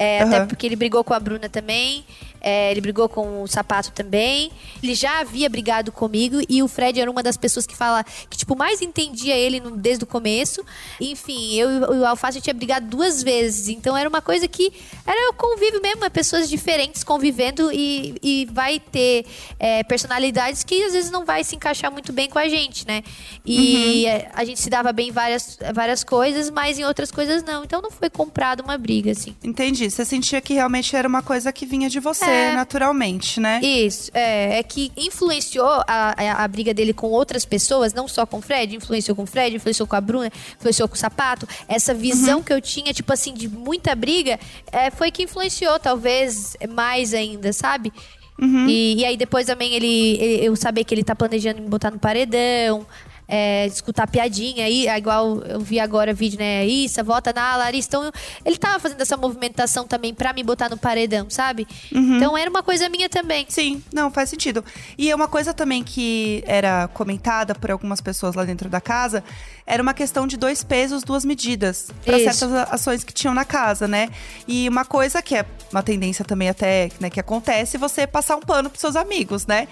É, 0.00 0.24
uhum. 0.24 0.28
Até 0.34 0.46
porque 0.46 0.66
ele 0.66 0.76
brigou 0.76 1.04
com 1.04 1.12
a 1.12 1.20
Bruna 1.20 1.46
também. 1.50 2.02
É, 2.40 2.70
ele 2.70 2.80
brigou 2.80 3.08
com 3.08 3.42
o 3.42 3.46
sapato 3.46 3.92
também. 3.92 4.50
Ele 4.82 4.94
já 4.94 5.20
havia 5.20 5.48
brigado 5.48 5.92
comigo 5.92 6.40
e 6.48 6.62
o 6.62 6.68
Fred 6.68 7.00
era 7.00 7.10
uma 7.10 7.22
das 7.22 7.36
pessoas 7.36 7.66
que 7.66 7.76
fala 7.76 8.04
que, 8.28 8.36
tipo, 8.36 8.56
mais 8.56 8.80
entendia 8.80 9.36
ele 9.36 9.60
no, 9.60 9.72
desde 9.72 10.04
o 10.04 10.06
começo. 10.06 10.64
Enfim, 11.00 11.54
eu 11.54 11.70
e 11.70 11.98
o 11.98 12.06
Alface 12.06 12.40
tinha 12.40 12.54
brigado 12.54 12.86
duas 12.86 13.22
vezes. 13.22 13.68
Então 13.68 13.96
era 13.96 14.08
uma 14.08 14.22
coisa 14.22 14.48
que 14.48 14.72
era 15.06 15.30
o 15.30 15.34
convívio 15.34 15.80
mesmo, 15.82 16.04
é 16.04 16.10
pessoas 16.10 16.48
diferentes 16.48 17.04
convivendo 17.04 17.70
e, 17.72 18.16
e 18.22 18.48
vai 18.52 18.80
ter 18.80 19.26
é, 19.58 19.82
personalidades 19.84 20.64
que 20.64 20.82
às 20.84 20.92
vezes 20.92 21.10
não 21.10 21.24
vai 21.24 21.44
se 21.44 21.56
encaixar 21.56 21.92
muito 21.92 22.12
bem 22.12 22.28
com 22.28 22.38
a 22.38 22.48
gente, 22.48 22.86
né? 22.86 23.02
E 23.44 24.04
uhum. 24.06 24.28
a, 24.34 24.40
a 24.40 24.44
gente 24.44 24.60
se 24.60 24.70
dava 24.70 24.92
bem 24.92 25.08
em 25.08 25.12
várias, 25.12 25.58
várias 25.74 26.02
coisas, 26.02 26.50
mas 26.50 26.78
em 26.78 26.84
outras 26.84 27.10
coisas 27.10 27.42
não. 27.42 27.64
Então 27.64 27.82
não 27.82 27.90
foi 27.90 28.08
comprado 28.08 28.60
uma 28.62 28.78
briga, 28.78 29.12
assim. 29.12 29.36
Entendi. 29.42 29.90
Você 29.90 30.04
sentia 30.04 30.40
que 30.40 30.54
realmente 30.54 30.94
era 30.96 31.06
uma 31.06 31.22
coisa 31.22 31.52
que 31.52 31.66
vinha 31.66 31.88
de 31.88 32.00
você 32.00 32.24
é. 32.24 32.29
Naturalmente, 32.54 33.40
né? 33.40 33.60
Isso, 33.62 34.10
é, 34.14 34.58
é 34.58 34.62
que 34.62 34.92
influenciou 34.96 35.66
a, 35.66 36.14
a, 36.16 36.44
a, 36.44 36.48
briga 36.48 36.72
dele 36.74 36.92
com 36.92 37.08
outras 37.08 37.44
pessoas, 37.44 37.92
não 37.92 38.08
só 38.08 38.26
com 38.26 38.38
o 38.38 38.42
Fred, 38.42 38.76
influenciou 38.76 39.16
com 39.16 39.22
o 39.22 39.26
Fred, 39.26 39.56
influenciou 39.56 39.86
com 39.86 39.96
a 39.96 40.00
Bruna, 40.00 40.30
influenciou 40.58 40.88
com 40.88 40.94
o 40.94 40.98
Sapato. 40.98 41.46
Essa 41.68 41.94
visão 41.94 42.38
uhum. 42.38 42.42
que 42.42 42.52
eu 42.52 42.60
tinha, 42.60 42.92
tipo 42.92 43.12
assim, 43.12 43.34
de 43.34 43.48
muita 43.48 43.94
briga, 43.94 44.38
é, 44.72 44.90
foi 44.90 45.10
que 45.10 45.22
influenciou, 45.22 45.78
talvez, 45.78 46.56
mais 46.68 47.14
ainda, 47.14 47.52
sabe? 47.52 47.92
Uhum. 48.40 48.66
E, 48.68 49.00
e, 49.00 49.04
aí 49.04 49.16
depois 49.16 49.46
também 49.46 49.74
ele, 49.74 50.16
ele, 50.18 50.46
eu 50.46 50.56
saber 50.56 50.84
que 50.84 50.94
ele 50.94 51.04
tá 51.04 51.14
planejando 51.14 51.60
me 51.60 51.68
botar 51.68 51.90
no 51.90 51.98
paredão. 51.98 52.86
É, 53.30 53.66
escutar 53.66 54.08
piadinha 54.08 54.64
aí, 54.64 54.88
é 54.88 54.98
igual 54.98 55.40
eu 55.42 55.60
vi 55.60 55.78
agora 55.78 56.12
vídeo, 56.12 56.38
né? 56.38 56.66
Issa, 56.66 57.02
vota 57.04 57.32
na 57.32 57.56
Larissa. 57.56 57.86
Então, 57.88 58.12
ele 58.44 58.56
tava 58.56 58.80
fazendo 58.80 59.00
essa 59.00 59.16
movimentação 59.16 59.86
também 59.86 60.12
pra 60.12 60.32
me 60.32 60.42
botar 60.42 60.68
no 60.68 60.76
paredão, 60.76 61.30
sabe? 61.30 61.66
Uhum. 61.94 62.16
Então 62.16 62.36
era 62.36 62.50
uma 62.50 62.62
coisa 62.62 62.88
minha 62.88 63.08
também. 63.08 63.46
Sim, 63.48 63.82
não, 63.92 64.10
faz 64.10 64.30
sentido. 64.30 64.64
E 64.98 65.08
é 65.08 65.14
uma 65.14 65.28
coisa 65.28 65.54
também 65.54 65.84
que 65.84 66.42
era 66.44 66.88
comentada 66.88 67.54
por 67.54 67.70
algumas 67.70 68.00
pessoas 68.00 68.34
lá 68.34 68.44
dentro 68.44 68.68
da 68.68 68.80
casa, 68.80 69.22
era 69.64 69.80
uma 69.80 69.94
questão 69.94 70.26
de 70.26 70.36
dois 70.36 70.64
pesos, 70.64 71.04
duas 71.04 71.24
medidas. 71.24 71.90
Pra 72.04 72.18
Isso. 72.18 72.36
certas 72.36 72.68
ações 72.72 73.04
que 73.04 73.12
tinham 73.12 73.32
na 73.32 73.44
casa, 73.44 73.86
né? 73.86 74.08
E 74.48 74.68
uma 74.68 74.84
coisa 74.84 75.22
que 75.22 75.36
é 75.36 75.46
uma 75.70 75.84
tendência 75.84 76.24
também 76.24 76.48
até, 76.48 76.90
né, 76.98 77.08
que 77.08 77.20
acontece, 77.20 77.78
você 77.78 78.06
passar 78.06 78.34
um 78.36 78.40
pano 78.40 78.68
pros 78.68 78.80
seus 78.80 78.96
amigos, 78.96 79.46
né? 79.46 79.68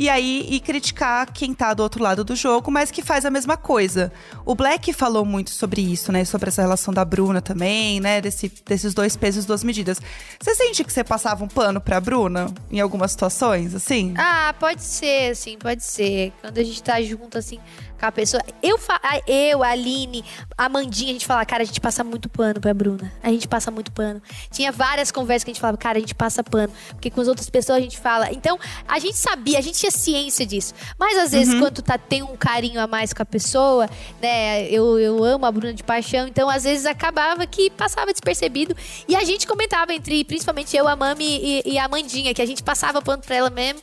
E 0.00 0.08
aí, 0.08 0.46
e 0.48 0.60
criticar 0.60 1.30
quem 1.30 1.52
tá 1.52 1.74
do 1.74 1.82
outro 1.82 2.02
lado 2.02 2.24
do 2.24 2.34
jogo, 2.34 2.70
mas 2.70 2.90
que 2.90 3.02
faz 3.02 3.26
a 3.26 3.30
mesma 3.30 3.58
coisa. 3.58 4.10
O 4.46 4.54
Black 4.54 4.94
falou 4.94 5.26
muito 5.26 5.50
sobre 5.50 5.82
isso, 5.82 6.10
né? 6.10 6.24
Sobre 6.24 6.48
essa 6.48 6.62
relação 6.62 6.94
da 6.94 7.04
Bruna 7.04 7.42
também, 7.42 8.00
né? 8.00 8.18
Desse, 8.18 8.50
desses 8.64 8.94
dois 8.94 9.14
pesos, 9.14 9.44
duas 9.44 9.62
medidas. 9.62 10.00
Você 10.40 10.54
sente 10.54 10.84
que 10.84 10.90
você 10.90 11.04
passava 11.04 11.44
um 11.44 11.48
pano 11.48 11.82
pra 11.82 12.00
Bruna 12.00 12.46
em 12.70 12.80
algumas 12.80 13.10
situações, 13.10 13.74
assim? 13.74 14.14
Ah, 14.16 14.54
pode 14.58 14.82
ser, 14.82 15.32
assim, 15.32 15.58
pode 15.58 15.84
ser. 15.84 16.32
Quando 16.40 16.56
a 16.56 16.64
gente 16.64 16.82
tá 16.82 17.02
junto, 17.02 17.36
assim, 17.36 17.58
com 18.00 18.06
a 18.06 18.12
pessoa. 18.12 18.42
Eu, 18.62 18.78
eu, 19.26 19.62
a 19.62 19.68
Aline, 19.68 20.24
a 20.56 20.68
Mandinha, 20.68 21.10
a 21.10 21.12
gente 21.12 21.26
fala, 21.26 21.44
cara, 21.44 21.62
a 21.62 21.66
gente 21.66 21.80
passa 21.80 22.02
muito 22.02 22.28
pano 22.28 22.58
pra 22.58 22.72
Bruna. 22.72 23.12
A 23.22 23.30
gente 23.30 23.46
passa 23.46 23.70
muito 23.70 23.92
pano. 23.92 24.22
Tinha 24.50 24.72
várias 24.72 25.12
conversas 25.12 25.44
que 25.44 25.50
a 25.50 25.52
gente 25.52 25.60
falava, 25.60 25.76
cara, 25.76 25.98
a 25.98 26.00
gente 26.00 26.14
passa 26.14 26.42
pano. 26.42 26.72
Porque 26.90 27.10
com 27.10 27.20
as 27.20 27.28
outras 27.28 27.50
pessoas 27.50 27.78
a 27.78 27.80
gente 27.82 27.98
fala. 27.98 28.32
Então, 28.32 28.58
a 28.88 28.98
gente 28.98 29.18
sabia, 29.18 29.58
a 29.58 29.60
gente 29.60 29.78
tinha 29.78 29.90
ciência 29.90 30.46
disso. 30.46 30.72
Mas 30.98 31.18
às 31.18 31.32
vezes, 31.32 31.54
quando 31.60 31.82
tá, 31.82 31.98
tem 31.98 32.22
um 32.22 32.36
carinho 32.36 32.80
a 32.80 32.86
mais 32.86 33.12
com 33.12 33.22
a 33.22 33.26
pessoa, 33.26 33.88
né? 34.20 34.66
Eu, 34.70 34.98
eu 34.98 35.22
amo 35.22 35.44
a 35.44 35.52
Bruna 35.52 35.74
de 35.74 35.82
paixão, 35.82 36.26
então 36.26 36.48
às 36.48 36.64
vezes 36.64 36.86
acabava 36.86 37.46
que 37.46 37.68
passava 37.70 38.12
despercebido. 38.12 38.74
E 39.06 39.14
a 39.14 39.24
gente 39.24 39.46
comentava 39.46 39.92
entre, 39.92 40.24
principalmente 40.24 40.74
eu, 40.76 40.88
a 40.88 40.96
Mami 40.96 41.24
e, 41.64 41.72
e 41.72 41.78
a 41.78 41.86
Mandinha, 41.86 42.32
que 42.32 42.40
a 42.40 42.46
gente 42.46 42.62
passava 42.62 43.02
pano 43.02 43.22
pra 43.22 43.36
ela 43.36 43.50
mesmo. 43.50 43.80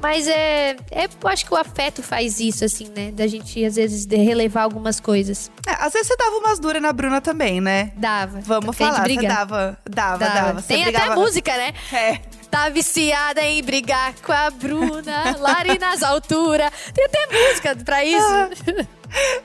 Mas 0.00 0.26
é, 0.26 0.76
é. 0.90 1.04
Eu 1.22 1.28
acho 1.28 1.44
que 1.44 1.52
o 1.52 1.56
afeto 1.56 2.02
faz 2.02 2.40
isso, 2.40 2.64
assim, 2.64 2.90
né? 2.96 3.10
Da 3.12 3.26
gente, 3.26 3.62
às 3.64 3.76
vezes, 3.76 4.06
relevar 4.06 4.62
algumas 4.62 4.98
coisas. 4.98 5.50
É, 5.66 5.72
às 5.72 5.92
vezes 5.92 6.08
você 6.08 6.16
dava 6.16 6.36
umas 6.36 6.58
duras 6.58 6.80
na 6.80 6.92
Bruna 6.92 7.20
também, 7.20 7.60
né? 7.60 7.92
Dava. 7.96 8.40
Vamos 8.40 8.76
Tem 8.76 8.86
falar, 8.86 9.06
você 9.06 9.16
dava, 9.26 9.78
dava, 9.88 10.18
dava. 10.18 10.60
Você 10.62 10.68
Tem 10.68 10.82
brigava... 10.84 11.12
até 11.12 11.14
música, 11.14 11.56
né? 11.56 11.74
É. 11.92 12.18
Tá 12.50 12.68
viciada 12.68 13.42
em 13.42 13.62
brigar 13.62 14.14
com 14.24 14.32
a 14.32 14.50
Bruna, 14.50 15.36
Lari 15.38 15.78
nas 15.78 16.02
alturas. 16.02 16.70
Tem 16.92 17.04
até 17.04 17.26
música 17.30 17.76
pra 17.84 18.04
isso. 18.04 18.26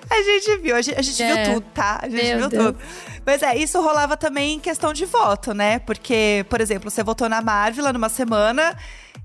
A 0.10 0.22
gente 0.24 0.58
viu, 0.58 0.76
a 0.76 0.82
gente, 0.82 0.98
a 0.98 1.02
gente 1.02 1.22
É. 1.22 1.44
viu 1.44 1.54
tudo, 1.56 1.66
tá? 1.74 2.00
A 2.02 2.10
gente 2.10 2.24
Meu 2.24 2.38
viu 2.40 2.50
Deus. 2.50 2.66
tudo. 2.66 2.80
Mas 3.26 3.44
é, 3.44 3.56
isso 3.58 3.82
rolava 3.82 4.16
também 4.16 4.54
em 4.56 4.60
questão 4.60 4.94
de 4.94 5.06
voto, 5.06 5.54
né? 5.54 5.80
Porque, 5.80 6.46
por 6.50 6.62
exemplo, 6.62 6.90
você 6.90 7.04
votou 7.04 7.28
na 7.28 7.42
Marvel 7.42 7.92
numa 7.92 8.10
semana 8.10 8.76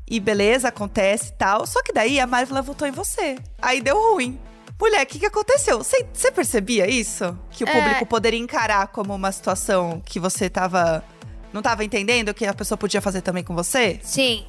e 0.08 0.18
beleza, 0.20 0.68
acontece 0.68 1.28
e 1.28 1.32
tal. 1.32 1.66
Só 1.66 1.82
que 1.82 1.92
daí 1.92 2.18
a 2.20 2.26
Marvel 2.26 2.62
votou 2.62 2.86
em 2.86 2.90
você. 2.92 3.36
Aí 3.60 3.80
deu 3.80 3.96
ruim. 3.96 4.38
Mulher, 4.80 5.02
o 5.02 5.06
que, 5.06 5.18
que 5.18 5.26
aconteceu? 5.26 5.78
Você 5.78 6.30
percebia 6.32 6.88
isso? 6.88 7.38
Que 7.50 7.64
o 7.64 7.68
É. 7.68 7.72
público 7.72 8.06
poderia 8.06 8.40
encarar 8.40 8.88
como 8.88 9.14
uma 9.14 9.30
situação 9.30 10.00
que 10.04 10.18
você 10.18 10.48
tava. 10.48 11.04
Não 11.52 11.60
tava 11.60 11.84
entendendo 11.84 12.32
que 12.32 12.46
a 12.46 12.54
pessoa 12.54 12.78
podia 12.78 13.00
fazer 13.00 13.20
também 13.20 13.42
com 13.44 13.54
você? 13.54 13.98
Sim. 14.02 14.46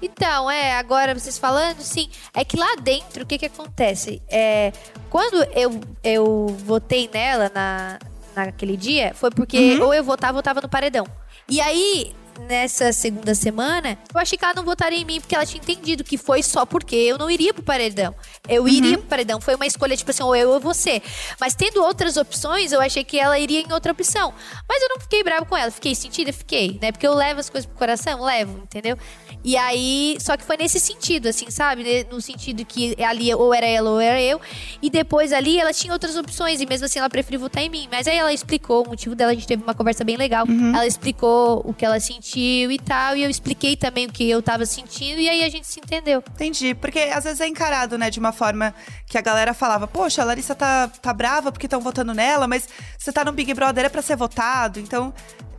Então, 0.00 0.50
é, 0.50 0.72
agora 0.74 1.12
vocês 1.18 1.36
falando, 1.38 1.80
sim, 1.80 2.08
é 2.32 2.44
que 2.44 2.56
lá 2.56 2.76
dentro, 2.76 3.24
o 3.24 3.26
que 3.26 3.36
que 3.38 3.46
acontece? 3.46 4.22
É, 4.28 4.72
quando 5.10 5.42
eu, 5.52 5.80
eu 6.02 6.46
votei 6.64 7.08
nela 7.12 7.50
na, 7.54 7.98
naquele 8.36 8.76
dia, 8.76 9.12
foi 9.14 9.30
porque 9.30 9.78
ou 9.80 9.92
eu 9.92 10.04
votava 10.04 10.36
ou 10.38 10.42
tava 10.42 10.60
no 10.60 10.68
paredão. 10.68 11.06
E 11.48 11.60
aí, 11.60 12.14
nessa 12.40 12.92
segunda 12.92 13.34
semana, 13.34 13.98
eu 14.12 14.20
achei 14.20 14.36
que 14.36 14.44
ela 14.44 14.54
não 14.54 14.64
votaria 14.64 14.98
em 14.98 15.04
mim, 15.04 15.20
porque 15.20 15.34
ela 15.34 15.46
tinha 15.46 15.60
entendido 15.60 16.04
que 16.04 16.18
foi 16.18 16.42
só 16.42 16.66
porque 16.66 16.94
eu 16.94 17.16
não 17.16 17.30
iria 17.30 17.54
pro 17.54 17.62
paredão. 17.62 18.14
Eu 18.48 18.68
iria 18.68 18.98
pro 18.98 19.06
paredão, 19.06 19.40
foi 19.40 19.54
uma 19.54 19.66
escolha, 19.66 19.96
tipo 19.96 20.10
assim, 20.10 20.22
ou 20.22 20.34
eu 20.34 20.50
ou 20.50 20.60
você. 20.60 21.00
Mas 21.40 21.54
tendo 21.54 21.82
outras 21.82 22.16
opções, 22.16 22.72
eu 22.72 22.80
achei 22.80 23.04
que 23.04 23.18
ela 23.18 23.38
iria 23.38 23.60
em 23.60 23.72
outra 23.72 23.92
opção. 23.92 24.34
Mas 24.68 24.82
eu 24.82 24.88
não 24.90 25.00
fiquei 25.00 25.22
brava 25.22 25.46
com 25.46 25.56
ela, 25.56 25.70
fiquei 25.70 25.94
sentida, 25.94 26.32
fiquei, 26.32 26.78
né? 26.80 26.92
Porque 26.92 27.06
eu 27.06 27.14
levo 27.14 27.40
as 27.40 27.48
coisas 27.48 27.66
pro 27.66 27.78
coração, 27.78 28.22
levo, 28.22 28.58
entendeu? 28.62 28.98
E 29.42 29.56
aí, 29.56 30.16
só 30.20 30.36
que 30.36 30.44
foi 30.44 30.56
nesse 30.56 30.80
sentido, 30.80 31.28
assim, 31.28 31.50
sabe? 31.50 32.06
No 32.10 32.20
sentido 32.20 32.64
que 32.64 32.94
ali 33.02 33.32
ou 33.34 33.52
era 33.52 33.66
ela 33.66 33.90
ou 33.90 34.00
era 34.00 34.20
eu. 34.20 34.40
E 34.82 34.90
depois 34.90 35.32
ali 35.32 35.58
ela 35.58 35.72
tinha 35.72 35.92
outras 35.92 36.16
opções 36.16 36.60
e 36.60 36.66
mesmo 36.66 36.86
assim 36.86 36.98
ela 36.98 37.10
preferiu 37.10 37.40
votar 37.40 37.62
em 37.62 37.68
mim. 37.68 37.88
Mas 37.90 38.06
aí 38.06 38.16
ela 38.16 38.32
explicou 38.32 38.84
o 38.84 38.88
motivo 38.88 39.14
dela, 39.14 39.32
a 39.32 39.34
gente 39.34 39.46
teve 39.46 39.62
uma 39.62 39.74
conversa 39.74 40.02
bem 40.02 40.16
legal. 40.16 40.46
Ela 40.74 40.86
explicou 40.86 41.62
o 41.64 41.74
que 41.74 41.84
ela 41.84 42.00
sentiu 42.00 42.23
e 42.26 42.78
tal. 42.78 43.16
E 43.16 43.22
eu 43.22 43.30
expliquei 43.30 43.76
também 43.76 44.06
o 44.06 44.12
que 44.12 44.28
eu 44.28 44.42
tava 44.42 44.64
sentindo 44.64 45.20
e 45.20 45.28
aí 45.28 45.44
a 45.44 45.48
gente 45.48 45.66
se 45.66 45.78
entendeu. 45.80 46.22
Entendi. 46.34 46.74
Porque 46.74 46.98
às 46.98 47.24
vezes 47.24 47.40
é 47.40 47.46
encarado, 47.46 47.98
né, 47.98 48.10
de 48.10 48.18
uma 48.18 48.32
forma 48.32 48.74
que 49.06 49.18
a 49.18 49.20
galera 49.20 49.52
falava: 49.52 49.86
Poxa, 49.86 50.22
a 50.22 50.24
Larissa 50.24 50.54
tá, 50.54 50.88
tá 50.88 51.12
brava 51.12 51.52
porque 51.52 51.66
estão 51.66 51.80
votando 51.80 52.14
nela, 52.14 52.48
mas 52.48 52.68
você 52.98 53.12
tá 53.12 53.24
no 53.24 53.32
Big 53.32 53.52
Brother 53.52 53.84
é 53.84 53.88
pra 53.88 54.02
ser 54.02 54.16
votado. 54.16 54.80
Então, 54.80 55.12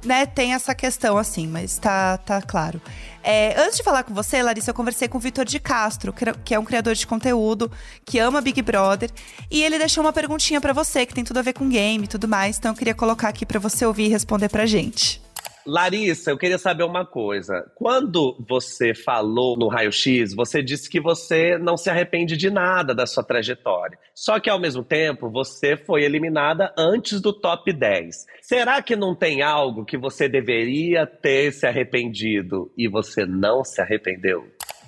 né, 0.03 0.25
tem 0.25 0.53
essa 0.53 0.73
questão, 0.75 1.17
assim, 1.17 1.47
mas 1.47 1.77
tá, 1.77 2.17
tá 2.17 2.41
claro. 2.41 2.81
É, 3.23 3.59
antes 3.59 3.77
de 3.77 3.83
falar 3.83 4.03
com 4.03 4.13
você, 4.13 4.41
Larissa, 4.43 4.69
eu 4.69 4.73
conversei 4.75 5.07
com 5.07 5.17
o 5.17 5.21
Vitor 5.21 5.43
de 5.45 5.59
Castro, 5.59 6.13
que 6.43 6.53
é- 6.53 6.59
um 6.59 6.63
criador 6.65 6.93
de 6.93 7.07
conteúdo, 7.07 7.71
que 8.05 8.19
ama 8.19 8.39
Big 8.39 8.61
Brother. 8.61 9.09
E 9.49 9.63
ele 9.63 9.79
deixou 9.79 10.03
uma 10.03 10.13
perguntinha 10.13 10.61
pra 10.61 10.73
você, 10.73 11.07
que 11.07 11.13
tem 11.15 11.23
tudo 11.23 11.39
a 11.39 11.41
ver 11.41 11.53
com 11.53 11.67
game 11.67 12.03
e 12.05 12.07
tudo 12.07 12.27
mais. 12.27 12.57
Então 12.59 12.71
eu 12.71 12.77
queria 12.77 12.93
colocar 12.93 13.29
aqui 13.29 13.43
pra 13.45 13.59
você 13.59 13.83
ouvir 13.83 14.05
e 14.05 14.09
responder 14.09 14.47
pra 14.49 14.67
gente. 14.67 15.24
Larissa, 15.65 16.29
eu 16.29 16.37
queria 16.37 16.59
saber 16.59 16.83
uma 16.83 17.05
coisa. 17.05 17.65
Quando 17.73 18.37
você 18.47 18.93
falou 18.93 19.57
no 19.57 19.67
Raio 19.67 19.91
X, 19.91 20.33
você 20.35 20.61
disse 20.61 20.87
que 20.87 21.01
você 21.01 21.57
não 21.57 21.75
se 21.75 21.89
arrepende 21.89 22.37
de 22.37 22.51
nada 22.51 22.93
da 22.93 23.07
sua 23.07 23.23
trajetória. 23.23 23.97
Só 24.13 24.39
que, 24.39 24.49
ao 24.49 24.59
mesmo 24.59 24.83
tempo, 24.83 25.29
você 25.29 25.75
foi 25.75 26.03
eliminada 26.03 26.71
antes 26.77 27.19
do 27.19 27.33
top 27.33 27.73
10. 27.73 28.25
Será 28.41 28.81
que 28.81 28.95
não 28.95 29.15
tem 29.15 29.41
algo 29.41 29.83
que 29.83 29.97
você 29.97 30.29
deveria 30.29 31.07
ter 31.07 31.51
se 31.51 31.65
arrependido 31.65 32.71
e 32.77 32.87
você 32.87 33.25
não 33.25 33.63
se 33.63 33.81
arrependeu? 33.81 34.45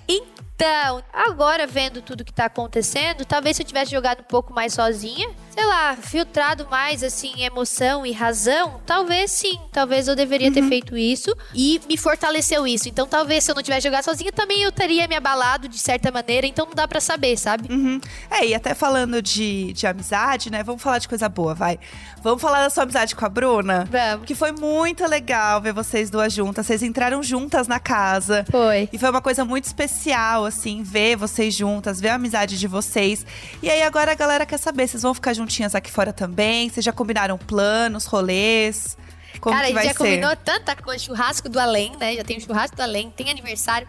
Então, 0.08 1.02
agora 1.12 1.66
vendo 1.66 2.00
tudo 2.00 2.24
que 2.24 2.32
tá 2.32 2.46
acontecendo, 2.46 3.24
talvez 3.26 3.56
se 3.56 3.62
eu 3.62 3.66
tivesse 3.66 3.90
jogado 3.90 4.20
um 4.20 4.24
pouco 4.24 4.54
mais 4.54 4.72
sozinha, 4.72 5.28
sei 5.58 5.66
lá, 5.66 5.96
filtrado 5.96 6.68
mais 6.70 7.02
assim 7.02 7.42
emoção 7.42 8.06
e 8.06 8.12
razão, 8.12 8.80
talvez 8.86 9.32
sim, 9.32 9.58
talvez 9.72 10.06
eu 10.06 10.14
deveria 10.14 10.52
ter 10.52 10.62
feito 10.62 10.96
isso 10.96 11.34
e 11.52 11.80
me 11.88 11.96
fortaleceu 11.96 12.64
isso. 12.64 12.88
Então, 12.88 13.08
talvez 13.08 13.42
se 13.42 13.50
eu 13.50 13.56
não 13.56 13.62
tivesse 13.62 13.88
jogado 13.88 14.04
sozinha, 14.04 14.30
também 14.30 14.62
eu 14.62 14.70
teria 14.70 15.08
me 15.08 15.16
abalado 15.16 15.68
de 15.68 15.78
certa 15.78 16.12
maneira, 16.12 16.46
então 16.46 16.64
não 16.64 16.74
dá 16.74 16.86
pra 16.86 17.00
saber, 17.00 17.36
sabe? 17.36 17.72
Uhum. 17.72 18.00
É, 18.30 18.46
e 18.46 18.54
até 18.54 18.72
falando 18.72 19.20
de, 19.20 19.72
de 19.72 19.84
amizade, 19.84 20.48
né? 20.48 20.62
Vamos 20.62 20.80
falar 20.80 20.98
de 20.98 21.08
coisa 21.08 21.28
boa, 21.28 21.54
vai. 21.54 21.80
Vamos 22.22 22.40
falar 22.42 22.62
da 22.62 22.70
sua 22.70 22.84
amizade 22.84 23.16
com 23.16 23.24
a 23.24 23.28
Bruna? 23.28 23.88
Vamos. 23.90 24.26
Que 24.26 24.36
foi 24.36 24.52
muito 24.52 25.04
legal 25.06 25.60
ver 25.60 25.72
vocês 25.72 26.08
duas 26.08 26.32
juntas. 26.32 26.66
Vocês 26.66 26.82
entraram 26.82 27.22
juntas 27.22 27.66
na 27.66 27.80
casa. 27.80 28.44
Foi. 28.50 28.88
E 28.92 28.98
foi 28.98 29.10
uma 29.10 29.22
coisa 29.22 29.44
muito 29.44 29.64
especial, 29.64 30.44
assim, 30.44 30.82
ver 30.82 31.16
vocês 31.16 31.54
juntas, 31.54 32.00
ver 32.00 32.10
a 32.10 32.14
amizade 32.14 32.58
de 32.58 32.66
vocês. 32.66 33.26
E 33.62 33.68
aí 33.68 33.82
agora 33.82 34.12
a 34.12 34.14
galera 34.14 34.46
quer 34.46 34.58
saber, 34.58 34.86
vocês 34.86 35.02
vão 35.02 35.14
ficar 35.14 35.32
juntinhas 35.48 35.74
aqui 35.74 35.90
fora 35.90 36.12
também? 36.12 36.68
Vocês 36.68 36.84
já 36.84 36.92
combinaram 36.92 37.38
planos, 37.38 38.04
rolês? 38.04 38.96
Como 39.40 39.54
Cara, 39.54 39.66
que 39.66 39.72
a 39.72 39.74
vai 39.74 39.84
gente 39.84 39.92
já 39.94 39.98
ser? 39.98 40.04
combinou 40.04 40.36
tanta 40.36 40.76
coisa, 40.76 41.02
churrasco 41.02 41.48
do 41.48 41.58
além, 41.58 41.96
né? 41.96 42.14
Já 42.16 42.24
tem 42.24 42.36
o 42.36 42.40
churrasco 42.40 42.76
do 42.76 42.82
além, 42.82 43.10
tem 43.10 43.30
aniversário. 43.30 43.88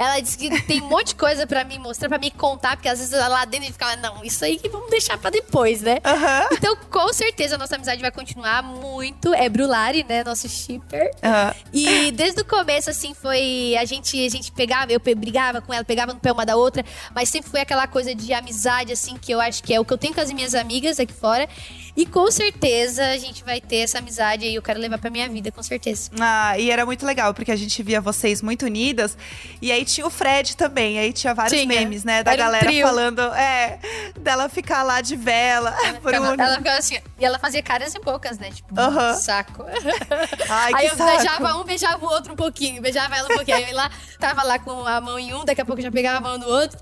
Ela 0.00 0.18
disse 0.18 0.38
que 0.38 0.62
tem 0.62 0.80
um 0.80 0.88
monte 0.88 1.08
de 1.08 1.16
coisa 1.16 1.46
pra 1.46 1.62
me 1.62 1.78
mostrar, 1.78 2.08
pra 2.08 2.16
me 2.16 2.30
contar, 2.30 2.74
porque 2.74 2.88
às 2.88 2.98
vezes 2.98 3.12
lá 3.12 3.44
dentro 3.44 3.66
ficava, 3.66 3.96
não, 3.96 4.24
isso 4.24 4.42
aí 4.42 4.58
que 4.58 4.66
vamos 4.66 4.88
deixar 4.88 5.18
pra 5.18 5.28
depois, 5.28 5.82
né? 5.82 5.98
Aham. 6.02 6.48
Então, 6.52 6.74
com 6.90 7.12
certeza, 7.12 7.56
a 7.56 7.58
nossa 7.58 7.74
amizade 7.74 8.00
vai 8.00 8.10
continuar 8.10 8.62
muito. 8.62 9.34
É 9.34 9.46
Brulari, 9.46 10.02
né? 10.08 10.24
Nosso 10.24 10.48
shipper. 10.48 11.10
Aham. 11.22 11.54
E 11.70 12.12
desde 12.12 12.40
o 12.40 12.44
começo, 12.46 12.88
assim, 12.88 13.12
foi. 13.12 13.76
A 13.78 13.84
gente, 13.84 14.24
a 14.24 14.30
gente 14.30 14.50
pegava, 14.52 14.90
eu 14.90 15.00
brigava 15.14 15.60
com 15.60 15.74
ela, 15.74 15.84
pegava 15.84 16.14
no 16.14 16.18
pé 16.18 16.32
uma 16.32 16.46
da 16.46 16.56
outra, 16.56 16.82
mas 17.14 17.28
sempre 17.28 17.50
foi 17.50 17.60
aquela 17.60 17.86
coisa 17.86 18.14
de 18.14 18.32
amizade, 18.32 18.94
assim, 18.94 19.18
que 19.18 19.30
eu 19.30 19.38
acho 19.38 19.62
que 19.62 19.74
é 19.74 19.78
o 19.78 19.84
que 19.84 19.92
eu 19.92 19.98
tenho 19.98 20.14
com 20.14 20.20
as 20.22 20.32
minhas 20.32 20.54
amigas 20.54 20.98
aqui 20.98 21.12
fora. 21.12 21.46
E 21.96 22.06
com 22.06 22.30
certeza 22.30 23.04
a 23.06 23.16
gente 23.18 23.42
vai 23.44 23.60
ter 23.60 23.78
essa 23.78 23.98
amizade 23.98 24.44
aí, 24.44 24.54
eu 24.54 24.62
quero 24.62 24.78
levar 24.80 24.98
pra 24.98 25.10
minha 25.10 25.28
vida, 25.28 25.50
com 25.50 25.62
certeza. 25.62 26.10
Ah, 26.20 26.58
e 26.58 26.70
era 26.70 26.86
muito 26.86 27.04
legal, 27.04 27.34
porque 27.34 27.50
a 27.50 27.56
gente 27.56 27.82
via 27.82 28.00
vocês 28.00 28.40
muito 28.42 28.64
unidas. 28.66 29.16
E 29.60 29.70
aí 29.72 29.84
tinha 29.84 30.06
o 30.06 30.10
Fred 30.10 30.56
também, 30.56 30.98
aí 30.98 31.12
tinha 31.12 31.34
vários 31.34 31.60
Tinha. 31.60 31.66
memes, 31.80 32.04
né? 32.04 32.22
Da 32.22 32.32
Era 32.32 32.42
um 32.42 32.44
galera 32.46 32.66
trio. 32.66 32.86
falando, 32.86 33.20
é, 33.34 33.78
dela 34.18 34.48
ficar 34.48 34.82
lá 34.82 35.00
de 35.00 35.16
vela. 35.16 35.70
Ela 35.84 35.94
ficava, 36.00 36.26
Bruno. 36.28 36.42
ela 36.42 36.56
ficava 36.58 36.78
assim, 36.78 36.98
e 37.18 37.24
ela 37.24 37.38
fazia 37.38 37.62
caras 37.62 37.94
e 37.94 37.98
bocas, 38.00 38.38
né? 38.38 38.50
Tipo, 38.50 38.74
saco. 39.20 39.64
Ai, 40.48 40.72
aí 40.74 40.86
eu 40.86 40.96
saco. 40.96 41.10
beijava 41.16 41.56
um, 41.56 41.64
beijava 41.64 42.04
o 42.06 42.08
outro 42.08 42.32
um 42.32 42.36
pouquinho, 42.36 42.80
beijava 42.80 43.16
ela 43.16 43.28
um 43.30 43.34
pouquinho. 43.36 43.56
Aí 43.56 43.70
eu 43.70 43.76
lá, 43.76 43.90
tava 44.18 44.42
lá 44.42 44.58
com 44.58 44.86
a 44.86 45.00
mão 45.00 45.18
em 45.18 45.34
um, 45.34 45.44
daqui 45.44 45.60
a 45.60 45.64
pouco 45.64 45.82
já 45.82 45.90
pegava 45.90 46.18
a 46.18 46.20
mão 46.20 46.38
do 46.38 46.48
outro. 46.48 46.78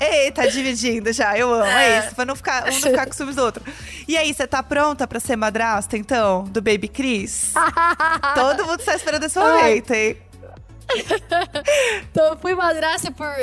Eita, 0.00 0.48
dividindo 0.48 1.12
já, 1.12 1.36
eu 1.36 1.52
amo, 1.52 1.64
é, 1.64 1.92
É. 1.96 1.98
isso, 2.00 2.14
pra 2.14 2.24
não 2.24 2.36
ficar, 2.36 2.64
um 2.64 2.72
não 2.72 2.80
ficar 2.80 3.06
com 3.06 3.12
ciúmes 3.12 3.36
do 3.36 3.42
outro. 3.42 3.62
E 4.06 4.16
aí, 4.16 4.32
você 4.32 4.46
tá 4.46 4.62
pronta 4.62 5.06
pra 5.06 5.20
ser 5.20 5.36
madrasta, 5.36 5.96
então, 5.96 6.44
do 6.44 6.60
Baby 6.60 6.88
Chris? 6.88 7.52
Todo 8.34 8.66
mundo 8.66 8.82
tá 8.82 8.94
esperando 8.94 9.24
esse 9.24 9.38
momento, 9.38 9.92
hein? 9.92 10.16
Então 12.10 12.26
eu 12.26 12.36
fui 12.36 12.54
madrasta 12.54 13.10
por 13.10 13.34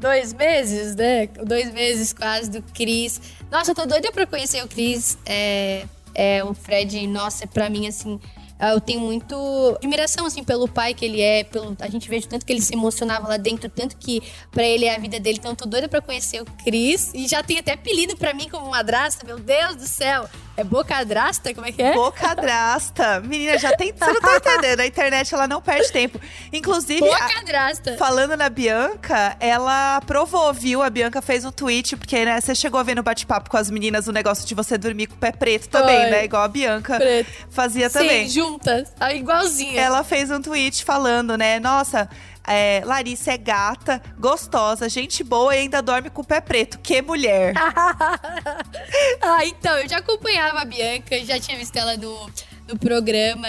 dois 0.00 0.32
meses, 0.32 0.96
né? 0.96 1.28
Dois 1.44 1.72
meses 1.72 2.12
quase 2.12 2.50
do 2.50 2.62
Cris. 2.72 3.20
Nossa, 3.50 3.70
eu 3.70 3.74
tô 3.74 3.86
doida 3.86 4.10
pra 4.10 4.26
conhecer 4.26 4.64
o 4.64 4.68
Cris. 4.68 5.16
É, 5.24 5.84
é, 6.14 6.42
o 6.42 6.54
Fred, 6.54 7.06
nossa, 7.06 7.46
pra 7.46 7.70
mim, 7.70 7.86
assim, 7.86 8.20
eu 8.60 8.80
tenho 8.80 9.00
muito 9.00 9.34
admiração, 9.76 10.26
assim, 10.26 10.42
pelo 10.42 10.66
pai 10.66 10.94
que 10.94 11.04
ele 11.04 11.20
é. 11.20 11.44
Pelo, 11.44 11.76
a 11.80 11.88
gente 11.88 12.08
vê 12.08 12.20
tanto 12.20 12.44
que 12.44 12.52
ele 12.52 12.60
se 12.60 12.74
emocionava 12.74 13.28
lá 13.28 13.36
dentro, 13.36 13.68
tanto 13.68 13.96
que 13.96 14.22
pra 14.50 14.64
ele 14.64 14.84
é 14.84 14.96
a 14.96 14.98
vida 14.98 15.20
dele. 15.20 15.38
Então 15.38 15.52
eu 15.52 15.56
tô 15.56 15.66
doida 15.66 15.88
pra 15.88 16.00
conhecer 16.00 16.42
o 16.42 16.44
Cris. 16.64 17.12
E 17.14 17.28
já 17.28 17.42
tem 17.42 17.58
até 17.58 17.72
apelido 17.72 18.16
pra 18.16 18.34
mim 18.34 18.48
como 18.48 18.68
madrasta. 18.70 19.24
Meu 19.24 19.38
Deus 19.38 19.76
do 19.76 19.86
céu. 19.86 20.28
É 20.58 20.64
bocadrasta? 20.64 21.54
Como 21.54 21.64
é 21.66 21.70
que 21.70 21.80
é? 21.80 21.94
Bocadrasta. 21.94 23.20
Menina, 23.20 23.56
já 23.58 23.76
tem. 23.76 23.92
Você 23.96 24.12
não 24.12 24.20
tá 24.20 24.36
entendendo. 24.38 24.80
A 24.80 24.86
internet, 24.86 25.32
ela 25.32 25.46
não 25.46 25.62
perde 25.62 25.92
tempo. 25.92 26.20
Inclusive. 26.52 27.08
a- 27.08 27.28
Bocadrasta. 27.28 27.96
Falando 27.96 28.36
na 28.36 28.48
Bianca, 28.48 29.36
ela 29.38 30.00
provou, 30.00 30.52
viu? 30.52 30.82
A 30.82 30.90
Bianca 30.90 31.22
fez 31.22 31.44
um 31.44 31.52
tweet, 31.52 31.96
porque, 31.96 32.24
né, 32.24 32.40
você 32.40 32.56
chegou 32.56 32.80
a 32.80 32.82
ver 32.82 32.96
no 32.96 33.04
bate-papo 33.04 33.48
com 33.48 33.56
as 33.56 33.70
meninas 33.70 34.08
o 34.08 34.12
negócio 34.12 34.44
de 34.44 34.52
você 34.54 34.76
dormir 34.76 35.06
com 35.06 35.14
o 35.14 35.18
pé 35.18 35.30
preto 35.30 35.68
também, 35.68 36.10
né? 36.10 36.24
Igual 36.24 36.42
a 36.42 36.48
Bianca 36.48 36.96
Preto. 36.96 37.30
fazia 37.50 37.88
Sim, 37.88 37.98
também. 38.00 38.28
juntas. 38.28 38.92
Ah, 38.98 39.12
Igualzinha. 39.14 39.80
Ela 39.80 40.02
fez 40.02 40.28
um 40.28 40.42
tweet 40.42 40.84
falando, 40.84 41.36
né? 41.38 41.60
Nossa, 41.60 42.08
é, 42.48 42.82
Larissa 42.84 43.32
é 43.32 43.38
gata, 43.38 44.02
gostosa, 44.18 44.88
gente 44.88 45.22
boa 45.22 45.54
e 45.54 45.60
ainda 45.60 45.80
dorme 45.80 46.10
com 46.10 46.22
o 46.22 46.24
pé 46.24 46.40
preto. 46.40 46.78
Que 46.80 47.00
mulher. 47.02 47.54
ah, 49.20 49.44
então, 49.44 49.76
eu 49.78 49.88
já 49.88 49.98
acompanhava 49.98 50.60
a 50.60 50.64
Bianca, 50.64 51.18
já 51.24 51.38
tinha 51.38 51.56
visto 51.56 51.76
ela 51.76 51.96
no, 51.96 52.30
no 52.66 52.78
programa. 52.78 53.48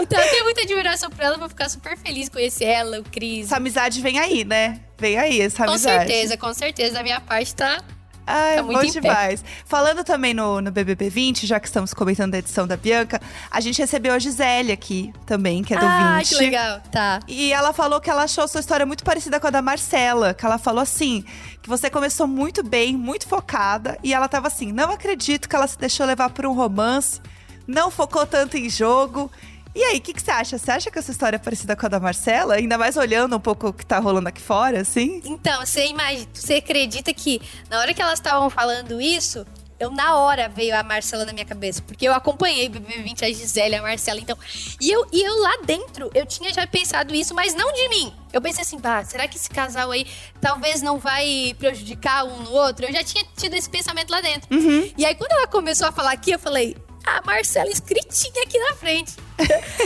Então 0.00 0.20
eu 0.20 0.30
tenho 0.30 0.44
muita 0.44 0.62
admiração 0.62 1.10
por 1.10 1.22
ela, 1.22 1.38
vou 1.38 1.48
ficar 1.48 1.68
super 1.68 1.96
feliz 1.96 2.28
com 2.28 2.34
conhecer 2.34 2.64
ela, 2.64 3.00
o 3.00 3.04
Cris. 3.04 3.46
Essa 3.46 3.56
amizade 3.56 4.00
vem 4.00 4.18
aí, 4.18 4.44
né? 4.44 4.80
Vem 4.98 5.18
aí 5.18 5.40
essa 5.40 5.64
Com 5.64 5.70
amizade. 5.70 6.08
certeza, 6.08 6.36
com 6.36 6.52
certeza. 6.52 6.94
Da 6.94 7.02
minha 7.02 7.20
parte 7.20 7.54
tá. 7.54 7.82
Ai, 8.26 8.56
Tá 8.56 8.62
muito 8.62 8.80
bom 8.80 9.00
demais. 9.00 9.44
Falando 9.64 10.04
também 10.04 10.32
no, 10.32 10.60
no 10.60 10.70
BBB 10.70 11.08
20, 11.08 11.46
já 11.46 11.58
que 11.58 11.66
estamos 11.66 11.92
comentando 11.92 12.32
da 12.32 12.38
edição 12.38 12.66
da 12.66 12.76
Bianca, 12.76 13.20
a 13.50 13.60
gente 13.60 13.78
recebeu 13.78 14.14
a 14.14 14.18
Gisele 14.18 14.72
aqui 14.72 15.12
também, 15.26 15.62
que 15.62 15.74
é 15.74 15.78
do 15.78 15.84
ah, 15.84 16.18
20. 16.18 16.28
que 16.28 16.34
legal. 16.36 16.80
Tá. 16.90 17.20
E 17.26 17.52
ela 17.52 17.72
falou 17.72 18.00
que 18.00 18.10
ela 18.10 18.24
achou 18.24 18.46
sua 18.46 18.60
história 18.60 18.86
muito 18.86 19.04
parecida 19.04 19.40
com 19.40 19.46
a 19.46 19.50
da 19.50 19.62
Marcela. 19.62 20.34
Que 20.34 20.46
ela 20.46 20.58
falou 20.58 20.80
assim: 20.80 21.24
que 21.60 21.68
você 21.68 21.88
começou 21.88 22.26
muito 22.26 22.62
bem, 22.62 22.96
muito 22.96 23.26
focada. 23.26 23.98
E 24.02 24.12
ela 24.14 24.28
tava 24.28 24.48
assim: 24.48 24.72
não 24.72 24.90
acredito 24.90 25.48
que 25.48 25.56
ela 25.56 25.66
se 25.66 25.78
deixou 25.78 26.06
levar 26.06 26.30
por 26.30 26.46
um 26.46 26.52
romance, 26.52 27.20
não 27.66 27.90
focou 27.90 28.26
tanto 28.26 28.56
em 28.56 28.68
jogo. 28.68 29.30
E 29.74 29.82
aí, 29.82 29.98
o 29.98 30.00
que, 30.00 30.12
que 30.12 30.20
você 30.20 30.30
acha? 30.30 30.58
Você 30.58 30.70
acha 30.70 30.90
que 30.90 30.98
essa 30.98 31.10
história 31.10 31.36
é 31.36 31.38
parecida 31.38 31.74
com 31.74 31.86
a 31.86 31.88
da 31.88 31.98
Marcela? 31.98 32.54
Ainda 32.54 32.76
mais 32.76 32.96
olhando 32.96 33.36
um 33.36 33.40
pouco 33.40 33.68
o 33.68 33.72
que 33.72 33.86
tá 33.86 33.98
rolando 33.98 34.28
aqui 34.28 34.40
fora, 34.40 34.80
assim? 34.80 35.22
Então, 35.24 35.64
você 35.64 35.86
imagina, 35.86 36.28
você 36.32 36.54
acredita 36.54 37.12
que 37.14 37.40
na 37.70 37.78
hora 37.80 37.94
que 37.94 38.02
elas 38.02 38.18
estavam 38.18 38.50
falando 38.50 39.00
isso, 39.00 39.46
eu 39.80 39.90
na 39.90 40.16
hora 40.16 40.48
veio 40.48 40.76
a 40.76 40.82
Marcela 40.82 41.24
na 41.24 41.32
minha 41.32 41.44
cabeça, 41.44 41.82
porque 41.82 42.06
eu 42.06 42.12
acompanhei 42.14 42.68
o 42.68 42.70
BB20, 42.70 43.22
a 43.22 43.32
Gisele, 43.32 43.74
a 43.74 43.82
Marcela, 43.82 44.20
então. 44.20 44.36
E 44.80 44.90
eu, 44.90 45.06
e 45.10 45.22
eu 45.26 45.40
lá 45.40 45.58
dentro, 45.64 46.10
eu 46.14 46.26
tinha 46.26 46.52
já 46.52 46.66
pensado 46.66 47.14
isso, 47.14 47.34
mas 47.34 47.54
não 47.54 47.72
de 47.72 47.88
mim. 47.88 48.12
Eu 48.32 48.40
pensei 48.40 48.62
assim, 48.62 48.78
pá, 48.78 49.02
será 49.04 49.26
que 49.26 49.36
esse 49.36 49.50
casal 49.50 49.90
aí 49.90 50.06
talvez 50.40 50.82
não 50.82 50.98
vai 50.98 51.56
prejudicar 51.58 52.24
um 52.24 52.42
no 52.42 52.52
outro? 52.52 52.86
Eu 52.86 52.92
já 52.92 53.02
tinha 53.02 53.24
tido 53.36 53.54
esse 53.54 53.68
pensamento 53.68 54.10
lá 54.10 54.20
dentro. 54.20 54.48
E 54.96 55.04
aí, 55.04 55.14
quando 55.14 55.32
ela 55.32 55.46
começou 55.46 55.88
a 55.88 55.92
falar 55.92 56.12
aqui, 56.12 56.30
eu 56.30 56.38
falei, 56.38 56.76
a 57.04 57.22
Marcela 57.24 57.70
escritinha 57.70 58.42
aqui 58.44 58.58
na 58.58 58.74
frente. 58.74 59.14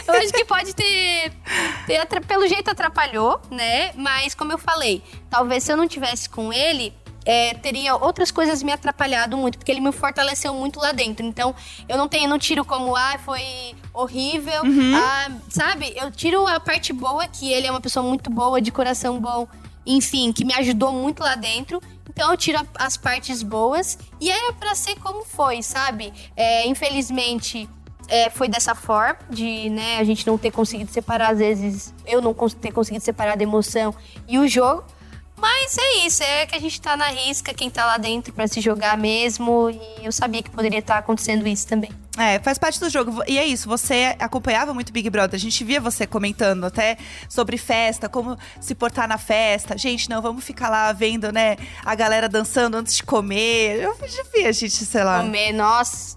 eu 0.07 0.15
acho 0.15 0.33
que 0.33 0.45
pode 0.45 0.75
ter, 0.75 1.33
ter 1.87 2.27
pelo 2.27 2.47
jeito 2.47 2.71
atrapalhou, 2.71 3.41
né? 3.51 3.93
Mas 3.95 4.35
como 4.35 4.53
eu 4.53 4.59
falei, 4.59 5.03
talvez 5.31 5.65
se 5.65 5.73
eu 5.73 5.77
não 5.77 5.89
tivesse 5.89 6.29
com 6.29 6.53
ele, 6.53 6.93
é, 7.27 7.55
teria 7.55 7.97
outras 7.97 8.31
coisas 8.31 8.63
me 8.63 8.73
atrapalhado 8.73 9.37
muito, 9.37 9.59
porque 9.59 9.73
ele 9.73 9.81
me 9.81 9.91
fortaleceu 9.91 10.55
muito 10.55 10.79
lá 10.79 10.93
dentro. 10.93 11.27
Então, 11.27 11.55
eu 11.89 11.99
não 11.99 12.07
tenho, 12.07 12.29
não 12.29 12.39
tiro 12.39 12.65
como, 12.65 12.95
ah, 12.95 13.19
foi 13.25 13.75
horrível, 13.93 14.63
ah, 14.95 15.33
sabe? 15.49 15.93
Eu 15.97 16.11
tiro 16.11 16.47
a 16.47 16.61
parte 16.61 16.93
boa, 16.93 17.27
que 17.27 17.53
ele 17.53 17.67
é 17.67 17.71
uma 17.71 17.81
pessoa 17.81 18.07
muito 18.07 18.31
boa, 18.31 18.61
de 18.61 18.71
coração 18.71 19.19
bom, 19.19 19.49
enfim, 19.87 20.33
que 20.33 20.45
me 20.45 20.53
ajudou 20.55 20.93
muito 20.93 21.23
lá 21.23 21.35
dentro. 21.35 21.81
Então 22.09 22.31
eu 22.31 22.37
tiro 22.37 22.59
a- 22.59 22.67
as 22.85 22.97
partes 22.97 23.43
boas 23.43 23.99
e 24.21 24.31
é 24.31 24.53
pra 24.53 24.75
ser 24.75 24.97
como 24.97 25.25
foi, 25.25 25.63
sabe? 25.63 26.13
É, 26.37 26.67
infelizmente 26.67 27.69
é, 28.09 28.31
foi 28.31 28.49
dessa 28.49 28.75
forma, 28.75 29.19
de 29.29 29.69
né, 29.71 29.99
a 29.99 30.05
gente 30.05 30.25
não 30.27 30.39
ter 30.39 30.53
conseguido 30.53 30.91
separar, 30.93 31.33
às 31.33 31.39
vezes, 31.39 31.93
eu 32.07 32.23
não 32.23 32.33
ter 32.61 32.71
conseguido 32.73 33.05
separar 33.05 33.37
da 33.37 33.43
emoção 33.43 33.93
e 34.29 34.39
o 34.39 34.47
jogo. 34.47 34.85
Mas 35.37 35.77
é 35.77 36.07
isso, 36.07 36.23
é 36.23 36.47
que 36.47 36.57
a 36.57 36.61
gente 36.61 36.81
tá 36.81 36.97
na 36.97 37.09
risca, 37.09 37.53
quem 37.53 37.69
tá 37.69 37.85
lá 37.85 37.99
dentro 37.99 38.33
pra 38.33 38.49
se 38.49 38.61
jogar 38.61 38.97
mesmo. 38.97 39.71
E 39.71 40.05
eu 40.05 40.11
sabia 40.11 40.43
que 40.43 40.51
poderia 40.51 40.79
estar 40.79 40.99
acontecendo 40.99 41.47
isso 41.47 41.67
também. 41.67 41.91
É, 42.19 42.39
faz 42.39 42.57
parte 42.57 42.81
do 42.81 42.89
jogo. 42.89 43.23
E 43.27 43.39
é 43.39 43.45
isso, 43.45 43.69
você 43.69 44.17
acompanhava 44.19 44.73
muito 44.73 44.93
Big 44.93 45.11
Brother. 45.11 45.37
A 45.37 45.41
gente 45.41 45.63
via 45.63 45.81
você 45.81 46.07
comentando 46.07 46.65
até 46.65 46.97
sobre 47.29 47.59
festa, 47.59 48.09
como 48.09 48.39
se 48.61 48.75
portar 48.75 49.07
na 49.07 49.19
festa. 49.19 49.77
Gente, 49.77 50.09
não, 50.09 50.23
vamos 50.23 50.43
ficar 50.43 50.71
lá 50.71 50.91
vendo, 50.93 51.31
né, 51.31 51.57
a 51.85 51.95
galera 51.95 52.29
dançando 52.29 52.79
antes 52.79 52.97
de 52.97 53.03
comer. 53.03 53.83
Eu 53.83 53.97
já 54.09 54.25
vi 54.35 54.47
a 54.47 54.53
gente, 54.53 54.85
sei 54.85 55.05
lá. 55.05 55.21
Comer, 55.21 55.53
nossa. 55.53 56.17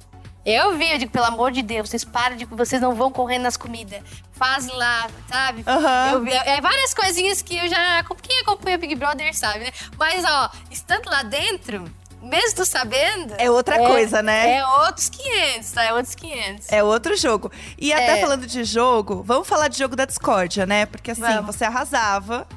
Eu 0.52 0.78
vi, 0.78 0.92
eu 0.92 0.98
digo, 0.98 1.12
pelo 1.12 1.26
amor 1.26 1.52
de 1.52 1.62
Deus, 1.62 1.90
vocês 1.90 2.04
param 2.04 2.36
de. 2.36 2.46
Vocês 2.46 2.82
não 2.82 2.96
vão 2.96 3.12
correndo 3.12 3.44
nas 3.44 3.56
comidas. 3.58 4.02
Fazem 4.32 4.76
lá, 4.76 5.08
sabe? 5.32 5.64
Aham. 5.68 6.12
Eu 6.14 6.24
vi. 6.24 6.32
É 6.32 6.60
várias 6.62 6.94
coisinhas 6.94 7.42
que 7.42 7.58
eu 7.58 7.68
já. 7.70 8.04
Quem 8.22 8.40
acompanha 8.40 8.78
Big 8.78 8.96
Brother 8.96 9.36
sabe, 9.38 9.60
né? 9.66 9.72
Mas, 9.98 10.24
ó, 10.26 10.50
estando 10.72 11.10
lá 11.10 11.24
dentro, 11.24 11.86
mesmo 12.22 12.56
tu 12.56 12.66
sabendo. 12.66 13.36
É 13.38 13.52
outra 13.52 13.78
coisa, 13.78 14.22
né? 14.24 14.56
É 14.58 14.66
outros 14.66 15.10
500, 15.10 15.72
tá? 15.72 15.84
É 15.84 15.94
outros 15.94 16.16
500. 16.16 16.72
É 16.72 16.84
outro 16.84 17.16
jogo. 17.16 17.52
E 17.78 17.94
até 17.94 18.18
É. 18.18 18.22
falando 18.22 18.48
de 18.48 18.64
jogo, 18.64 19.22
vamos 19.24 19.48
falar 19.48 19.68
de 19.68 19.78
jogo 19.78 19.96
da 19.96 20.06
discórdia, 20.06 20.66
né? 20.66 20.86
Porque 20.86 21.12
assim, 21.12 21.22
Vamos. 21.22 21.56
você 21.56 21.66
arrasava, 21.66 22.48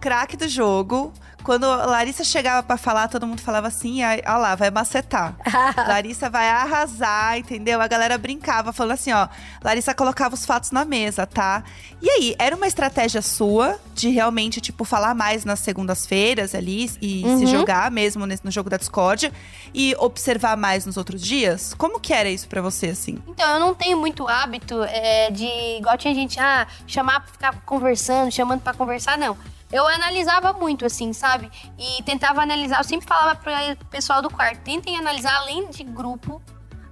craque 0.00 0.36
do 0.36 0.48
jogo. 0.48 1.12
Quando 1.44 1.64
a 1.66 1.84
Larissa 1.86 2.24
chegava 2.24 2.62
pra 2.62 2.76
falar, 2.78 3.06
todo 3.08 3.26
mundo 3.26 3.40
falava 3.42 3.68
assim: 3.68 4.02
"Ai, 4.02 4.22
ó 4.26 4.38
lá, 4.38 4.54
vai 4.54 4.70
macetar. 4.70 5.36
Larissa 5.86 6.30
vai 6.30 6.48
arrasar, 6.48 7.38
entendeu? 7.38 7.80
A 7.82 7.86
galera 7.86 8.16
brincava, 8.18 8.72
falando 8.72 8.92
assim: 8.92 9.12
ó, 9.12 9.28
Larissa 9.62 9.94
colocava 9.94 10.34
os 10.34 10.46
fatos 10.46 10.70
na 10.70 10.84
mesa, 10.86 11.26
tá? 11.26 11.62
E 12.00 12.08
aí, 12.10 12.34
era 12.38 12.56
uma 12.56 12.66
estratégia 12.66 13.20
sua 13.22 13.78
de 13.94 14.08
realmente, 14.08 14.60
tipo, 14.60 14.84
falar 14.84 15.14
mais 15.14 15.44
nas 15.44 15.60
segundas-feiras 15.60 16.54
ali 16.54 16.86
e 17.00 17.22
se 17.22 17.26
Uhum. 17.26 17.46
jogar 17.46 17.90
mesmo 17.90 18.26
no 18.26 18.50
jogo 18.50 18.68
da 18.70 18.76
discórdia 18.78 19.30
e 19.74 19.94
observar 19.98 20.56
mais 20.56 20.86
nos 20.86 20.96
outros 20.96 21.20
dias? 21.22 21.74
Como 21.74 22.00
que 22.00 22.12
era 22.14 22.28
isso 22.30 22.48
pra 22.48 22.62
você, 22.62 22.86
assim? 22.88 23.18
Então, 23.28 23.48
eu 23.54 23.60
não 23.60 23.74
tenho 23.74 23.98
muito 23.98 24.26
hábito 24.26 24.82
é, 24.84 25.30
de. 25.30 25.46
Igual 25.78 25.98
tinha 25.98 26.14
gente, 26.14 26.40
ah, 26.40 26.66
chamar 26.86 27.20
pra 27.20 27.32
ficar 27.32 27.52
conversando, 27.66 28.32
chamando 28.32 28.60
pra 28.62 28.72
conversar, 28.72 29.18
não. 29.18 29.36
Eu 29.74 29.86
analisava 29.88 30.52
muito, 30.52 30.86
assim, 30.86 31.12
sabe? 31.12 31.50
E 31.78 32.02
tentava 32.04 32.40
analisar. 32.40 32.78
Eu 32.78 32.84
sempre 32.84 33.06
falava 33.08 33.34
para 33.34 33.72
o 33.80 33.86
pessoal 33.86 34.22
do 34.22 34.30
quarto: 34.30 34.60
tentem 34.60 34.96
analisar 34.96 35.34
além 35.34 35.68
de 35.68 35.82
grupo, 35.82 36.40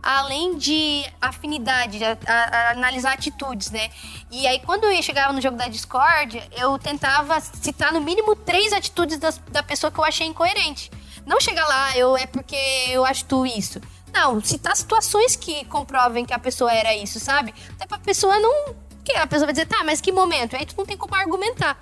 além 0.03 0.57
de 0.59 1.05
afinidade, 1.21 2.03
a- 2.05 2.19
a- 2.27 2.57
a 2.59 2.71
analisar 2.73 3.13
atitudes, 3.13 3.71
né? 3.71 3.89
E 4.33 4.47
aí, 4.49 4.59
quando 4.61 4.85
eu 4.85 5.01
chegava 5.03 5.33
no 5.33 5.41
jogo 5.41 5.57
da 5.57 5.69
discórdia, 5.69 6.43
eu 6.57 6.77
tentava 6.79 7.39
citar 7.41 7.93
no 7.93 8.01
mínimo 8.01 8.35
três 8.35 8.73
atitudes 8.73 9.17
das- 9.19 9.39
da 9.51 9.63
pessoa 9.63 9.91
que 9.93 10.01
eu 10.01 10.05
achei 10.05 10.27
incoerente. 10.27 10.91
Não 11.25 11.41
chegar 11.41 11.69
lá, 11.69 11.97
eu 11.97 12.17
é 12.17 12.27
porque 12.27 12.57
eu 12.89 13.05
acho 13.05 13.25
tu 13.27 13.47
isso. 13.47 13.81
Não, 14.13 14.41
citar 14.43 14.77
situações 14.77 15.37
que 15.37 15.65
comprovem 15.67 16.25
que 16.27 16.35
a 16.35 16.39
pessoa 16.39 16.73
era 16.73 16.95
isso, 16.97 17.21
sabe? 17.21 17.55
Até 17.75 17.87
pra 17.87 17.99
pessoa 17.99 18.39
não. 18.41 18.75
Que 19.05 19.13
a 19.17 19.27
pessoa 19.27 19.47
vai 19.47 19.53
dizer, 19.53 19.67
tá, 19.67 19.83
mas 19.85 20.01
que 20.01 20.11
momento? 20.13 20.55
Aí 20.57 20.67
tu 20.67 20.75
não 20.77 20.85
tem 20.85 20.97
como 20.97 21.15
argumentar. 21.15 21.79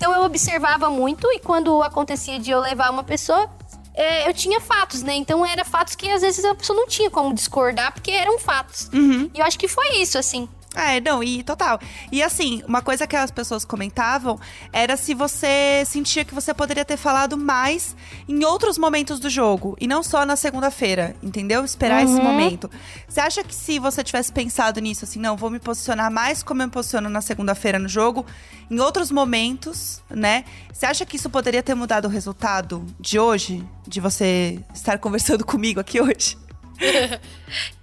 Então 0.00 0.14
eu 0.14 0.22
observava 0.22 0.88
muito 0.88 1.30
e 1.30 1.38
quando 1.40 1.82
acontecia 1.82 2.38
de 2.38 2.50
eu 2.50 2.58
levar 2.58 2.90
uma 2.90 3.04
pessoa, 3.04 3.50
é, 3.92 4.26
eu 4.26 4.32
tinha 4.32 4.58
fatos, 4.58 5.02
né? 5.02 5.14
Então 5.14 5.44
era 5.44 5.62
fatos 5.62 5.94
que 5.94 6.10
às 6.10 6.22
vezes 6.22 6.42
a 6.42 6.54
pessoa 6.54 6.74
não 6.74 6.86
tinha 6.86 7.10
como 7.10 7.34
discordar, 7.34 7.92
porque 7.92 8.10
eram 8.10 8.38
fatos. 8.38 8.88
Uhum. 8.94 9.30
E 9.34 9.38
eu 9.38 9.44
acho 9.44 9.58
que 9.58 9.68
foi 9.68 9.96
isso, 9.96 10.16
assim. 10.16 10.48
É, 10.74 11.00
não, 11.00 11.20
e 11.22 11.42
total. 11.42 11.80
E 12.12 12.22
assim, 12.22 12.62
uma 12.66 12.80
coisa 12.80 13.04
que 13.06 13.16
as 13.16 13.30
pessoas 13.32 13.64
comentavam 13.64 14.38
era 14.72 14.96
se 14.96 15.14
você 15.14 15.82
sentia 15.84 16.24
que 16.24 16.32
você 16.32 16.54
poderia 16.54 16.84
ter 16.84 16.96
falado 16.96 17.36
mais 17.36 17.96
em 18.28 18.44
outros 18.44 18.78
momentos 18.78 19.18
do 19.18 19.28
jogo. 19.28 19.76
E 19.80 19.88
não 19.88 20.00
só 20.02 20.24
na 20.24 20.36
segunda-feira, 20.36 21.16
entendeu? 21.22 21.64
Esperar 21.64 22.04
esse 22.04 22.14
Uhum. 22.18 22.22
momento. 22.22 22.70
Você 23.08 23.20
acha 23.20 23.42
que 23.42 23.54
se 23.54 23.80
você 23.80 24.04
tivesse 24.04 24.32
pensado 24.32 24.80
nisso, 24.80 25.04
assim, 25.04 25.18
não, 25.18 25.36
vou 25.36 25.50
me 25.50 25.58
posicionar 25.58 26.10
mais 26.10 26.40
como 26.42 26.62
eu 26.62 26.66
me 26.66 26.72
posiciono 26.72 27.08
na 27.10 27.20
segunda-feira 27.20 27.76
no 27.78 27.88
jogo, 27.88 28.24
em 28.70 28.78
outros 28.78 29.10
momentos, 29.10 30.00
né? 30.08 30.44
Você 30.72 30.86
acha 30.86 31.04
que 31.04 31.16
isso 31.16 31.28
poderia 31.28 31.62
ter 31.64 31.74
mudado 31.74 32.04
o 32.04 32.08
resultado 32.08 32.86
de 33.00 33.18
hoje? 33.18 33.64
De 33.88 34.00
você 34.00 34.60
estar 34.72 34.98
conversando 34.98 35.44
comigo 35.46 35.80
aqui 35.80 36.00
hoje? 36.00 36.38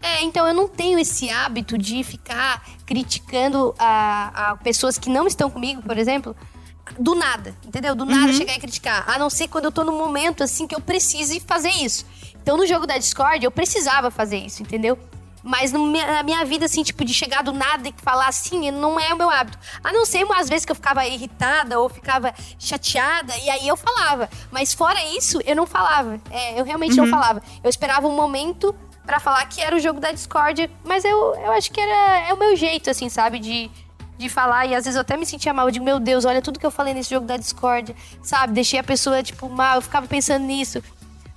É, 0.01 0.23
então 0.23 0.47
eu 0.47 0.53
não 0.53 0.67
tenho 0.69 0.97
esse 0.97 1.29
hábito 1.29 1.77
de 1.77 2.01
ficar 2.01 2.65
criticando 2.85 3.75
a, 3.77 4.51
a 4.51 4.55
pessoas 4.55 4.97
que 4.97 5.09
não 5.09 5.27
estão 5.27 5.49
comigo, 5.49 5.81
por 5.81 5.97
exemplo, 5.97 6.33
do 6.97 7.13
nada, 7.13 7.53
entendeu? 7.65 7.93
Do 7.93 8.05
nada 8.05 8.31
chegar 8.31 8.55
e 8.55 8.59
criticar. 8.59 9.03
A 9.09 9.19
não 9.19 9.29
ser 9.29 9.49
quando 9.49 9.65
eu 9.65 9.71
tô 9.71 9.83
num 9.83 9.97
momento 9.97 10.43
assim 10.43 10.65
que 10.65 10.73
eu 10.73 10.79
precise 10.79 11.41
fazer 11.41 11.71
isso. 11.71 12.05
Então 12.41 12.55
no 12.55 12.65
jogo 12.65 12.87
da 12.87 12.97
Discord 12.97 13.43
eu 13.43 13.51
precisava 13.51 14.09
fazer 14.09 14.37
isso, 14.37 14.63
entendeu? 14.63 14.97
Mas 15.43 15.71
no 15.71 15.89
na 15.89 16.23
minha 16.23 16.43
vida, 16.43 16.65
assim, 16.65 16.83
tipo, 16.83 17.05
de 17.05 17.13
chegar 17.13 17.41
do 17.41 17.53
nada 17.53 17.87
e 17.87 17.93
falar 18.03 18.27
assim, 18.27 18.69
não 18.69 18.99
é 18.99 19.13
o 19.13 19.17
meu 19.17 19.29
hábito. 19.29 19.57
A 19.81 19.93
não 19.93 20.05
ser 20.05 20.25
umas 20.25 20.49
vezes 20.49 20.65
que 20.65 20.71
eu 20.73 20.75
ficava 20.75 21.05
irritada 21.05 21.79
ou 21.79 21.87
ficava 21.87 22.33
chateada, 22.59 23.33
e 23.37 23.49
aí 23.49 23.65
eu 23.65 23.77
falava. 23.77 24.29
Mas 24.51 24.73
fora 24.73 24.99
isso, 25.15 25.39
eu 25.45 25.55
não 25.55 25.65
falava. 25.65 26.19
É, 26.29 26.59
eu 26.59 26.65
realmente 26.65 26.97
não 26.97 27.07
falava. 27.07 27.41
Eu 27.63 27.69
esperava 27.69 28.07
um 28.07 28.15
momento 28.15 28.75
pra 29.07 29.21
falar 29.21 29.43
que 29.45 29.61
era 29.61 29.73
o 29.73 29.79
jogo 29.79 30.01
da 30.01 30.11
Discord, 30.11 30.69
mas 30.83 31.05
eu, 31.05 31.17
eu 31.35 31.51
acho 31.53 31.71
que 31.71 31.79
era 31.79 32.27
é 32.27 32.33
o 32.33 32.37
meu 32.37 32.55
jeito, 32.57 32.89
assim, 32.89 33.07
sabe? 33.07 33.39
De, 33.39 33.71
de 34.17 34.27
falar, 34.27 34.65
e 34.65 34.75
às 34.75 34.83
vezes 34.83 34.95
eu 34.95 35.01
até 35.01 35.15
me 35.15 35.25
sentia 35.25 35.53
mal. 35.53 35.67
Eu 35.67 35.71
digo, 35.71 35.85
meu 35.85 35.97
Deus, 35.97 36.25
olha 36.25 36.41
tudo 36.41 36.59
que 36.59 36.65
eu 36.65 36.71
falei 36.71 36.93
nesse 36.93 37.11
jogo 37.11 37.25
da 37.25 37.37
Discord, 37.37 37.95
sabe? 38.21 38.53
Deixei 38.53 38.77
a 38.77 38.83
pessoa, 38.83 39.23
tipo, 39.23 39.49
mal, 39.49 39.77
eu 39.77 39.81
ficava 39.81 40.05
pensando 40.07 40.43
nisso. 40.43 40.83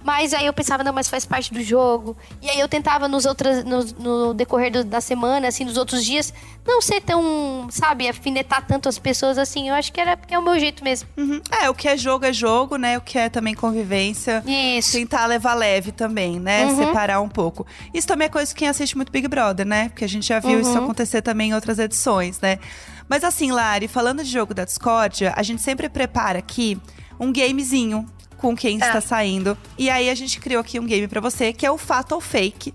Mas 0.02 0.32
aí 0.32 0.46
eu 0.46 0.52
pensava, 0.52 0.82
não, 0.82 0.92
mas 0.94 1.08
faz 1.08 1.26
parte 1.26 1.52
do 1.52 1.62
jogo. 1.62 2.16
E 2.40 2.48
aí 2.48 2.58
eu 2.58 2.66
tentava 2.68 3.06
nos 3.06 3.26
outras, 3.26 3.62
no, 3.64 3.84
no 3.98 4.34
decorrer 4.34 4.72
do- 4.72 4.82
da 4.84 5.00
semana, 5.00 5.48
assim, 5.48 5.62
nos 5.64 5.76
outros 5.76 6.04
dias, 6.04 6.32
não 6.66 6.80
ser 6.80 7.02
tão, 7.02 7.68
sabe, 7.70 8.08
afinetar 8.08 8.66
tanto 8.66 8.88
as 8.88 8.98
pessoas 8.98 9.36
assim. 9.36 9.68
Eu 9.68 9.74
acho 9.74 9.92
que 9.92 10.00
era 10.00 10.16
porque 10.16 10.32
é 10.34 10.38
o 10.38 10.42
meu 10.42 10.58
jeito 10.58 10.82
mesmo. 10.82 11.06
Uhum. 11.18 11.40
É, 11.62 11.68
o 11.68 11.74
que 11.74 11.86
é 11.86 11.96
jogo 11.98 12.24
é 12.24 12.32
jogo, 12.32 12.76
né? 12.76 12.96
O 12.96 13.02
que 13.02 13.18
é 13.18 13.28
também 13.28 13.54
convivência. 13.54 14.42
Isso. 14.46 14.92
Tentar 14.92 15.26
levar 15.26 15.52
leve 15.54 15.92
também, 15.92 16.40
né? 16.40 16.64
Uhum. 16.64 16.76
Separar 16.76 17.20
um 17.20 17.28
pouco. 17.28 17.66
Isso 17.92 18.06
também 18.06 18.24
é 18.26 18.28
coisa 18.30 18.52
que 18.54 18.60
quem 18.60 18.68
assiste 18.68 18.96
muito 18.96 19.12
Big 19.12 19.28
Brother, 19.28 19.66
né? 19.66 19.90
Porque 19.90 20.04
a 20.04 20.08
gente 20.08 20.26
já 20.26 20.38
viu 20.40 20.60
isso 20.60 20.70
Uhum. 20.70 20.84
acontecer 20.84 21.20
também 21.20 21.50
em 21.50 21.54
outras 21.54 21.78
edições, 21.78 22.40
né? 22.40 22.58
Mas 23.06 23.22
assim, 23.22 23.52
Lari, 23.52 23.86
falando 23.86 24.24
de 24.24 24.30
jogo 24.30 24.54
da 24.54 24.64
discórdia, 24.64 25.34
a 25.36 25.42
gente 25.42 25.60
sempre 25.60 25.88
prepara 25.90 26.38
aqui 26.38 26.80
um 27.18 27.30
gamezinho 27.32 28.06
com 28.40 28.56
quem 28.56 28.78
Tá. 28.78 28.86
está 28.86 29.00
saindo. 29.00 29.56
E 29.78 29.90
aí 29.90 30.08
a 30.10 30.14
gente 30.14 30.40
criou 30.40 30.60
aqui 30.60 30.80
um 30.80 30.86
game 30.86 31.06
pra 31.06 31.20
você, 31.20 31.52
que 31.52 31.66
é 31.66 31.70
o 31.70 31.78
fato 31.78 32.12
ou 32.12 32.20
fake, 32.20 32.74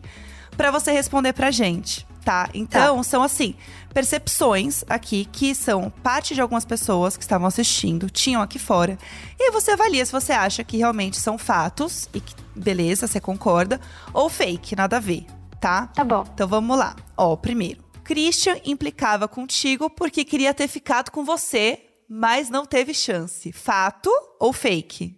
pra 0.56 0.72
você 0.72 0.92
responder 0.92 1.34
pra 1.34 1.52
gente, 1.52 2.06
tá? 2.24 2.50
Então, 2.54 3.02
são 3.04 3.22
assim, 3.24 3.56
percepções 3.94 4.84
aqui 4.88 5.26
que 5.32 5.56
são 5.56 5.90
parte 6.04 6.36
de 6.36 6.42
algumas 6.42 6.64
pessoas 6.66 7.18
que 7.18 7.24
estavam 7.24 7.48
assistindo, 7.48 8.10
tinham 8.10 8.42
aqui 8.42 8.60
fora. 8.60 8.98
E 9.40 9.44
aí 9.44 9.52
você 9.52 9.72
avalia 9.72 10.06
se 10.06 10.12
você 10.12 10.32
acha 10.32 10.64
que 10.64 10.78
realmente 10.78 11.18
são 11.20 11.38
fatos 11.38 12.08
e 12.14 12.20
que 12.22 12.34
beleza, 12.56 13.08
você 13.08 13.20
concorda, 13.20 13.82
ou 14.14 14.30
fake, 14.30 14.76
nada 14.76 14.98
a 14.98 15.00
ver, 15.00 15.26
tá? 15.60 15.88
Tá 15.88 16.04
bom. 16.04 16.24
Então 16.34 16.48
vamos 16.48 16.78
lá. 16.78 16.96
Ó, 17.18 17.36
primeiro. 17.36 17.84
Christian 18.04 18.58
implicava 18.64 19.28
contigo 19.28 19.90
porque 19.90 20.24
queria 20.24 20.54
ter 20.54 20.68
ficado 20.68 21.10
com 21.10 21.26
você, 21.26 21.80
mas 22.08 22.50
não 22.52 22.66
teve 22.66 22.94
chance. 22.94 23.52
Fato 23.52 24.12
ou 24.40 24.54
fake? 24.54 25.18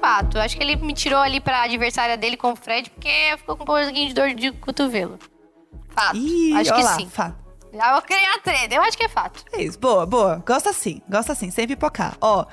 Fato. 0.00 0.38
Acho 0.38 0.56
que 0.56 0.62
ele 0.62 0.76
me 0.76 0.92
tirou 0.92 1.18
ali 1.18 1.40
pra 1.40 1.62
adversária 1.62 2.16
dele 2.16 2.36
com 2.36 2.52
o 2.52 2.56
Fred, 2.56 2.90
porque 2.90 3.34
ficou 3.38 3.56
com 3.56 3.62
um 3.64 3.66
pouquinho 3.66 4.08
de 4.08 4.14
dor 4.14 4.34
de 4.34 4.52
cotovelo. 4.52 5.18
Fato. 5.90 6.16
Ih, 6.16 6.54
acho 6.54 6.74
que 6.74 6.82
lá, 6.82 6.94
sim. 6.94 7.08
fato. 7.08 7.46
Já 7.72 7.92
vou 7.92 8.02
criar 8.02 8.38
treta. 8.42 8.74
Eu 8.74 8.82
acho 8.82 8.96
que 8.96 9.04
é 9.04 9.08
fato. 9.08 9.44
É 9.52 9.62
isso, 9.62 9.78
boa, 9.78 10.06
boa. 10.06 10.42
Gosta 10.46 10.70
assim, 10.70 11.00
gosta 11.08 11.32
assim, 11.32 11.50
sem 11.50 11.66
pipocar. 11.66 12.16
Ó, 12.20 12.46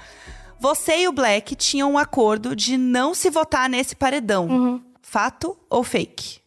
você 0.60 1.02
e 1.02 1.08
o 1.08 1.12
Black 1.12 1.56
tinham 1.56 1.92
um 1.92 1.98
acordo 1.98 2.56
de 2.56 2.78
não 2.78 3.14
se 3.14 3.30
votar 3.30 3.70
nesse 3.70 3.96
paredão. 3.96 4.48
Uhum. 4.48 4.84
Fato 5.02 5.58
ou 5.70 5.84
fake? 5.84 6.42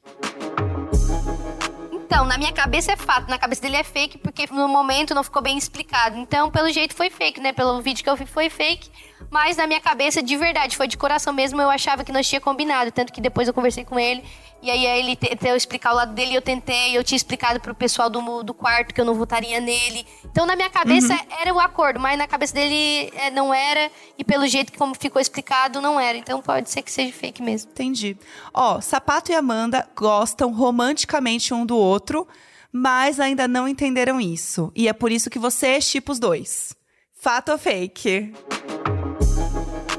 Então, 2.17 2.25
na 2.25 2.39
minha 2.39 2.53
cabeça 2.53 2.93
é 2.93 2.97
fato, 2.97 3.29
na 3.29 3.39
cabeça 3.39 3.61
dele 3.61 3.77
é 3.77 3.85
fake, 3.85 4.17
porque 4.17 4.47
no 4.51 4.67
momento 4.67 5.15
não 5.15 5.23
ficou 5.23 5.43
bem 5.43 5.59
explicado. 5.59 6.17
Então, 6.17 6.51
pelo 6.51 6.71
jeito 6.71 6.95
foi 6.95 7.11
fake, 7.11 7.43
né? 7.43 7.53
Pelo 7.53 7.83
vídeo 7.83 8.03
que 8.03 8.09
eu 8.09 8.17
vi 8.17 8.25
foi 8.25 8.49
fake. 8.49 8.91
Mas 9.31 9.57
na 9.57 9.67
minha 9.67 9.81
cabeça, 9.81 10.23
de 10.23 10.37
verdade, 10.37 10.77
foi 10.77 10.87
de 10.87 10.97
coração 10.97 11.33
mesmo, 11.33 11.61
eu 11.61 11.71
achava 11.71 12.05
que 12.05 12.13
nós 12.13 12.29
tinha 12.29 12.41
combinado. 12.41 12.91
Tanto 12.91 13.13
que 13.13 13.21
depois 13.21 13.49
eu 13.49 13.55
conversei 13.55 13.85
com 13.85 13.99
ele, 13.99 14.25
e 14.63 14.71
aí 14.71 14.85
ele 14.85 15.17
tentou 15.17 15.55
explicar 15.55 15.93
o 15.93 15.97
lado 15.97 16.15
dele, 16.15 16.35
eu 16.35 16.43
tentei, 16.43 16.97
eu 16.97 17.05
tinha 17.05 17.17
explicado 17.17 17.61
pro 17.61 17.75
pessoal 17.75 18.09
do, 18.09 18.43
do 18.43 18.55
quarto 18.55 18.95
que 18.95 19.01
eu 19.01 19.05
não 19.05 19.15
votaria 19.15 19.61
nele. 19.61 20.07
Então, 20.25 20.47
na 20.47 20.57
minha 20.57 20.71
cabeça 20.71 21.19
era 21.41 21.53
o 21.53 21.61
acordo, 21.61 22.01
mas 22.01 22.19
na 22.19 22.27
cabeça 22.27 22.55
dele 22.55 23.13
é, 23.15 23.31
não 23.31 23.53
era, 23.53 23.91
e 24.19 24.25
pelo 24.25 24.47
jeito 24.47 24.73
como 24.77 24.95
ficou 24.95 25.21
explicado, 25.21 25.81
não 25.81 25.99
era. 26.01 26.17
Então 26.17 26.41
pode 26.41 26.71
ser 26.71 26.83
que 26.83 26.91
seja 26.91 27.13
fake 27.13 27.43
mesmo. 27.43 27.71
Entendi. 27.71 28.17
Ó, 28.53 28.81
Sapato 28.81 29.31
e 29.31 29.35
Amanda 29.35 29.89
gostam 29.95 30.53
romanticamente 30.53 31.53
um 31.53 31.67
do 31.67 31.77
outro, 31.77 32.27
mas 32.73 33.21
ainda 33.21 33.47
não 33.47 33.69
entenderam 33.69 34.21
isso. 34.21 34.73
E 34.75 34.89
é 34.89 34.93
por 34.93 35.13
isso 35.13 35.31
que 35.31 35.39
você 35.39 35.81
chipa 35.81 36.13
os 36.13 36.19
dois. 36.19 36.75
Fato 37.15 37.53
ou 37.53 37.59
fake? 37.59 38.33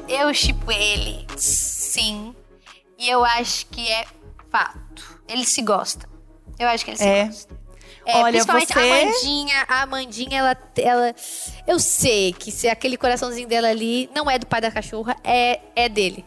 Eu 0.08 0.32
chipo 0.32 0.70
ele, 0.72 1.26
sim. 1.36 2.34
E 2.98 3.08
eu 3.08 3.24
acho 3.24 3.66
que 3.66 3.86
é 3.90 4.06
fato. 4.50 5.20
Eles 5.28 5.48
se 5.50 5.62
gostam. 5.62 6.08
Eu 6.58 6.68
acho 6.68 6.84
que 6.84 6.90
eles 6.90 7.00
É. 7.00 7.24
se 7.26 7.28
gostam. 7.30 7.58
É, 8.06 8.16
Olha, 8.16 8.30
principalmente 8.32 8.72
você- 8.72 8.78
a 8.78 8.82
Amandinha, 9.02 9.66
a 9.68 9.82
Amandinha, 9.82 10.38
ela, 10.38 10.56
ela. 10.78 11.14
Eu 11.66 11.78
sei 11.78 12.32
que 12.32 12.50
se 12.50 12.66
aquele 12.66 12.96
coraçãozinho 12.96 13.46
dela 13.46 13.68
ali 13.68 14.08
não 14.14 14.30
é 14.30 14.38
do 14.38 14.46
pai 14.46 14.62
da 14.62 14.70
cachorra, 14.70 15.14
é, 15.22 15.60
é 15.76 15.88
dele. 15.90 16.24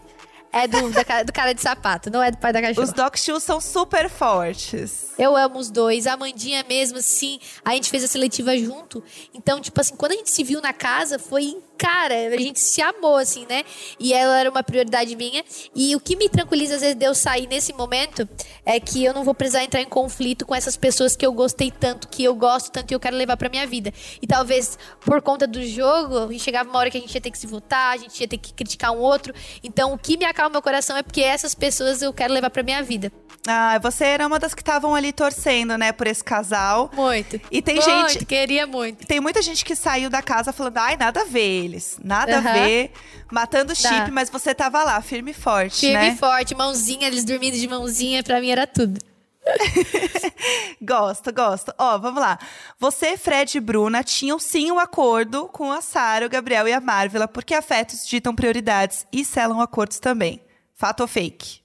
É 0.54 0.68
do, 0.68 0.92
da 0.92 1.04
cara- 1.06 1.24
do 1.24 1.32
cara 1.32 1.54
de 1.56 1.62
sapato, 1.62 2.12
não 2.12 2.22
é 2.22 2.30
do 2.30 2.38
pai 2.38 2.52
da 2.54 2.62
cachorra. 2.62 2.86
Os 2.86 2.94
Doc 2.94 3.16
Shoes 3.18 3.42
são 3.42 3.60
super 3.62 4.10
fortes. 4.10 5.12
Eu 5.18 5.36
amo 5.36 5.58
os 5.58 5.72
dois. 5.72 6.06
A 6.06 6.14
Amandinha 6.14 6.64
mesmo, 6.68 6.98
assim, 7.00 7.40
a 7.66 7.72
gente 7.74 7.90
fez 7.90 8.04
a 8.04 8.08
seletiva 8.08 8.56
junto. 8.58 9.02
Então, 9.34 9.60
tipo 9.62 9.80
assim, 9.82 9.96
quando 9.96 10.12
a 10.12 10.16
gente 10.16 10.30
se 10.30 10.44
viu 10.44 10.62
na 10.62 10.74
casa, 10.74 11.18
foi, 11.18 11.58
cara, 11.82 12.14
a 12.14 12.38
gente 12.38 12.60
se 12.60 12.80
amou, 12.82 13.18
assim, 13.18 13.46
né? 13.50 13.64
E 14.00 14.14
ela 14.14 14.40
era 14.40 14.50
uma 14.52 14.62
prioridade 14.62 15.16
minha. 15.16 15.44
E 15.76 15.96
o 15.96 16.00
que 16.00 16.16
me 16.16 16.30
tranquiliza, 16.30 16.76
às 16.76 16.82
vezes, 16.82 16.96
de 16.96 17.06
eu 17.06 17.16
sair 17.16 17.48
nesse 17.48 17.74
momento, 17.74 18.30
é 18.64 18.80
que 18.80 19.04
eu 19.04 19.14
não 19.16 19.24
vou 19.24 19.34
precisar 19.34 19.64
entrar 19.64 19.82
em 19.82 19.88
conflito 19.88 20.46
com 20.46 20.54
essas 20.54 20.78
pessoas 20.78 21.16
que 21.16 21.26
eu 21.26 21.34
gostei 21.34 21.72
tanto, 21.72 22.08
que 22.08 22.24
eu 22.24 22.36
gosto 22.36 22.72
tanto 22.72 22.92
e 22.92 22.94
eu 22.94 23.00
quero 23.00 23.18
levar 23.18 23.36
pra 23.36 23.50
minha 23.50 23.66
vida. 23.66 23.92
E 24.22 24.28
talvez, 24.28 24.78
por 25.00 25.22
conta 25.24 25.48
do 25.48 25.66
jogo, 25.66 26.32
chegava 26.38 26.70
uma 26.70 26.78
hora 26.78 26.92
que 26.92 26.98
a 26.98 27.02
gente 27.02 27.14
ia 27.16 27.22
ter 27.22 27.32
que 27.32 27.38
se 27.40 27.48
votar, 27.48 27.94
a 27.96 27.98
gente 27.98 28.20
ia 28.22 28.28
ter 28.28 28.38
que 28.38 28.54
criticar 28.54 28.92
um 28.92 29.00
outro. 29.00 29.34
Então, 29.64 29.92
o 29.94 29.98
que 29.98 30.18
me 30.18 30.26
acalma 30.26 30.52
meu 30.52 30.62
coração 30.62 30.96
é 30.96 31.02
porque 31.02 31.22
essas 31.22 31.56
pessoas 31.56 32.02
eu 32.04 32.14
quero 32.14 32.32
levar 32.34 32.50
pra 32.52 32.62
minha 32.62 32.84
vida. 32.84 33.12
Ah, 33.48 33.80
você 33.80 34.04
era 34.06 34.28
uma 34.28 34.38
das 34.38 34.54
que 34.54 34.62
estavam 34.62 34.94
ali 34.94 35.12
torcendo, 35.12 35.76
né, 35.76 35.92
por 35.92 36.06
esse 36.06 36.24
casal. 36.24 36.92
Muito. 36.94 37.42
E 37.50 37.60
tem 37.60 37.78
muito, 37.78 37.90
gente- 38.12 38.26
queria 38.26 38.68
muito. 38.68 39.08
Tem 39.08 39.20
muita 39.20 39.42
gente 39.42 39.66
que 39.66 39.76
saiu 39.76 40.12
da 40.12 40.22
casa 40.22 40.54
falando, 40.54 40.78
ai, 40.78 40.96
nada 40.96 41.22
a 41.22 41.26
ver 41.26 41.71
eles. 41.72 42.00
Nada 42.04 42.36
a 42.36 42.40
Aham. 42.40 42.54
ver. 42.54 42.92
Matando 43.32 43.76
chip, 43.76 43.90
Tá. 43.90 44.10
mas 44.12 44.30
você 44.30 44.54
tava 44.54 44.84
lá, 44.84 45.02
firme 45.02 45.32
e 45.32 45.34
forte, 45.34 45.80
Firme 45.82 45.94
né? 45.96 46.08
e 46.10 46.18
forte, 46.18 46.54
mãozinha, 46.54 47.08
eles 47.08 47.24
dormindo 47.24 47.58
de 47.58 47.68
mãozinha, 47.68 48.22
pra 48.24 48.40
mim 48.42 48.50
era 48.52 48.68
tudo. 48.68 49.00
Gosto, 50.82 51.32
gosto. 51.34 51.74
Ó, 51.78 51.98
vamos 51.98 52.22
lá. 52.22 52.38
Você, 52.80 53.18
Fred 53.18 53.58
e 53.58 53.62
Bruna 53.62 54.04
tinham 54.04 54.38
sim 54.40 54.72
um 54.72 54.80
acordo 54.80 55.48
com 55.48 55.72
a 55.72 55.82
Sara, 55.82 56.26
o 56.26 56.30
Gabriel 56.30 56.68
e 56.68 56.74
a 56.74 56.80
Marvela, 56.82 57.28
porque 57.28 57.54
afetos 57.54 58.06
ditam 58.08 58.36
prioridades 58.36 59.06
e 59.12 59.24
selam 59.26 59.62
acordos 59.62 60.00
também. 60.00 60.42
Fato 60.76 61.02
ou 61.02 61.08
fake? 61.08 61.61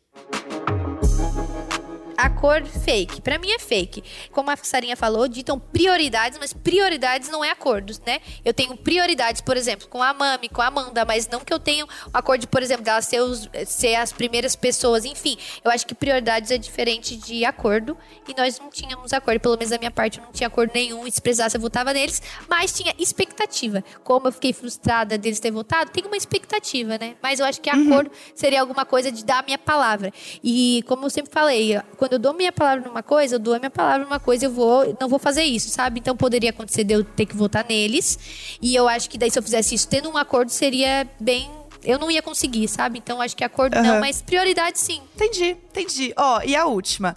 Acordo 2.17 2.69
fake. 2.69 3.21
Pra 3.21 3.39
mim 3.39 3.51
é 3.51 3.59
fake. 3.59 4.03
Como 4.33 4.51
a 4.51 4.57
Sarinha 4.57 4.97
falou, 4.97 5.29
ditam 5.29 5.59
prioridades, 5.59 6.39
mas 6.39 6.53
prioridades 6.53 7.29
não 7.29 7.45
é 7.45 7.51
acordos, 7.51 8.01
né? 8.01 8.21
Eu 8.45 8.53
tenho 8.53 8.77
prioridades, 8.77 9.41
por 9.41 9.57
exemplo, 9.57 9.87
com 9.89 10.03
a 10.03 10.12
Mami, 10.12 10.49
com 10.49 10.61
a 10.62 10.67
Amanda, 10.67 11.05
mas 11.05 11.29
não 11.29 11.41
que 11.41 11.53
eu 11.53 11.59
tenha 11.59 11.85
um 11.85 11.89
acordo, 12.12 12.49
por 12.49 12.62
exemplo, 12.62 12.85
delas 12.85 13.07
ser, 13.07 13.21
os, 13.21 13.49
ser 13.67 13.95
as 13.95 14.12
primeiras 14.12 14.57
pessoas. 14.57 15.05
Enfim, 15.05 15.37
eu 15.64 15.71
acho 15.71 15.87
que 15.87 15.95
prioridades 15.95 16.51
é 16.51 16.59
diferente 16.59 17.17
de 17.17 17.45
acordo. 17.45 17.97
E 18.29 18.35
nós 18.37 18.59
não 18.59 18.71
tínhamos 18.71 19.12
acordo, 19.12 19.41
pelo 19.41 19.57
menos 19.57 19.71
da 19.71 19.79
minha 19.79 19.91
parte, 19.91 20.19
eu 20.19 20.25
não 20.25 20.33
tinha 20.33 20.49
acordo 20.49 20.73
nenhum. 20.75 21.07
E 21.07 21.12
se 21.12 21.21
precisasse, 21.21 21.57
eu 21.57 21.61
votava 21.61 21.93
neles, 21.93 22.21
mas 22.49 22.73
tinha 22.73 22.95
expectativa. 22.99 23.85
Como 24.03 24.29
eu 24.29 24.33
fiquei 24.33 24.53
frustrada 24.53 25.17
deles 25.17 25.39
ter 25.41 25.51
votado, 25.51 25.91
tem 25.91 26.05
uma 26.05 26.17
expectativa, 26.17 26.99
né? 26.99 27.14
Mas 27.23 27.39
eu 27.41 27.47
acho 27.47 27.61
que 27.61 27.71
Uhum. 27.77 27.93
acordo 27.93 28.11
seria 28.35 28.61
alguma 28.61 28.85
coisa 28.85 29.12
de 29.12 29.25
dar 29.25 29.41
a 29.41 29.43
minha 29.43 29.59
palavra. 29.59 30.12
E 30.43 30.83
como 30.87 31.07
eu 31.07 31.11
sempre 31.11 31.33
falei, 31.33 31.81
quando 31.97 32.05
eu 32.14 32.18
dou 32.18 32.32
minha 32.32 32.52
palavra 32.52 32.88
numa 32.88 33.02
coisa, 33.02 33.36
eu 33.36 33.38
dou 33.38 33.54
a 33.54 33.59
minha 33.59 33.70
palavra 33.70 34.04
numa 34.04 34.20
coisa, 34.20 34.46
eu 34.46 34.50
vou, 34.50 34.96
não 35.00 35.09
vou 35.09 35.18
fazer 35.18 35.42
isso, 35.42 35.68
sabe? 35.68 36.00
Então 36.00 36.16
poderia 36.16 36.50
acontecer 36.50 36.84
de 36.84 36.94
eu 36.94 37.04
ter 37.04 37.26
que 37.26 37.36
votar 37.36 37.64
neles. 37.68 38.59
E 38.61 38.74
eu 38.74 38.88
acho 38.88 39.09
que 39.11 39.18
daí 39.18 39.30
se 39.30 39.38
eu 39.38 39.42
fizesse 39.42 39.74
isso 39.74 39.88
tendo 39.88 40.09
um 40.09 40.16
acordo 40.16 40.50
seria 40.50 41.09
bem 41.20 41.50
eu 41.84 41.98
não 41.98 42.11
ia 42.11 42.20
conseguir, 42.20 42.66
sabe? 42.68 42.98
Então 42.98 43.20
acho 43.22 43.36
que 43.36 43.44
acordo 43.44 43.76
não, 43.76 43.92
Aham. 43.92 44.00
mas 44.00 44.20
prioridade 44.20 44.78
sim. 44.78 45.00
Entendi, 45.14 45.50
entendi. 45.50 46.12
Ó, 46.16 46.42
e 46.42 46.57
a 46.57 46.66
última. 46.66 47.16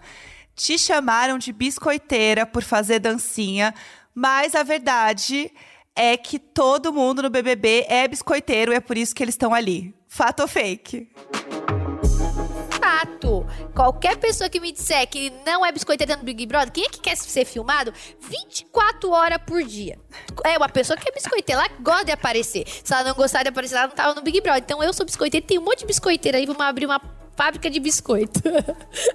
Te 0.55 0.77
chamaram 0.77 1.37
de 1.37 1.51
biscoiteira 1.51 2.45
por 2.45 2.61
fazer 2.61 2.99
dancinha, 2.99 3.73
mas 4.13 4.53
a 4.53 4.61
verdade 4.61 5.51
é 5.95 6.15
que 6.17 6.37
todo 6.37 6.93
mundo 6.93 7.23
no 7.23 7.29
BBB 7.29 7.85
é 7.89 8.07
biscoiteiro 8.07 8.71
e 8.71 8.75
é 8.75 8.79
por 8.79 8.97
isso 8.97 9.15
que 9.15 9.23
eles 9.23 9.33
estão 9.33 9.53
ali. 9.53 9.93
Fato 10.07 10.41
ou 10.41 10.47
fake? 10.47 11.09
Fato. 12.79 13.38
Qualquer 13.79 14.17
pessoa 14.17 14.49
que 14.49 14.59
me 14.59 14.73
disser 14.73 15.07
que 15.07 15.31
não 15.45 15.65
é 15.65 15.71
biscoiteira 15.71 16.17
no 16.17 16.23
Big 16.23 16.45
Brother, 16.45 16.69
quem 16.69 16.83
é 16.83 16.89
que 16.89 16.99
quer 16.99 17.15
ser 17.15 17.45
filmado 17.45 17.93
24 18.19 19.09
horas 19.09 19.39
por 19.47 19.63
dia? 19.63 19.97
É 20.43 20.57
uma 20.57 20.67
pessoa 20.67 20.97
que 20.97 21.07
é 21.07 21.11
biscoiteira, 21.13 21.61
ela 21.61 21.71
gosta 21.79 22.03
de 22.03 22.11
aparecer. 22.11 22.65
Se 22.67 22.93
ela 22.93 23.05
não 23.05 23.15
gostar 23.15 23.41
de 23.41 23.47
aparecer, 23.47 23.77
ela 23.77 23.87
não 23.87 23.95
tava 23.95 24.15
no 24.15 24.21
Big 24.21 24.41
Brother. 24.41 24.61
Então 24.61 24.83
eu 24.83 24.91
sou 24.91 25.05
biscoiteira, 25.05 25.47
tem 25.47 25.57
um 25.57 25.61
monte 25.61 25.79
de 25.79 25.85
biscoiteira 25.85 26.37
aí, 26.37 26.45
vamos 26.45 26.61
abrir 26.61 26.87
uma 26.87 26.99
fábrica 27.37 27.69
de 27.69 27.79
biscoito. 27.79 28.41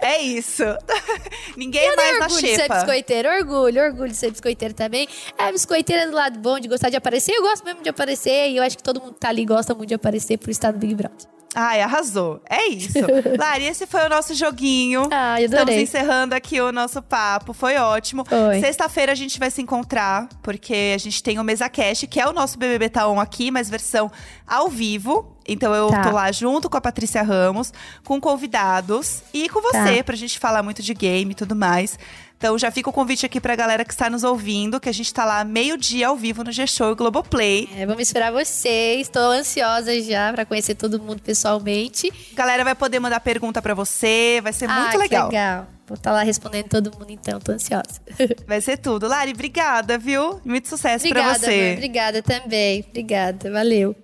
É 0.01 0.23
isso. 0.23 0.63
Ninguém 1.59 1.85
Eu 1.87 1.97
mais 1.97 2.09
tenho 2.09 2.21
na 2.21 2.25
orgulho 2.25 2.47
de 2.47 2.57
ser 2.57 2.69
biscoiteira, 2.71 3.37
orgulho, 3.37 3.83
orgulho 3.83 4.11
de 4.11 4.17
ser 4.17 4.31
biscoiteira 4.31 4.73
também. 4.73 5.07
É 5.37 5.53
biscoiteira 5.53 6.07
do 6.07 6.17
lado 6.17 6.39
bom, 6.39 6.59
de 6.59 6.69
gostar 6.69 6.89
de 6.89 6.97
aparecer. 6.97 7.35
Eu 7.35 7.43
gosto 7.43 7.67
mesmo 7.67 7.83
de 7.83 7.91
aparecer 7.91 8.49
e 8.49 8.57
eu 8.57 8.63
acho 8.63 8.79
que 8.79 8.83
todo 8.83 8.99
mundo 8.99 9.13
que 9.13 9.21
tá 9.21 9.29
ali 9.29 9.45
gosta 9.45 9.75
muito 9.75 9.89
de 9.89 9.95
aparecer 9.95 10.39
por 10.39 10.49
estar 10.49 10.73
no 10.73 10.79
Big 10.79 10.95
Brother. 10.95 11.34
Ai, 11.55 11.81
arrasou. 11.81 12.41
É 12.49 12.67
isso. 12.69 12.99
Lari, 13.39 13.65
esse 13.65 13.87
foi 13.87 14.05
o 14.05 14.09
nosso 14.09 14.35
joguinho. 14.35 15.09
Ah, 15.13 15.41
eu 15.41 15.45
Estamos 15.47 15.63
adorei. 15.63 15.83
encerrando 15.83 16.35
aqui 16.35 16.61
o 16.61 16.73
nosso 16.73 17.01
papo. 17.01 17.53
Foi 17.53 17.77
ótimo. 17.77 18.25
Sexta-feira 18.61 19.13
a 19.13 19.15
gente 19.15 19.39
vai 19.39 19.51
se 19.51 19.63
encontrar, 19.63 20.29
porque 20.43 20.93
a 20.95 20.99
gente 20.99 21.23
tem 21.23 21.39
o 21.39 21.45
Mesa 21.45 21.69
Cash, 21.69 22.07
que 22.11 22.21
é 22.21 22.27
o 22.29 22.33
nosso 22.33 22.59
BBB 22.59 22.89
Taon 22.89 23.21
aqui, 23.21 23.51
mas 23.51 23.71
versão 23.71 24.11
ao 24.47 24.69
vivo. 24.69 25.31
Então 25.47 25.75
eu 25.75 25.89
Tá. 25.89 26.03
tô 26.03 26.11
lá 26.11 26.33
junto 26.33 26.71
com 26.71 26.77
a 26.77 26.81
Patrícia 26.81 27.23
Ramos, 27.23 27.73
com 28.05 28.19
convidados 28.21 29.23
e 29.33 29.49
com 29.49 29.61
você, 29.61 29.99
Tá. 29.99 30.05
pra 30.05 30.17
gente 30.17 30.39
falar 30.39 30.63
muito 30.63 30.83
de 30.83 30.95
game 30.95 31.33
e 31.33 31.35
tudo 31.35 31.55
mais. 31.55 31.99
Então 32.37 32.59
já 32.59 32.71
fica 32.71 32.91
o 32.91 32.93
convite 32.93 33.25
aqui 33.25 33.41
pra 33.41 33.57
galera 33.57 33.85
que 33.85 33.93
está 33.93 34.11
nos 34.11 34.23
ouvindo, 34.23 34.81
que 34.81 34.89
a 34.89 34.93
gente 34.93 35.13
tá 35.13 35.25
lá 35.25 35.45
meio-dia 35.45 36.09
ao 36.09 36.17
vivo 36.17 36.45
no 36.45 36.53
G-Show 36.53 36.93
e 36.93 36.95
Globoplay. 36.95 37.69
É, 37.77 37.87
vamos 37.87 38.03
esperar 38.03 38.33
vocês. 38.33 39.09
Tô 39.09 39.19
ansiosa 39.19 40.01
já 40.03 40.33
pra 40.33 40.45
conhecer 40.45 40.75
todo 40.75 41.01
mundo 41.01 41.23
pessoalmente. 41.23 42.13
Galera 42.35 42.65
vai 42.65 42.75
poder 42.75 43.01
mandar 43.01 43.21
pergunta 43.21 43.63
pra 43.63 43.75
você, 43.75 44.41
vai 44.43 44.53
ser 44.53 44.69
ah, 44.69 44.75
muito 44.75 44.91
que 44.91 44.99
legal. 44.99 45.29
legal. 45.29 45.67
Vou 45.87 45.97
estar 45.97 46.13
lá 46.13 46.23
respondendo 46.23 46.69
todo 46.69 46.91
mundo 46.99 47.11
então, 47.11 47.39
tô 47.39 47.53
ansiosa. 47.53 48.01
Vai 48.49 48.59
ser 48.63 48.79
tudo. 48.79 49.07
Lari, 49.07 49.33
obrigada, 49.33 49.99
viu? 49.99 50.41
Muito 50.43 50.67
sucesso 50.67 51.07
pra 51.07 51.21
obrigada, 51.21 51.39
você. 51.39 51.57
Mãe, 51.57 51.73
obrigada 51.75 52.23
também. 52.23 52.85
Obrigada, 52.89 53.53
valeu. 53.53 53.95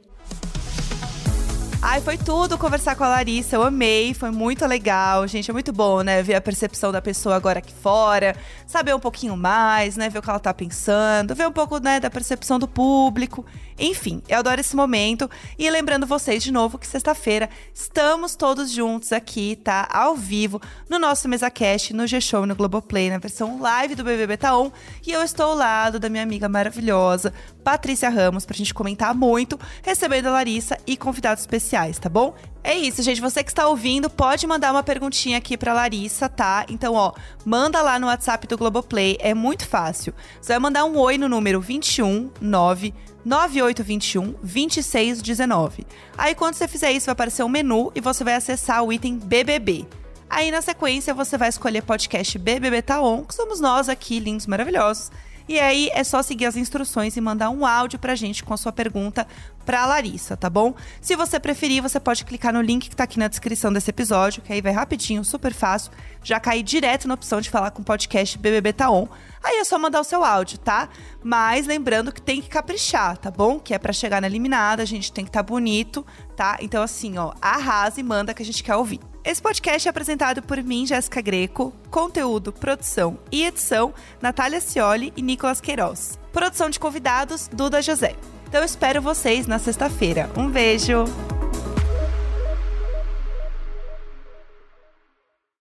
Ai, 1.83 1.99
foi 2.03 2.19
tudo 2.19 2.59
conversar 2.59 2.95
com 2.95 3.05
a 3.05 3.09
Larissa. 3.09 3.57
Eu 3.57 3.63
amei, 3.63 4.13
foi 4.13 4.31
muito 4.31 4.67
legal. 4.67 5.27
Gente, 5.27 5.51
é 5.51 5.53
muito 5.53 5.73
bom, 5.73 6.03
né? 6.03 6.23
Ver 6.23 6.35
a 6.35 6.41
percepção 6.41 6.93
da 6.93 7.01
pessoa 7.01 7.35
agora 7.35 7.61
aqui 7.61 7.73
fora, 7.73 8.37
saber 8.67 8.95
um 8.95 9.01
pouquinho 9.01 9.35
mais, 9.35 9.97
né? 9.97 10.11
Ver 10.11 10.19
o 10.19 10.23
que 10.23 10.29
ela 10.29 10.39
tá 10.39 10.53
pensando, 10.53 11.35
ver 11.35 11.49
um 11.49 11.53
pouco, 11.53 11.79
né, 11.79 11.99
da 11.99 12.11
percepção 12.11 12.59
do 12.59 12.69
público. 12.69 13.47
Enfim, 13.79 14.23
eu 14.29 14.41
adoro 14.41 14.61
esse 14.61 14.77
momento. 14.77 15.29
E 15.59 15.71
lembrando 15.71 16.07
vocês 16.07 16.43
de 16.43 16.53
novo 16.53 16.79
que 16.79 16.87
sexta-feira 16.87 17.49
estamos 17.73 18.37
todos 18.37 18.71
juntos 18.71 19.11
aqui, 19.11 19.57
tá? 19.57 19.89
Ao 19.91 20.15
vivo, 20.15 20.61
no 20.87 20.99
nosso 20.99 21.31
MesaCast, 21.31 21.95
no 21.95 22.07
G-Show, 22.07 22.45
no 22.45 22.55
Globoplay, 22.55 23.09
na 23.09 23.17
versão 23.17 23.59
live 23.59 23.95
do 23.95 24.05
BBB 24.05 24.37
Taon. 24.37 24.71
E 25.07 25.13
eu 25.13 25.23
estou 25.23 25.47
ao 25.47 25.57
lado 25.57 25.99
da 25.99 26.11
minha 26.11 26.23
amiga 26.23 26.47
maravilhosa, 26.47 27.33
Patrícia 27.71 28.11
Ramos, 28.11 28.45
pra 28.45 28.57
gente 28.57 28.75
comentar 28.75 29.15
muito, 29.15 29.57
recebendo 29.81 30.27
a 30.27 30.33
Larissa 30.33 30.77
e 30.89 30.97
convidados 30.97 31.45
especiais, 31.45 32.01
tá 32.01 32.09
bom? 32.09 32.35
É 32.65 32.77
isso, 32.77 33.01
gente. 33.01 33.21
Você 33.21 33.45
que 33.45 33.51
está 33.53 33.69
ouvindo, 33.69 34.11
pode 34.11 34.45
mandar 34.45 34.73
uma 34.73 34.83
perguntinha 34.83 35.39
aqui 35.39 35.57
pra 35.57 35.73
Larissa, 35.73 36.29
tá? 36.29 36.67
Então, 36.69 36.95
ó, 36.95 37.13
manda 37.45 37.81
lá 37.81 37.97
no 37.97 38.09
WhatsApp 38.09 38.49
do 38.49 38.59
Globoplay, 38.59 39.17
é 39.21 39.35
muito 39.35 39.69
fácil. 39.69 40.13
Você 40.41 40.53
vai 40.53 40.59
mandar 40.59 40.85
um 40.85 40.99
oi 40.99 41.17
no 41.17 41.29
número 41.29 41.61
21 41.61 42.33
9 42.41 42.93
9821 43.25 44.33
2619. 44.43 45.87
Aí, 46.19 46.35
quando 46.35 46.55
você 46.55 46.67
fizer 46.67 46.91
isso, 46.91 47.07
vai 47.07 47.13
aparecer 47.13 47.45
um 47.45 47.49
menu 47.49 47.93
e 47.95 48.01
você 48.01 48.25
vai 48.25 48.35
acessar 48.35 48.83
o 48.83 48.93
item 48.93 49.17
BBB. 49.17 49.87
Aí, 50.29 50.51
na 50.51 50.61
sequência, 50.61 51.15
você 51.15 51.39
vai 51.39 51.49
escolher 51.49 51.85
podcast 51.85 52.37
BBB 52.37 52.83
Taon, 52.83 53.25
que 53.25 53.35
somos 53.35 53.61
nós 53.61 53.89
aqui, 53.89 54.19
lindos, 54.19 54.49
maravilhosos. 54.49 55.13
E 55.51 55.59
aí 55.59 55.91
é 55.93 56.05
só 56.05 56.23
seguir 56.23 56.47
as 56.47 56.55
instruções 56.55 57.17
e 57.17 57.21
mandar 57.21 57.51
um 57.51 57.67
áudio 57.67 57.99
pra 57.99 58.15
gente 58.15 58.45
com 58.45 58.55
a 58.55 58.57
sua 58.57 58.71
pergunta 58.71 59.27
pra 59.67 59.85
Larissa, 59.85 60.37
tá 60.37 60.49
bom? 60.49 60.77
Se 61.01 61.17
você 61.17 61.41
preferir, 61.41 61.83
você 61.83 61.99
pode 61.99 62.25
clicar 62.25 62.53
no 62.53 62.61
link 62.61 62.89
que 62.89 62.95
tá 62.95 63.03
aqui 63.03 63.19
na 63.19 63.27
descrição 63.27 63.73
desse 63.73 63.91
episódio, 63.91 64.43
que 64.43 64.53
aí 64.53 64.61
vai 64.61 64.71
rapidinho, 64.71 65.25
super 65.25 65.53
fácil, 65.53 65.91
já 66.23 66.39
cair 66.39 66.63
direto 66.63 67.09
na 67.09 67.15
opção 67.15 67.41
de 67.41 67.51
falar 67.51 67.73
com 67.73 67.83
o 67.83 67.85
podcast 67.85 68.39
BBB 68.39 68.75
Taon. 68.75 69.09
Aí 69.43 69.57
é 69.57 69.65
só 69.65 69.77
mandar 69.77 70.01
o 70.01 70.05
seu 70.05 70.23
áudio, 70.23 70.57
tá? 70.57 70.89
Mas 71.21 71.67
lembrando 71.67 72.13
que 72.13 72.23
tem 72.23 72.41
que 72.41 72.49
caprichar, 72.49 73.19
tá 73.19 73.29
bom? 73.29 73.59
Que 73.59 73.75
é 73.75 73.79
pra 73.81 73.93
chegar 73.93 74.21
na 74.21 74.29
eliminada, 74.29 74.85
a 74.85 74.87
gente 74.87 75.13
tem 75.13 75.25
que 75.25 75.31
estar 75.31 75.43
tá 75.43 75.49
bonito, 75.49 76.07
tá? 76.37 76.59
Então 76.61 76.81
assim, 76.81 77.19
ó, 77.19 77.33
arrasa 77.43 77.99
e 77.99 78.05
manda 78.05 78.33
que 78.33 78.43
a 78.45 78.47
gente 78.47 78.63
quer 78.63 78.77
ouvir. 78.77 79.01
Esse 79.23 79.43
podcast 79.43 79.87
é 79.87 79.91
apresentado 79.91 80.43
por 80.43 80.63
mim, 80.63 80.87
Jéssica 80.87 81.21
Greco, 81.21 81.75
conteúdo, 81.91 82.53
produção 82.53 83.19
e 83.31 83.45
edição, 83.45 83.93
Natália 84.21 84.61
Cioli 84.61 85.13
e 85.15 85.21
Nicolas 85.21 85.61
Queiroz. 85.61 86.19
Produção 86.33 86.71
de 86.71 86.81
convidados, 86.81 87.47
Duda 87.53 87.83
José. 87.83 88.17
Então 88.49 88.63
eu 88.63 88.65
espero 88.65 89.03
vocês 89.03 89.47
na 89.47 89.59
sexta-feira. 89.59 90.31
Um 90.37 90.49
beijo! 90.49 91.05